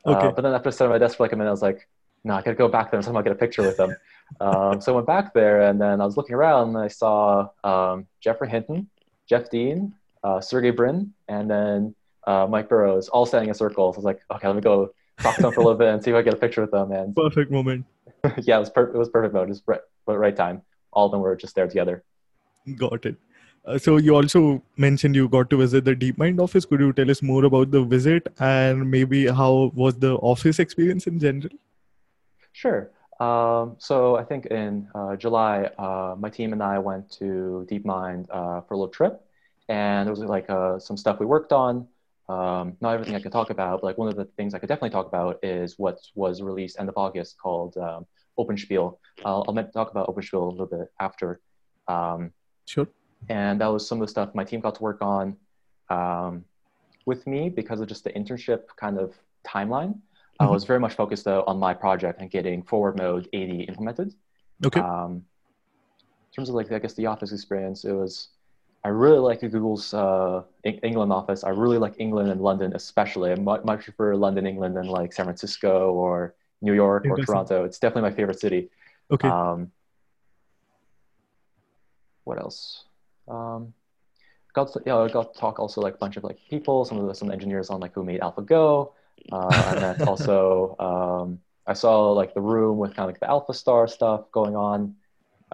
Uh, 0.07 0.17
okay. 0.17 0.33
But 0.35 0.43
then 0.43 0.55
after 0.55 0.71
sitting 0.71 0.93
at 0.93 0.95
my 0.95 0.99
desk 0.99 1.17
for 1.17 1.25
like 1.25 1.33
a 1.33 1.37
minute, 1.37 1.51
I 1.51 1.53
was 1.53 1.63
like, 1.63 1.89
no, 2.25 2.35
I 2.35 2.43
gotta 2.43 2.57
go 2.57 2.69
back 2.69 2.91
there 2.91 2.99
and 2.99 3.05
somehow 3.05 3.21
get 3.21 3.33
a 3.33 3.37
picture 3.37 3.63
with 3.63 3.77
them. 3.77 3.95
um, 4.41 4.81
so 4.81 4.93
I 4.93 4.95
went 4.97 5.07
back 5.07 5.35
there 5.35 5.63
and 5.63 5.81
then 5.81 6.01
I 6.01 6.05
was 6.05 6.17
looking 6.17 6.35
around 6.35 6.69
and 6.69 6.79
I 6.79 6.89
saw 6.89 7.49
um, 7.63 8.07
Geoffrey 8.21 8.49
Hinton, 8.49 8.89
Jeff 9.29 9.51
Dean, 9.51 9.95
uh, 10.25 10.41
Sergey 10.41 10.71
Brin, 10.71 11.13
and 11.29 11.49
then 11.49 11.95
uh, 12.27 12.47
Mike 12.49 12.69
Burrows 12.69 13.09
all 13.09 13.27
standing 13.27 13.49
in 13.51 13.55
circles. 13.55 13.97
I 13.97 13.99
was 13.99 14.05
like, 14.05 14.21
okay, 14.33 14.49
let 14.49 14.57
me 14.57 14.63
go 14.63 14.91
talk 15.21 15.37
to 15.37 15.43
them 15.43 15.53
for 15.53 15.61
a 15.61 15.65
little 15.65 15.79
bit 15.79 15.89
and 15.89 16.03
see 16.03 16.11
if 16.11 16.17
I 16.17 16.23
get 16.23 16.35
a 16.35 16.37
picture 16.37 16.63
with 16.63 16.73
them. 16.73 16.91
And 16.91 17.15
perfect 17.15 17.53
moment. 17.53 17.85
yeah, 18.43 18.57
it 18.57 18.61
was, 18.61 18.71
per- 18.71 18.93
it 18.93 18.97
was 18.97 19.11
perfect 19.11 19.35
moment. 19.35 19.53
Just 19.53 19.63
right, 19.67 19.81
right 20.07 20.35
time. 20.35 20.63
All 20.93 21.07
of 21.07 21.13
them 21.13 21.21
were 21.21 21.37
just 21.37 21.55
there 21.55 21.69
together. 21.69 22.03
Got 22.77 23.05
it. 23.07 23.17
Uh, 23.67 23.79
so 23.79 23.97
you 23.97 24.15
also 24.15 24.63
mentioned 24.77 25.15
you 25.15 25.29
got 25.29 25.49
to 25.51 25.57
visit 25.57 25.85
the 25.85 25.95
DeepMind 25.95 26.41
office. 26.41 26.65
Could 26.65 26.81
you 26.81 26.93
tell 26.93 27.11
us 27.11 27.23
more 27.23 27.45
about 27.45 27.71
the 27.71 27.83
visit 27.83 28.27
and 28.39 28.91
maybe 28.91 29.27
how 29.27 29.73
was 29.75 29.99
the 29.99 30.15
office 30.17 30.59
experience 30.59 31.07
in 31.07 31.19
general? 31.19 31.51
Sure. 32.53 32.91
Um, 33.21 33.77
so 33.79 34.17
I 34.17 34.25
think 34.25 34.47
in 34.47 34.89
uh, 34.95 35.17
July, 35.17 35.71
uh, 35.79 36.15
my 36.19 36.29
team 36.29 36.53
and 36.53 36.63
I 36.63 36.79
went 36.79 37.11
to 37.13 37.67
DeepMind 37.71 38.27
uh, 38.31 38.61
for 38.63 38.75
a 38.75 38.77
little 38.77 38.89
trip, 38.89 39.23
and 39.69 40.07
there 40.07 40.13
was 40.13 40.21
like 40.21 40.49
uh, 40.51 40.79
some 40.79 40.97
stuff 40.97 41.21
we 41.21 41.27
worked 41.27 41.53
on. 41.53 41.89
Um, 42.29 42.77
not 42.81 42.95
everything 42.95 43.15
I 43.15 43.21
could 43.21 43.33
talk 43.33 43.51
about, 43.51 43.81
but 43.81 43.87
like 43.87 43.99
one 43.99 44.09
of 44.09 44.17
the 44.17 44.25
things 44.37 44.55
I 44.55 44.59
could 44.59 44.69
definitely 44.69 44.91
talk 44.91 45.07
about 45.07 45.41
is 45.43 45.79
what 45.79 45.99
was 46.15 46.41
released 46.41 46.79
end 46.81 46.89
of 46.89 46.97
August 46.97 47.37
called 47.39 47.77
um, 47.77 48.07
OpenSpiel. 48.39 48.97
I'll, 49.25 49.45
I'll 49.47 49.65
talk 49.65 49.91
about 49.91 50.09
OpenSpiel 50.09 50.41
a 50.41 50.51
little 50.51 50.67
bit 50.67 50.91
after. 51.01 51.41
Um, 51.87 52.33
Sure. 52.67 52.89
And 53.29 53.61
that 53.61 53.67
was 53.67 53.87
some 53.87 54.01
of 54.01 54.07
the 54.07 54.11
stuff 54.11 54.35
my 54.35 54.45
team 54.45 54.61
got 54.61 54.75
to 54.77 54.83
work 54.83 54.99
on 55.01 55.37
um, 55.91 56.45
with 57.07 57.27
me 57.27 57.49
because 57.49 57.81
of 57.81 57.89
just 57.89 58.05
the 58.05 58.11
internship 58.11 58.63
kind 58.77 58.99
of 58.99 59.15
timeline. 59.47 59.95
Mm-hmm. 59.95 60.45
I 60.45 60.47
was 60.47 60.65
very 60.65 60.81
much 60.81 60.95
focused 60.95 61.25
though 61.25 61.45
on 61.47 61.59
my 61.59 61.75
project 61.75 62.21
and 62.21 62.31
getting 62.31 62.63
forward 62.63 62.97
mode 62.99 63.29
AD 63.33 63.51
implemented. 63.69 64.15
Okay. 64.65 64.81
Um, 64.81 65.25
in 65.97 66.35
terms 66.35 66.49
of 66.49 66.55
like, 66.55 66.71
I 66.73 66.79
guess 66.79 66.95
the 66.95 67.07
office 67.07 67.33
experience, 67.33 67.85
it 67.85 67.93
was, 67.93 68.29
I 68.85 68.91
really 68.91 69.19
like 69.19 69.41
Google's 69.41 69.95
uh, 69.95 70.43
England 70.63 71.11
office. 71.11 71.43
I 71.43 71.51
really 71.51 71.79
like 71.79 71.95
England 71.99 72.31
and 72.31 72.41
London, 72.41 72.73
especially. 72.75 73.33
I 73.33 73.37
much, 73.37 73.65
much 73.65 73.85
prefer 73.85 74.15
London, 74.15 74.47
England 74.47 74.77
than 74.77 74.87
like 74.87 75.15
San 75.15 75.25
Francisco 75.25 75.93
or 75.93 76.35
New 76.61 76.75
York 76.75 77.07
or 77.09 77.17
Toronto. 77.17 77.65
It's 77.65 77.79
definitely 77.79 78.11
my 78.11 78.17
favorite 78.17 78.39
city. 78.39 78.69
Okay. 79.11 79.29
Um, 79.29 79.73
what 82.25 82.39
else? 82.39 82.85
Um, 83.27 83.73
got 84.53 84.73
to, 84.75 84.83
yeah, 84.85 84.99
I 84.99 85.09
got 85.09 85.33
to 85.33 85.41
talk 85.41 85.59
also 85.59 85.81
like 85.81 85.95
a 85.95 85.99
bunch 85.99 86.19
of 86.19 86.25
like 86.25 86.39
people, 86.51 86.85
some 86.85 86.99
of 86.99 87.07
the 87.07 87.15
some 87.15 87.31
engineers 87.31 87.71
on 87.71 87.81
like 87.81 87.95
who 87.95 88.05
made 88.05 88.21
AlphaGo, 88.21 88.93
uh, 89.33 89.65
and 89.69 89.79
then 89.79 90.03
also 90.09 90.77
um, 90.79 91.39
I 91.67 91.73
saw 91.73 92.13
like 92.13 92.35
the 92.35 92.41
room 92.43 92.79
with 92.79 92.95
kind 92.95 93.09
of 93.09 93.15
like 93.15 93.21
the 93.21 93.27
AlphaStar 93.27 93.89
stuff 93.89 94.31
going 94.31 94.57
on. 94.57 94.97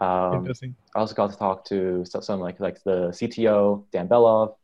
Um, 0.00 0.34
Interesting. 0.34 0.74
I 0.94 1.00
also 1.00 1.14
got 1.14 1.30
to 1.30 1.36
talk 1.36 1.64
to 1.66 2.04
some 2.04 2.40
like 2.40 2.58
like 2.58 2.82
the 2.84 3.08
CTO 3.08 3.84
Dan 3.92 4.08
Belov. 4.08 4.54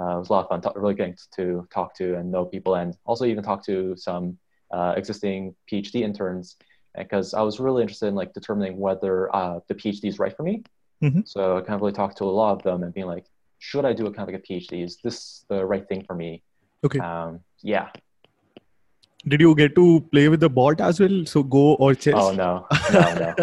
Uh, 0.00 0.16
it 0.16 0.18
was 0.18 0.30
a 0.30 0.32
lot 0.32 0.44
of 0.44 0.48
fun, 0.48 0.60
talk, 0.62 0.72
really 0.76 0.94
getting 0.94 1.16
to 1.36 1.68
talk 1.72 1.94
to 1.94 2.16
and 2.16 2.30
know 2.30 2.44
people, 2.44 2.74
and 2.76 2.96
also 3.04 3.24
even 3.26 3.44
talk 3.44 3.64
to 3.66 3.94
some 3.96 4.38
uh, 4.70 4.94
existing 4.96 5.54
PhD 5.70 6.00
interns 6.00 6.56
because 6.96 7.34
I 7.34 7.42
was 7.42 7.60
really 7.60 7.82
interested 7.82 8.06
in 8.06 8.14
like 8.14 8.32
determining 8.32 8.78
whether 8.78 9.34
uh, 9.34 9.60
the 9.68 9.74
PhD 9.74 10.06
is 10.06 10.18
right 10.18 10.34
for 10.36 10.42
me. 10.42 10.64
Mm-hmm. 11.02 11.20
So 11.24 11.56
I 11.56 11.60
kind 11.60 11.74
of 11.74 11.80
really 11.82 11.92
talked 11.92 12.18
to 12.18 12.24
a 12.24 12.26
lot 12.26 12.52
of 12.52 12.62
them 12.62 12.82
and 12.82 12.92
being 12.92 13.06
like, 13.06 13.26
should 13.58 13.84
I 13.84 13.92
do 13.92 14.06
a 14.06 14.12
kind 14.12 14.28
of 14.28 14.34
like 14.34 14.42
a 14.42 14.52
PhD? 14.52 14.84
Is 14.84 14.98
this 15.04 15.44
the 15.48 15.64
right 15.64 15.86
thing 15.88 16.04
for 16.06 16.14
me? 16.14 16.42
Okay. 16.84 16.98
Um, 16.98 17.40
yeah. 17.62 17.88
Did 19.28 19.40
you 19.40 19.54
get 19.54 19.74
to 19.74 20.00
play 20.12 20.28
with 20.28 20.40
the 20.40 20.48
bot 20.48 20.80
as 20.80 20.98
well? 20.98 21.24
So 21.26 21.42
Go 21.42 21.74
or 21.74 21.94
chess? 21.94 22.14
Oh 22.16 22.32
no, 22.32 22.66
no, 22.92 23.14
no. 23.14 23.34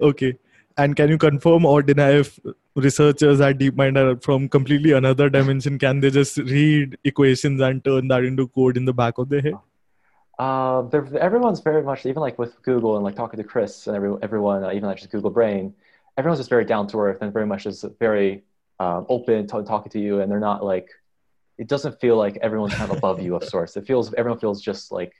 okay. 0.08 0.38
And 0.78 0.94
can 0.94 1.08
you 1.08 1.18
confirm 1.18 1.64
or 1.64 1.82
deny 1.82 2.18
if 2.18 2.38
researchers 2.74 3.40
at 3.40 3.58
DeepMind 3.58 3.96
are 3.96 4.20
from 4.20 4.48
completely 4.48 4.92
another 4.92 5.30
dimension? 5.30 5.78
Can 5.78 6.00
they 6.00 6.10
just 6.10 6.36
read 6.36 6.98
equations 7.04 7.60
and 7.60 7.82
turn 7.82 8.08
that 8.08 8.24
into 8.24 8.46
code 8.48 8.76
in 8.76 8.84
the 8.84 8.92
back 8.92 9.18
of 9.18 9.28
their 9.30 9.40
head? 9.40 9.54
Uh, 10.38 10.82
everyone's 11.18 11.60
very 11.60 11.82
much 11.82 12.04
even 12.04 12.20
like 12.20 12.38
with 12.38 12.60
Google 12.62 12.96
and 12.96 13.04
like 13.04 13.16
talking 13.16 13.38
to 13.38 13.44
Chris 13.44 13.86
and 13.86 13.96
every, 13.96 14.14
everyone, 14.20 14.64
uh, 14.64 14.70
even 14.70 14.82
like 14.82 14.98
just 14.98 15.10
Google 15.10 15.30
Brain 15.30 15.74
everyone's 16.16 16.40
just 16.40 16.50
very 16.50 16.64
down 16.64 16.86
to 16.88 16.98
earth 16.98 17.18
and 17.20 17.32
very 17.32 17.46
much 17.46 17.64
just 17.64 17.84
very 17.98 18.44
um, 18.80 19.06
open 19.08 19.46
to 19.46 19.62
talking 19.62 19.90
to 19.92 20.00
you. 20.00 20.20
And 20.20 20.30
they're 20.30 20.40
not 20.40 20.64
like 20.64 20.88
it 21.58 21.68
doesn't 21.68 22.00
feel 22.00 22.16
like 22.16 22.36
everyone's 22.42 22.74
kind 22.74 22.90
of 22.90 22.98
above 22.98 23.20
you 23.22 23.36
of 23.36 23.44
sorts. 23.54 23.76
It 23.76 23.86
feels 23.86 24.12
everyone 24.14 24.38
feels 24.38 24.60
just 24.60 24.92
like 24.92 25.12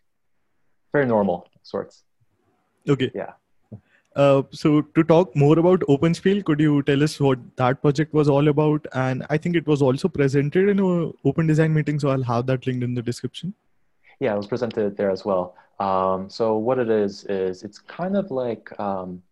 very 0.93 1.07
normal 1.07 1.49
sorts. 1.63 2.03
Okay. 2.89 3.11
Yeah 3.15 3.33
uh, 4.17 4.43
so 4.51 4.81
to 4.81 5.05
talk 5.05 5.37
more 5.37 5.59
about 5.59 5.81
OpenSpiel, 5.81 6.45
could 6.45 6.59
you 6.59 6.83
tell 6.83 7.03
us 7.03 7.21
what 7.21 7.39
that 7.57 7.83
project 7.83 8.15
was 8.15 8.29
all 8.29 8.49
about? 8.49 8.87
And 8.95 9.27
I 9.29 9.37
think 9.37 9.57
it 9.57 9.67
was 9.67 9.83
also 9.83 10.09
presented 10.09 10.71
in 10.71 10.81
a 10.81 11.13
open 11.29 11.47
design 11.47 11.75
meeting, 11.75 12.01
so 12.01 12.09
I'll 12.09 12.23
have 12.23 12.47
that 12.47 12.67
linked 12.67 12.83
in 12.83 12.95
the 12.95 13.03
description. 13.03 13.55
Yeah, 14.19 14.33
it 14.33 14.37
was 14.39 14.47
presented 14.47 14.97
there 14.97 15.11
as 15.11 15.25
well. 15.27 15.55
Um, 15.79 16.31
so 16.31 16.57
what 16.57 16.79
it 16.79 16.89
is 16.89 17.25
is 17.25 17.63
it's 17.63 17.79
kind 17.79 18.17
of 18.17 18.31
like 18.31 18.73
um, 18.81 19.23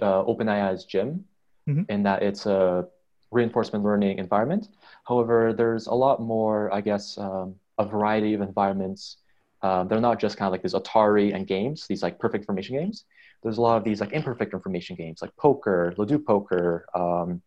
uh, 0.00 0.22
OpenAI's 0.22 0.84
Gym, 0.84 1.24
mm-hmm. 1.68 1.82
in 1.88 2.04
that 2.04 2.22
it's 2.22 2.46
a 2.46 2.86
reinforcement 3.32 3.84
learning 3.84 4.18
environment. 4.18 4.68
However, 5.08 5.52
there's 5.52 5.88
a 5.88 5.94
lot 5.94 6.20
more, 6.20 6.72
I 6.72 6.80
guess, 6.80 7.18
um, 7.18 7.56
a 7.78 7.84
variety 7.84 8.34
of 8.34 8.40
environments. 8.40 9.16
Um, 9.62 9.88
they're 9.88 10.00
not 10.00 10.20
just 10.20 10.36
kind 10.36 10.46
of 10.46 10.52
like 10.52 10.62
these 10.62 10.74
Atari 10.74 11.34
and 11.34 11.46
games, 11.46 11.86
these 11.88 12.02
like 12.02 12.20
perfect 12.20 12.42
information 12.42 12.76
games. 12.76 13.04
There's 13.44 13.58
a 13.58 13.62
lot 13.62 13.76
of 13.76 13.84
these 13.84 14.00
like 14.00 14.12
imperfect 14.12 14.54
information 14.54 14.96
games, 14.96 15.22
like 15.22 15.36
poker, 15.36 15.94
Leduc 15.96 16.26
poker, 16.26 16.86
um, 16.94 17.42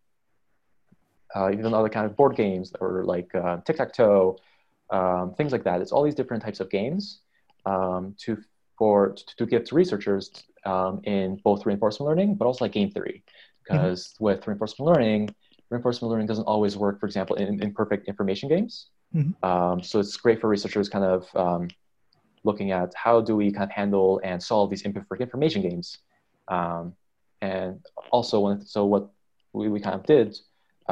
uh, 1.35 1.51
even 1.51 1.73
other 1.73 1.89
kind 1.89 2.05
of 2.05 2.15
board 2.15 2.35
games 2.35 2.71
or 2.79 3.03
like 3.03 3.33
uh, 3.35 3.57
tic 3.65 3.77
tac 3.77 3.93
toe, 3.93 4.37
um, 4.91 5.33
things 5.35 5.51
like 5.51 5.63
that. 5.63 5.81
It's 5.81 5.91
all 5.91 6.03
these 6.03 6.15
different 6.15 6.43
types 6.43 6.59
of 6.59 6.69
games 6.69 7.21
um, 7.65 8.15
to 8.19 8.37
for 8.77 9.15
to 9.37 9.45
give 9.45 9.65
to 9.65 9.75
researchers 9.75 10.31
um, 10.65 11.01
in 11.03 11.35
both 11.43 11.65
reinforcement 11.65 12.07
learning, 12.07 12.35
but 12.35 12.45
also 12.45 12.65
like 12.65 12.71
game 12.71 12.91
theory. 12.91 13.23
Because 13.63 14.13
mm-hmm. 14.13 14.23
with 14.23 14.47
reinforcement 14.47 14.89
learning, 14.91 15.35
reinforcement 15.69 16.09
learning 16.11 16.27
doesn't 16.27 16.45
always 16.45 16.77
work, 16.77 16.99
for 16.99 17.05
example, 17.05 17.35
in 17.35 17.61
imperfect 17.61 18.07
information 18.07 18.47
games. 18.47 18.87
Mm-hmm. 19.13 19.43
Um, 19.43 19.83
so 19.83 19.99
it's 19.99 20.15
great 20.15 20.39
for 20.39 20.47
researchers 20.47 20.89
kind 20.89 21.03
of 21.03 21.27
um, 21.35 21.67
looking 22.49 22.69
at 22.81 22.89
how 23.03 23.15
do 23.27 23.33
we 23.41 23.45
kind 23.57 23.67
of 23.69 23.73
handle 23.81 24.09
and 24.29 24.37
solve 24.51 24.65
these 24.71 24.83
imperfect 24.87 25.21
information 25.27 25.61
games. 25.67 25.87
Um, 26.55 26.83
and 27.41 27.73
also, 28.15 28.35
so 28.73 28.79
what 28.93 29.03
we, 29.57 29.65
we 29.75 29.79
kind 29.85 29.95
of 29.99 30.03
did 30.15 30.29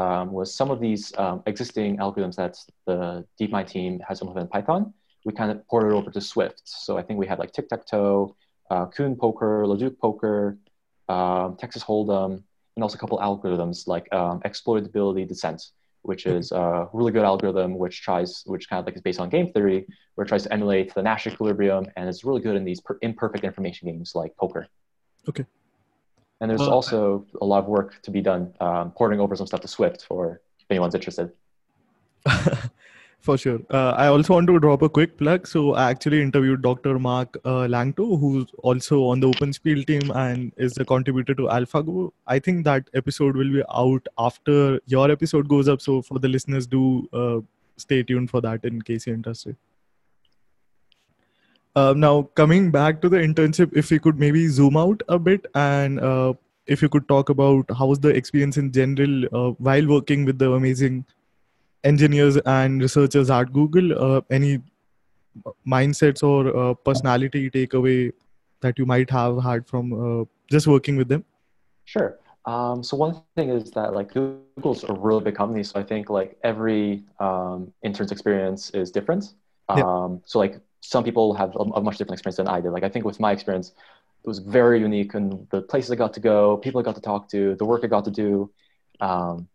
um, 0.04 0.26
was 0.38 0.48
some 0.60 0.70
of 0.74 0.80
these 0.86 1.04
um, 1.24 1.38
existing 1.46 1.98
algorithms 1.98 2.36
that 2.42 2.56
the 2.88 3.26
DeepMind 3.40 3.68
team 3.76 3.92
has 4.08 4.22
implemented 4.22 4.48
in 4.48 4.52
Python, 4.56 4.94
we 5.26 5.32
kind 5.34 5.52
of 5.52 5.58
ported 5.68 5.92
over 5.98 6.12
to 6.12 6.22
Swift. 6.22 6.62
So 6.66 6.98
I 7.00 7.02
think 7.04 7.20
we 7.20 7.28
had 7.32 7.40
like 7.40 7.52
tic-tac-toe, 7.52 8.36
uh, 8.72 8.86
Kuhn 8.88 9.16
Poker, 9.16 9.66
Leduc 9.68 9.98
Poker, 10.00 10.58
um, 11.10 11.56
Texas 11.58 11.84
Hold'em, 11.84 12.44
and 12.76 12.84
also 12.84 12.96
a 12.96 13.00
couple 13.00 13.18
algorithms 13.20 13.88
like 13.88 14.06
um, 14.14 14.40
exploitability 14.42 15.28
descent, 15.28 15.60
which 16.06 16.26
is 16.26 16.52
a 16.52 16.88
really 16.94 17.12
good 17.12 17.24
algorithm 17.24 17.78
which 17.78 18.02
tries, 18.02 18.44
which 18.46 18.70
kind 18.70 18.80
of 18.80 18.86
like 18.86 18.96
is 18.96 19.02
based 19.02 19.20
on 19.20 19.30
game 19.30 19.52
theory, 19.54 19.86
where 20.16 20.26
it 20.26 20.28
tries 20.28 20.44
to 20.44 20.54
emulate 20.54 20.94
the 20.94 21.02
Nash 21.02 21.28
equilibrium, 21.28 21.86
and 21.96 22.08
it's 22.10 22.24
really 22.24 22.42
good 22.42 22.56
in 22.56 22.64
these 22.64 22.82
per- 22.82 22.98
imperfect 23.02 23.44
information 23.44 23.88
games 23.90 24.14
like 24.16 24.36
poker. 24.38 24.68
Okay. 25.28 25.46
And 26.42 26.50
there's 26.50 26.60
Well, 26.60 26.72
also 26.72 27.26
a 27.42 27.46
lot 27.46 27.60
of 27.60 27.68
work 27.68 28.02
to 28.04 28.12
be 28.12 28.22
done 28.22 28.54
um, 28.60 28.92
porting 28.92 29.20
over 29.20 29.36
some 29.36 29.48
stuff 29.48 29.62
to 29.62 29.68
Swift 29.68 30.04
for 30.04 30.42
if 30.60 30.66
anyone's 30.70 30.96
interested. 30.96 31.32
For 33.26 33.40
sure. 33.40 33.60
Uh, 33.72 33.90
I 33.98 34.06
also 34.06 34.34
want 34.34 34.46
to 34.50 34.60
drop 34.60 34.84
a 34.84 34.88
quick 34.88 35.18
plug. 35.18 35.48
So 35.48 35.74
I 35.74 35.90
actually 35.90 36.22
interviewed 36.22 36.62
Dr. 36.62 37.00
Marc 37.00 37.36
uh, 37.44 37.66
Lanctot, 37.76 38.20
who's 38.20 38.46
also 38.60 39.06
on 39.06 39.20
the 39.20 39.32
OpenSpiel 39.32 39.88
team 39.88 40.12
and 40.12 40.52
is 40.58 40.78
a 40.78 40.86
contributor 40.86 41.34
to 41.34 41.48
AlphaGo. 41.48 42.12
I 42.28 42.38
think 42.38 42.66
that 42.66 42.88
episode 42.94 43.36
will 43.36 43.52
be 43.52 43.64
out 43.74 44.08
after 44.20 44.80
your 44.86 45.10
episode 45.10 45.50
goes 45.50 45.68
up. 45.68 45.82
So 45.82 46.04
for 46.04 46.20
the 46.20 46.28
listeners, 46.28 46.68
do 46.68 47.10
uh, 47.14 47.40
stay 47.78 48.04
tuned 48.04 48.30
for 48.30 48.42
that 48.42 48.64
in 48.64 48.80
case 48.84 49.08
you're 49.08 49.16
interested. 49.16 49.58
Uh, 51.76 51.96
now, 51.98 52.30
coming 52.36 52.70
back 52.70 53.02
to 53.02 53.10
the 53.10 53.18
internship, 53.18 53.76
if 53.76 53.90
we 53.90 53.98
could 53.98 54.20
maybe 54.20 54.48
zoom 54.50 54.78
out 54.78 55.02
a 55.10 55.18
bit 55.18 55.48
and 55.56 56.00
uh, 56.00 56.34
if 56.68 56.84
you 56.84 56.90
could 56.90 57.08
talk 57.08 57.30
about 57.30 57.66
how's 57.76 58.00
the 58.00 58.10
experience 58.10 58.58
in 58.58 58.72
general 58.72 59.26
uh, 59.34 59.52
while 59.58 59.88
working 59.88 60.26
with 60.26 60.38
the 60.38 60.52
amazing 60.52 61.04
engineers 61.86 62.38
and 62.46 62.82
researchers 62.82 63.30
at 63.30 63.54
Google, 63.54 63.94
uh, 63.98 64.22
any 64.30 64.62
mindsets 65.68 66.24
or 66.24 66.56
uh, 66.56 66.74
personality 66.74 67.50
takeaway 67.50 68.12
that 68.62 68.80
you 68.80 68.86
might 68.86 69.10
have 69.10 69.42
had 69.44 69.68
from 69.68 69.94
uh, 69.94 70.26
just 70.50 70.68
working 70.68 70.98
with 70.98 71.08
them? 71.08 71.24
Sure. 71.86 72.18
Um, 72.46 72.84
so 72.84 72.96
one 72.96 73.22
thing 73.36 73.50
is 73.50 73.72
that 73.72 73.94
like 73.94 74.14
Google's 74.14 74.84
a 74.84 74.94
really 74.94 75.24
big 75.24 75.36
company, 75.36 75.64
so 75.64 75.80
I 75.80 75.84
think 75.84 76.10
like 76.10 76.38
every 76.44 77.04
um, 77.20 77.74
intern's 77.84 78.12
experience 78.12 78.70
is 78.72 78.92
different. 78.92 79.34
Yeah. 79.76 79.84
Um, 79.84 80.22
so 80.26 80.38
like 80.40 80.60
some 80.82 81.04
people 81.04 81.34
have 81.34 81.56
a, 81.56 81.64
a 81.80 81.82
much 81.82 81.98
different 81.98 82.20
experience 82.20 82.38
than 82.38 82.48
I 82.48 82.62
did. 82.62 82.72
Like 82.72 82.84
I 82.84 82.90
think 82.90 83.06
with 83.06 83.20
my 83.20 83.32
experience, 83.32 83.74
it 84.24 84.28
was 84.28 84.40
very 84.40 84.80
unique 84.80 85.16
in 85.16 85.48
the 85.50 85.62
places 85.62 85.92
I 85.92 85.96
got 85.96 86.14
to 86.14 86.20
go, 86.20 86.58
people 86.58 86.80
I 86.80 86.84
got 86.84 86.96
to 86.96 87.02
talk 87.02 87.30
to, 87.30 87.56
the 87.56 87.66
work 87.66 87.84
I 87.84 87.88
got 87.88 88.06
to 88.06 88.12
do. 88.12 88.52
Um, 89.02 89.48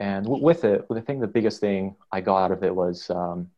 and 0.00 0.24
w- 0.26 0.42
with 0.44 0.64
it, 0.64 0.86
I 0.94 1.00
think 1.00 1.20
the 1.20 1.26
biggest 1.26 1.60
thing 1.60 1.96
I 2.12 2.20
got 2.20 2.36
out 2.44 2.52
of 2.52 2.62
it 2.62 2.74
was 2.74 3.08
um, 3.10 3.50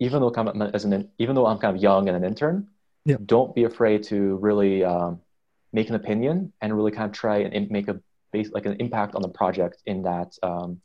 even 0.00 0.20
though 0.20 0.28
of 0.30 0.74
as 0.74 0.84
an 0.84 1.08
even 1.18 1.34
though 1.34 1.46
I'm 1.46 1.58
kind 1.58 1.76
of 1.76 1.82
young 1.82 2.08
and 2.08 2.16
an 2.16 2.24
intern, 2.24 2.68
Yeah. 3.04 3.16
don't 3.24 3.54
be 3.54 3.64
afraid 3.64 4.02
to 4.04 4.36
really 4.36 4.84
um, 4.84 5.20
make 5.72 5.88
an 5.88 5.94
opinion 5.94 6.52
and 6.60 6.74
really 6.76 6.90
kind 6.90 7.06
of 7.06 7.12
try 7.12 7.38
and 7.38 7.70
make 7.70 7.88
a 7.88 8.00
base 8.32 8.50
like 8.52 8.66
an 8.66 8.76
impact 8.80 9.14
on 9.14 9.22
the 9.22 9.28
project. 9.28 9.82
In 9.86 10.02
that, 10.02 10.36
um, 10.42 10.80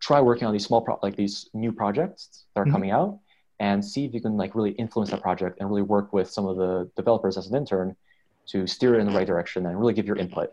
try 0.00 0.20
working 0.20 0.46
on 0.46 0.52
these 0.52 0.64
small 0.66 0.82
pro- 0.82 0.98
like 1.02 1.16
these 1.16 1.48
new 1.54 1.72
projects 1.72 2.44
that 2.54 2.60
are 2.62 2.66
Mhm. 2.66 2.72
coming 2.72 2.90
out 2.90 3.18
and 3.60 3.84
see 3.84 4.04
if 4.04 4.12
you 4.12 4.20
can 4.20 4.36
like 4.36 4.54
really 4.54 4.72
influence 4.72 5.10
that 5.10 5.22
project 5.22 5.60
and 5.60 5.68
really 5.70 5.82
work 5.82 6.12
with 6.12 6.28
some 6.28 6.44
of 6.46 6.56
the 6.56 6.90
developers 6.96 7.38
as 7.38 7.46
an 7.48 7.56
intern 7.56 7.94
to 8.46 8.66
steer 8.66 8.94
it 8.96 8.98
in 9.00 9.06
the 9.06 9.12
right 9.12 9.26
direction 9.26 9.64
and 9.66 9.78
really 9.78 9.94
give 9.94 10.04
your 10.06 10.16
input. 10.16 10.50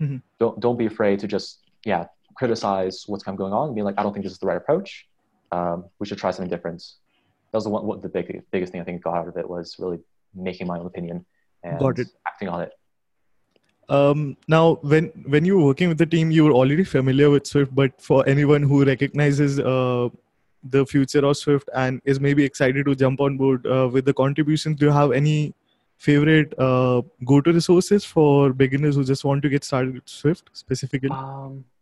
Mhm. 0.00 0.22
Don't 0.38 0.58
don't 0.60 0.76
be 0.78 0.86
afraid 0.86 1.18
to 1.20 1.26
just 1.26 1.58
yeah 1.84 2.06
criticize 2.34 3.04
what's 3.06 3.24
kind 3.24 3.34
of 3.34 3.38
going 3.38 3.52
on 3.52 3.68
and 3.68 3.74
be 3.74 3.82
like 3.82 3.94
I 3.98 4.02
don't 4.02 4.12
think 4.12 4.24
this 4.24 4.32
is 4.32 4.38
the 4.38 4.46
right 4.46 4.56
approach. 4.56 5.06
Um, 5.50 5.84
we 5.98 6.06
should 6.06 6.18
try 6.18 6.30
something 6.30 6.50
different. 6.50 6.82
That 7.50 7.58
was 7.58 7.64
the 7.64 7.70
one 7.70 7.84
what 7.84 8.00
the 8.02 8.08
big, 8.08 8.42
biggest 8.50 8.72
thing 8.72 8.80
I 8.80 8.84
think 8.84 9.02
got 9.02 9.14
out 9.14 9.28
of 9.28 9.36
it 9.36 9.48
was 9.48 9.76
really 9.78 9.98
making 10.34 10.66
my 10.66 10.78
own 10.78 10.86
opinion 10.86 11.26
and 11.62 11.78
Got 11.78 11.98
it. 11.98 12.08
acting 12.26 12.48
on 12.48 12.62
it. 12.62 12.72
Um, 13.88 14.36
now, 14.48 14.78
when 14.82 15.06
when 15.26 15.44
you 15.44 15.58
were 15.58 15.66
working 15.66 15.88
with 15.88 15.98
the 15.98 16.06
team, 16.06 16.30
you 16.30 16.44
were 16.44 16.52
already 16.52 16.84
familiar 16.84 17.30
with 17.30 17.46
Swift, 17.46 17.74
but 17.74 18.00
for 18.00 18.26
anyone 18.26 18.62
who 18.62 18.84
recognizes 18.84 19.58
uh, 19.58 20.08
the 20.62 20.86
future 20.86 21.24
of 21.26 21.36
Swift 21.36 21.68
and 21.74 22.00
is 22.04 22.20
maybe 22.20 22.44
excited 22.44 22.86
to 22.86 22.94
jump 22.94 23.20
on 23.20 23.36
board 23.36 23.66
uh, 23.66 23.88
with 23.92 24.04
the 24.04 24.14
contributions, 24.14 24.78
do 24.78 24.86
you 24.86 24.92
have 24.92 25.12
any 25.12 25.52
favorite 25.98 26.54
uh, 26.58 27.02
go-to 27.24 27.52
resources 27.52 28.04
for 28.04 28.52
beginners 28.52 28.96
who 28.96 29.04
just 29.04 29.24
want 29.24 29.42
to 29.42 29.48
get 29.48 29.64
started 29.64 29.94
with 29.94 30.08
Swift 30.08 30.50
specifically? 30.52 31.10
Um, 31.10 31.64
I 31.64 31.81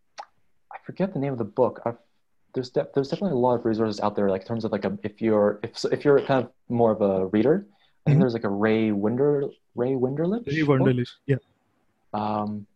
forget 0.91 1.13
the 1.15 1.21
name 1.21 1.33
of 1.33 1.39
the 1.39 1.45
book. 1.63 1.81
I've, 1.87 1.99
there's 2.55 2.71
de- 2.71 2.89
there's 2.95 3.09
definitely 3.09 3.37
a 3.37 3.45
lot 3.47 3.55
of 3.55 3.65
resources 3.65 4.01
out 4.01 4.17
there. 4.17 4.29
Like 4.29 4.43
in 4.43 4.49
terms 4.49 4.65
of 4.65 4.73
like 4.73 4.85
a 4.85 4.99
if 5.09 5.23
you're 5.23 5.61
if 5.63 5.73
if 5.97 6.05
you're 6.05 6.21
kind 6.31 6.45
of 6.45 6.51
more 6.69 6.91
of 6.91 7.01
a 7.01 7.27
reader, 7.27 7.57
I 7.69 8.11
think 8.11 8.17
Mhm. 8.17 8.21
there's 8.23 8.33
like 8.39 8.49
a 8.53 8.55
Ray 8.65 8.91
Winder 8.91 9.45
Ray 9.77 9.93
Wenderlich. 10.03 10.45
Very 10.47 10.65
book. 10.65 11.07
Yeah. 11.27 11.37
Um, 12.13 12.67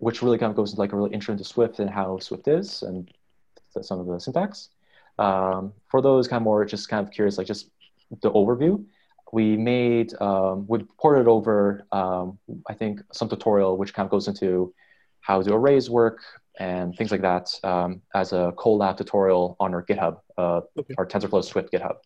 which 0.00 0.20
really 0.22 0.36
kind 0.36 0.50
of 0.50 0.56
goes 0.56 0.70
into 0.72 0.80
like 0.84 0.92
a 0.92 0.96
real 0.96 1.10
intro 1.16 1.32
into 1.32 1.44
Swift 1.44 1.78
and 1.78 1.88
how 1.88 2.18
Swift 2.18 2.46
is 2.46 2.82
and 2.82 3.10
some 3.80 3.98
of 4.00 4.06
the 4.06 4.18
syntax. 4.20 4.68
Um, 5.18 5.72
for 5.90 6.02
those 6.02 6.28
kind 6.28 6.40
of 6.42 6.44
more 6.44 6.62
just 6.66 6.90
kind 6.90 7.02
of 7.06 7.10
curious, 7.10 7.38
like 7.38 7.46
just 7.46 7.70
the 8.24 8.30
overview, 8.40 8.84
we 9.32 9.56
made 9.56 10.08
um, 10.20 10.66
we 10.68 10.76
ported 11.02 11.26
over 11.26 11.86
um, 12.00 12.38
I 12.68 12.74
think 12.74 13.00
some 13.12 13.28
tutorial 13.30 13.78
which 13.78 13.94
kind 13.94 14.04
of 14.06 14.10
goes 14.10 14.28
into 14.28 14.74
how 15.20 15.40
do 15.40 15.54
arrays 15.54 15.88
work 15.88 16.18
and 16.58 16.96
things 16.96 17.10
like 17.10 17.22
that 17.22 17.48
um, 17.64 18.02
as 18.14 18.32
a 18.32 18.52
Colab 18.56 18.96
tutorial 18.96 19.56
on 19.60 19.74
our 19.74 19.82
GitHub, 19.84 20.20
uh, 20.38 20.60
Okay. 20.78 20.94
our 20.98 21.06
TensorFlow 21.06 21.44
Swift 21.44 21.72
GitHub. 21.72 21.96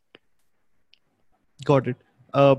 Got 1.65 1.89
it. 1.89 1.97
Uh, 2.33 2.57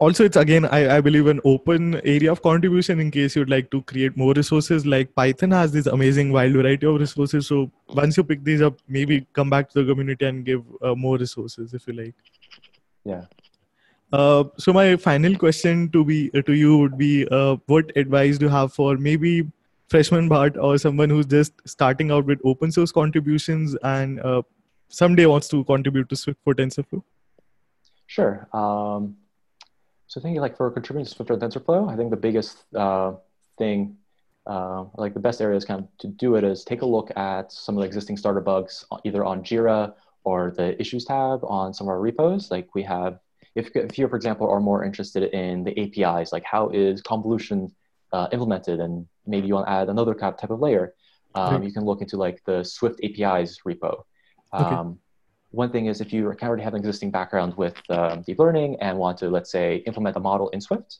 also, 0.00 0.24
it's 0.24 0.36
again, 0.36 0.64
I, 0.64 0.96
I 0.96 1.00
believe, 1.00 1.26
an 1.26 1.40
open 1.44 1.96
area 2.04 2.30
of 2.30 2.40
contribution 2.40 3.00
in 3.00 3.10
case 3.10 3.34
you'd 3.34 3.50
like 3.50 3.70
to 3.72 3.82
create 3.82 4.16
more 4.16 4.32
resources. 4.32 4.86
Like 4.86 5.12
Python 5.14 5.50
has 5.50 5.72
this 5.72 5.86
amazing 5.86 6.32
wide 6.32 6.52
variety 6.52 6.86
of 6.86 7.00
resources. 7.00 7.48
So 7.48 7.70
once 7.88 8.16
you 8.16 8.22
pick 8.22 8.44
these 8.44 8.62
up, 8.62 8.78
maybe 8.88 9.26
come 9.32 9.50
back 9.50 9.68
to 9.70 9.82
the 9.82 9.90
community 9.92 10.24
and 10.24 10.44
give 10.44 10.62
uh, 10.82 10.94
more 10.94 11.18
resources 11.18 11.74
if 11.74 11.86
you 11.88 11.94
like. 11.94 12.14
Yeah. 13.04 13.24
Uh, 14.12 14.44
so 14.56 14.72
my 14.72 14.96
final 14.96 15.36
question 15.36 15.90
to 15.90 16.04
be 16.04 16.30
uh, 16.32 16.42
to 16.42 16.52
you 16.52 16.78
would 16.78 16.96
be, 16.96 17.26
uh, 17.30 17.56
what 17.66 17.90
advice 17.96 18.38
do 18.38 18.46
you 18.46 18.50
have 18.50 18.72
for 18.72 18.96
maybe 18.96 19.46
freshman 19.88 20.28
Bart 20.28 20.56
or 20.56 20.78
someone 20.78 21.10
who's 21.10 21.26
just 21.26 21.52
starting 21.66 22.10
out 22.10 22.26
with 22.26 22.40
open 22.44 22.70
source 22.70 22.92
contributions 22.92 23.76
and 23.82 24.20
uh, 24.20 24.42
someday 24.88 25.26
wants 25.26 25.48
to 25.48 25.64
contribute 25.64 26.08
to 26.10 26.16
Swift 26.16 26.38
for 26.44 26.54
TensorFlow? 26.54 27.02
Sure. 28.06 28.48
Um, 28.52 29.16
so 30.06 30.20
I 30.20 30.22
think 30.22 30.38
like 30.38 30.56
for 30.56 30.70
contributing 30.70 31.06
to 31.06 31.14
Swift 31.14 31.30
or 31.30 31.36
TensorFlow, 31.36 31.90
I 31.90 31.96
think 31.96 32.10
the 32.10 32.16
biggest 32.16 32.64
uh, 32.74 33.12
thing, 33.58 33.96
uh, 34.46 34.84
like 34.96 35.14
the 35.14 35.20
best 35.20 35.40
areas 35.40 35.64
kind 35.64 35.80
of 35.80 35.88
to 35.98 36.08
do 36.08 36.36
it 36.36 36.44
is 36.44 36.64
take 36.64 36.82
a 36.82 36.86
look 36.86 37.10
at 37.16 37.52
some 37.52 37.76
of 37.76 37.82
the 37.82 37.86
existing 37.86 38.16
starter 38.16 38.40
bugs, 38.40 38.84
uh, 38.90 38.98
either 39.04 39.24
on 39.24 39.42
Jira 39.42 39.94
or 40.24 40.50
the 40.50 40.80
issues 40.80 41.04
tab 41.04 41.40
on 41.44 41.72
some 41.74 41.86
of 41.86 41.90
our 41.90 42.00
repos. 42.00 42.50
Like 42.50 42.74
we 42.74 42.82
have, 42.84 43.20
if, 43.54 43.74
if 43.74 43.98
you, 43.98 44.08
for 44.08 44.16
example, 44.16 44.48
are 44.50 44.60
more 44.60 44.84
interested 44.84 45.24
in 45.34 45.64
the 45.64 45.78
APIs, 45.78 46.32
like 46.32 46.44
how 46.44 46.70
is 46.70 47.02
convolution 47.02 47.70
uh, 48.12 48.28
implemented, 48.32 48.80
and 48.80 49.06
maybe 49.28 49.46
you 49.46 49.54
want 49.54 49.66
to 49.66 49.72
add 49.72 49.88
another 49.88 50.14
type 50.14 50.50
of 50.50 50.60
layer, 50.60 50.94
um, 51.34 51.54
Right. 51.54 51.64
you 51.64 51.72
can 51.72 51.84
look 51.84 52.00
into 52.00 52.16
like 52.16 52.42
the 52.44 52.64
Swift 52.64 53.00
APIs 53.04 53.60
repo. 53.66 54.04
Okay. 54.54 54.74
Um, 54.74 54.98
one 55.50 55.70
thing 55.70 55.86
is 55.86 56.00
if 56.00 56.12
you 56.12 56.26
already 56.42 56.62
have 56.62 56.74
an 56.74 56.80
existing 56.80 57.10
background 57.10 57.56
with 57.56 57.74
um, 57.90 58.22
deep 58.22 58.38
learning 58.38 58.76
and 58.80 58.98
want 58.98 59.18
to, 59.18 59.28
let's 59.30 59.50
say, 59.50 59.76
implement 59.86 60.16
a 60.16 60.20
model 60.20 60.48
in 60.50 60.60
Swift, 60.60 60.98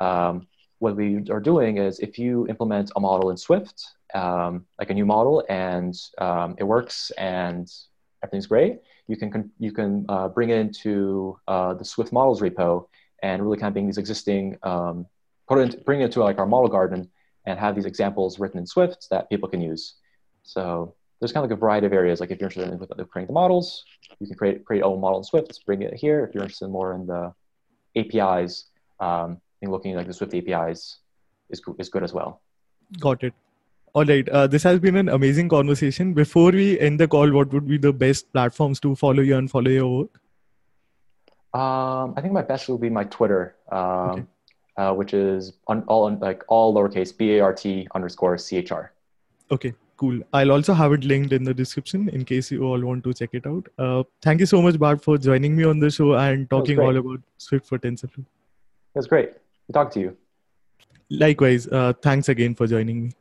um, 0.00 0.46
what 0.78 0.96
we 0.96 1.24
are 1.30 1.40
doing 1.40 1.78
is 1.78 2.00
if 2.00 2.18
you 2.18 2.46
implement 2.48 2.90
a 2.96 3.00
model 3.00 3.30
in 3.30 3.36
Swift, 3.36 3.84
um, 4.14 4.66
like 4.78 4.90
a 4.90 4.94
new 4.94 5.06
model, 5.06 5.44
and 5.48 5.94
um, 6.18 6.54
it 6.58 6.64
works 6.64 7.10
and 7.16 7.72
everything's 8.22 8.46
great, 8.46 8.80
you 9.08 9.16
can 9.16 9.50
you 9.58 9.72
can 9.72 10.04
uh, 10.08 10.28
bring 10.28 10.50
it 10.50 10.58
into 10.58 11.38
uh, 11.46 11.74
the 11.74 11.84
Swift 11.84 12.12
models 12.12 12.40
repo 12.40 12.88
and 13.22 13.42
really 13.42 13.56
kind 13.56 13.68
of 13.68 13.74
bring 13.74 13.86
these 13.86 13.98
existing 13.98 14.58
um, 14.62 15.06
put 15.48 15.58
it 15.58 15.62
into, 15.62 15.76
bring 15.78 16.00
it 16.00 16.06
into 16.06 16.20
like 16.20 16.38
our 16.38 16.46
model 16.46 16.68
garden 16.68 17.08
and 17.46 17.58
have 17.58 17.74
these 17.74 17.86
examples 17.86 18.38
written 18.38 18.58
in 18.58 18.66
Swift 18.66 19.08
that 19.10 19.30
people 19.30 19.48
can 19.48 19.60
use. 19.60 19.94
So 20.42 20.94
there's 21.20 21.32
kind 21.32 21.44
of 21.44 21.50
like 21.50 21.56
a 21.56 21.60
variety 21.60 21.86
of 21.86 21.92
areas. 21.92 22.20
Like 22.20 22.30
if 22.30 22.40
you're 22.40 22.48
interested 22.48 22.72
in 22.72 23.06
creating 23.06 23.28
the 23.28 23.32
models, 23.32 23.84
you 24.20 24.26
can 24.26 24.36
create 24.36 24.64
create 24.64 24.82
a 24.82 24.84
own 24.84 25.00
model 25.00 25.18
in 25.18 25.24
Swift. 25.24 25.64
Bring 25.64 25.82
it 25.82 25.94
here. 25.94 26.24
If 26.24 26.34
you're 26.34 26.42
interested 26.42 26.68
more 26.68 26.94
in 26.94 27.06
the 27.06 27.32
APIs, 27.96 28.66
um, 29.00 29.40
and 29.62 29.72
looking 29.72 29.92
at 29.92 29.98
like 29.98 30.06
the 30.06 30.12
Swift 30.12 30.34
APIs 30.34 30.98
is 31.50 31.62
is 31.78 31.88
good 31.88 32.02
as 32.02 32.12
well. 32.12 32.40
Got 33.00 33.24
it. 33.24 33.34
All 33.94 34.04
right. 34.04 34.28
Uh, 34.28 34.46
this 34.46 34.62
has 34.64 34.78
been 34.78 34.96
an 34.96 35.08
amazing 35.08 35.48
conversation. 35.48 36.12
Before 36.12 36.50
we 36.50 36.78
end 36.78 37.00
the 37.00 37.08
call, 37.08 37.32
what 37.32 37.52
would 37.52 37.66
be 37.66 37.78
the 37.78 37.92
best 37.92 38.30
platforms 38.32 38.78
to 38.80 38.94
follow 38.94 39.22
you 39.22 39.36
and 39.36 39.50
follow 39.50 39.70
your 39.70 39.88
work? 39.98 40.20
Um, 41.54 42.12
I 42.16 42.20
think 42.20 42.34
my 42.34 42.42
best 42.42 42.68
will 42.68 42.76
be 42.76 42.90
my 42.90 43.04
Twitter, 43.04 43.56
um, 43.72 44.10
Okay. 44.10 44.24
Uh, 44.76 44.92
which 44.92 45.14
is 45.14 45.54
on, 45.66 45.82
all 45.86 46.04
on, 46.04 46.18
like 46.20 46.42
all 46.48 46.74
lowercase 46.74 47.16
B 47.16 47.36
A 47.36 47.40
R 47.40 47.52
T 47.52 47.86
underscore 47.94 48.36
C 48.38 48.56
H 48.56 48.72
R. 48.72 48.92
Okay, 49.50 49.74
cool. 49.96 50.20
I'll 50.32 50.52
also 50.52 50.74
have 50.74 50.92
it 50.92 51.04
linked 51.04 51.32
in 51.32 51.44
the 51.44 51.54
description 51.54 52.08
in 52.08 52.24
case 52.24 52.50
you 52.50 52.64
all 52.64 52.80
want 52.80 53.04
to 53.04 53.14
check 53.14 53.30
it 53.32 53.46
out. 53.46 53.66
Uh, 53.78 54.02
thank 54.22 54.40
you 54.40 54.46
so 54.46 54.60
much, 54.60 54.78
Bart, 54.78 55.02
for 55.02 55.18
joining 55.18 55.56
me 55.56 55.64
on 55.64 55.78
the 55.78 55.90
show 55.90 56.14
and 56.14 56.50
talking 56.50 56.78
all 56.78 56.96
about 56.96 57.20
Swift 57.38 57.66
for 57.66 57.78
TensorFlow. 57.78 58.18
It 58.18 58.24
was 58.94 59.06
great. 59.06 59.32
Good 59.66 59.72
talk 59.74 59.90
to 59.92 60.00
you. 60.00 60.16
Likewise, 61.08 61.68
uh, 61.68 61.92
thanks 62.02 62.28
again 62.28 62.54
for 62.54 62.66
joining 62.66 63.04
me. 63.04 63.12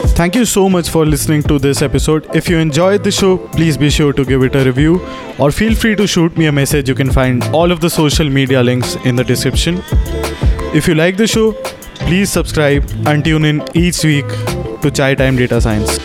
Thank 0.00 0.34
you 0.34 0.44
so 0.44 0.68
much 0.68 0.88
for 0.88 1.04
listening 1.06 1.42
to 1.44 1.58
this 1.58 1.82
episode. 1.82 2.26
If 2.34 2.48
you 2.48 2.58
enjoyed 2.58 3.04
the 3.04 3.10
show, 3.10 3.36
please 3.36 3.76
be 3.76 3.90
sure 3.90 4.12
to 4.12 4.24
give 4.24 4.42
it 4.42 4.54
a 4.54 4.64
review 4.64 5.00
or 5.38 5.50
feel 5.50 5.74
free 5.74 5.94
to 5.96 6.06
shoot 6.06 6.36
me 6.36 6.46
a 6.46 6.52
message. 6.52 6.88
You 6.88 6.94
can 6.94 7.10
find 7.10 7.42
all 7.54 7.70
of 7.70 7.80
the 7.80 7.90
social 7.90 8.28
media 8.28 8.62
links 8.62 8.96
in 9.04 9.16
the 9.16 9.24
description. 9.24 9.82
If 10.74 10.88
you 10.88 10.94
like 10.94 11.16
the 11.16 11.26
show, 11.26 11.52
please 12.06 12.30
subscribe 12.30 12.88
and 13.06 13.24
tune 13.24 13.44
in 13.44 13.62
each 13.74 14.04
week 14.04 14.28
to 14.82 14.90
Chai 14.90 15.14
Time 15.14 15.36
Data 15.36 15.60
Science. 15.60 15.98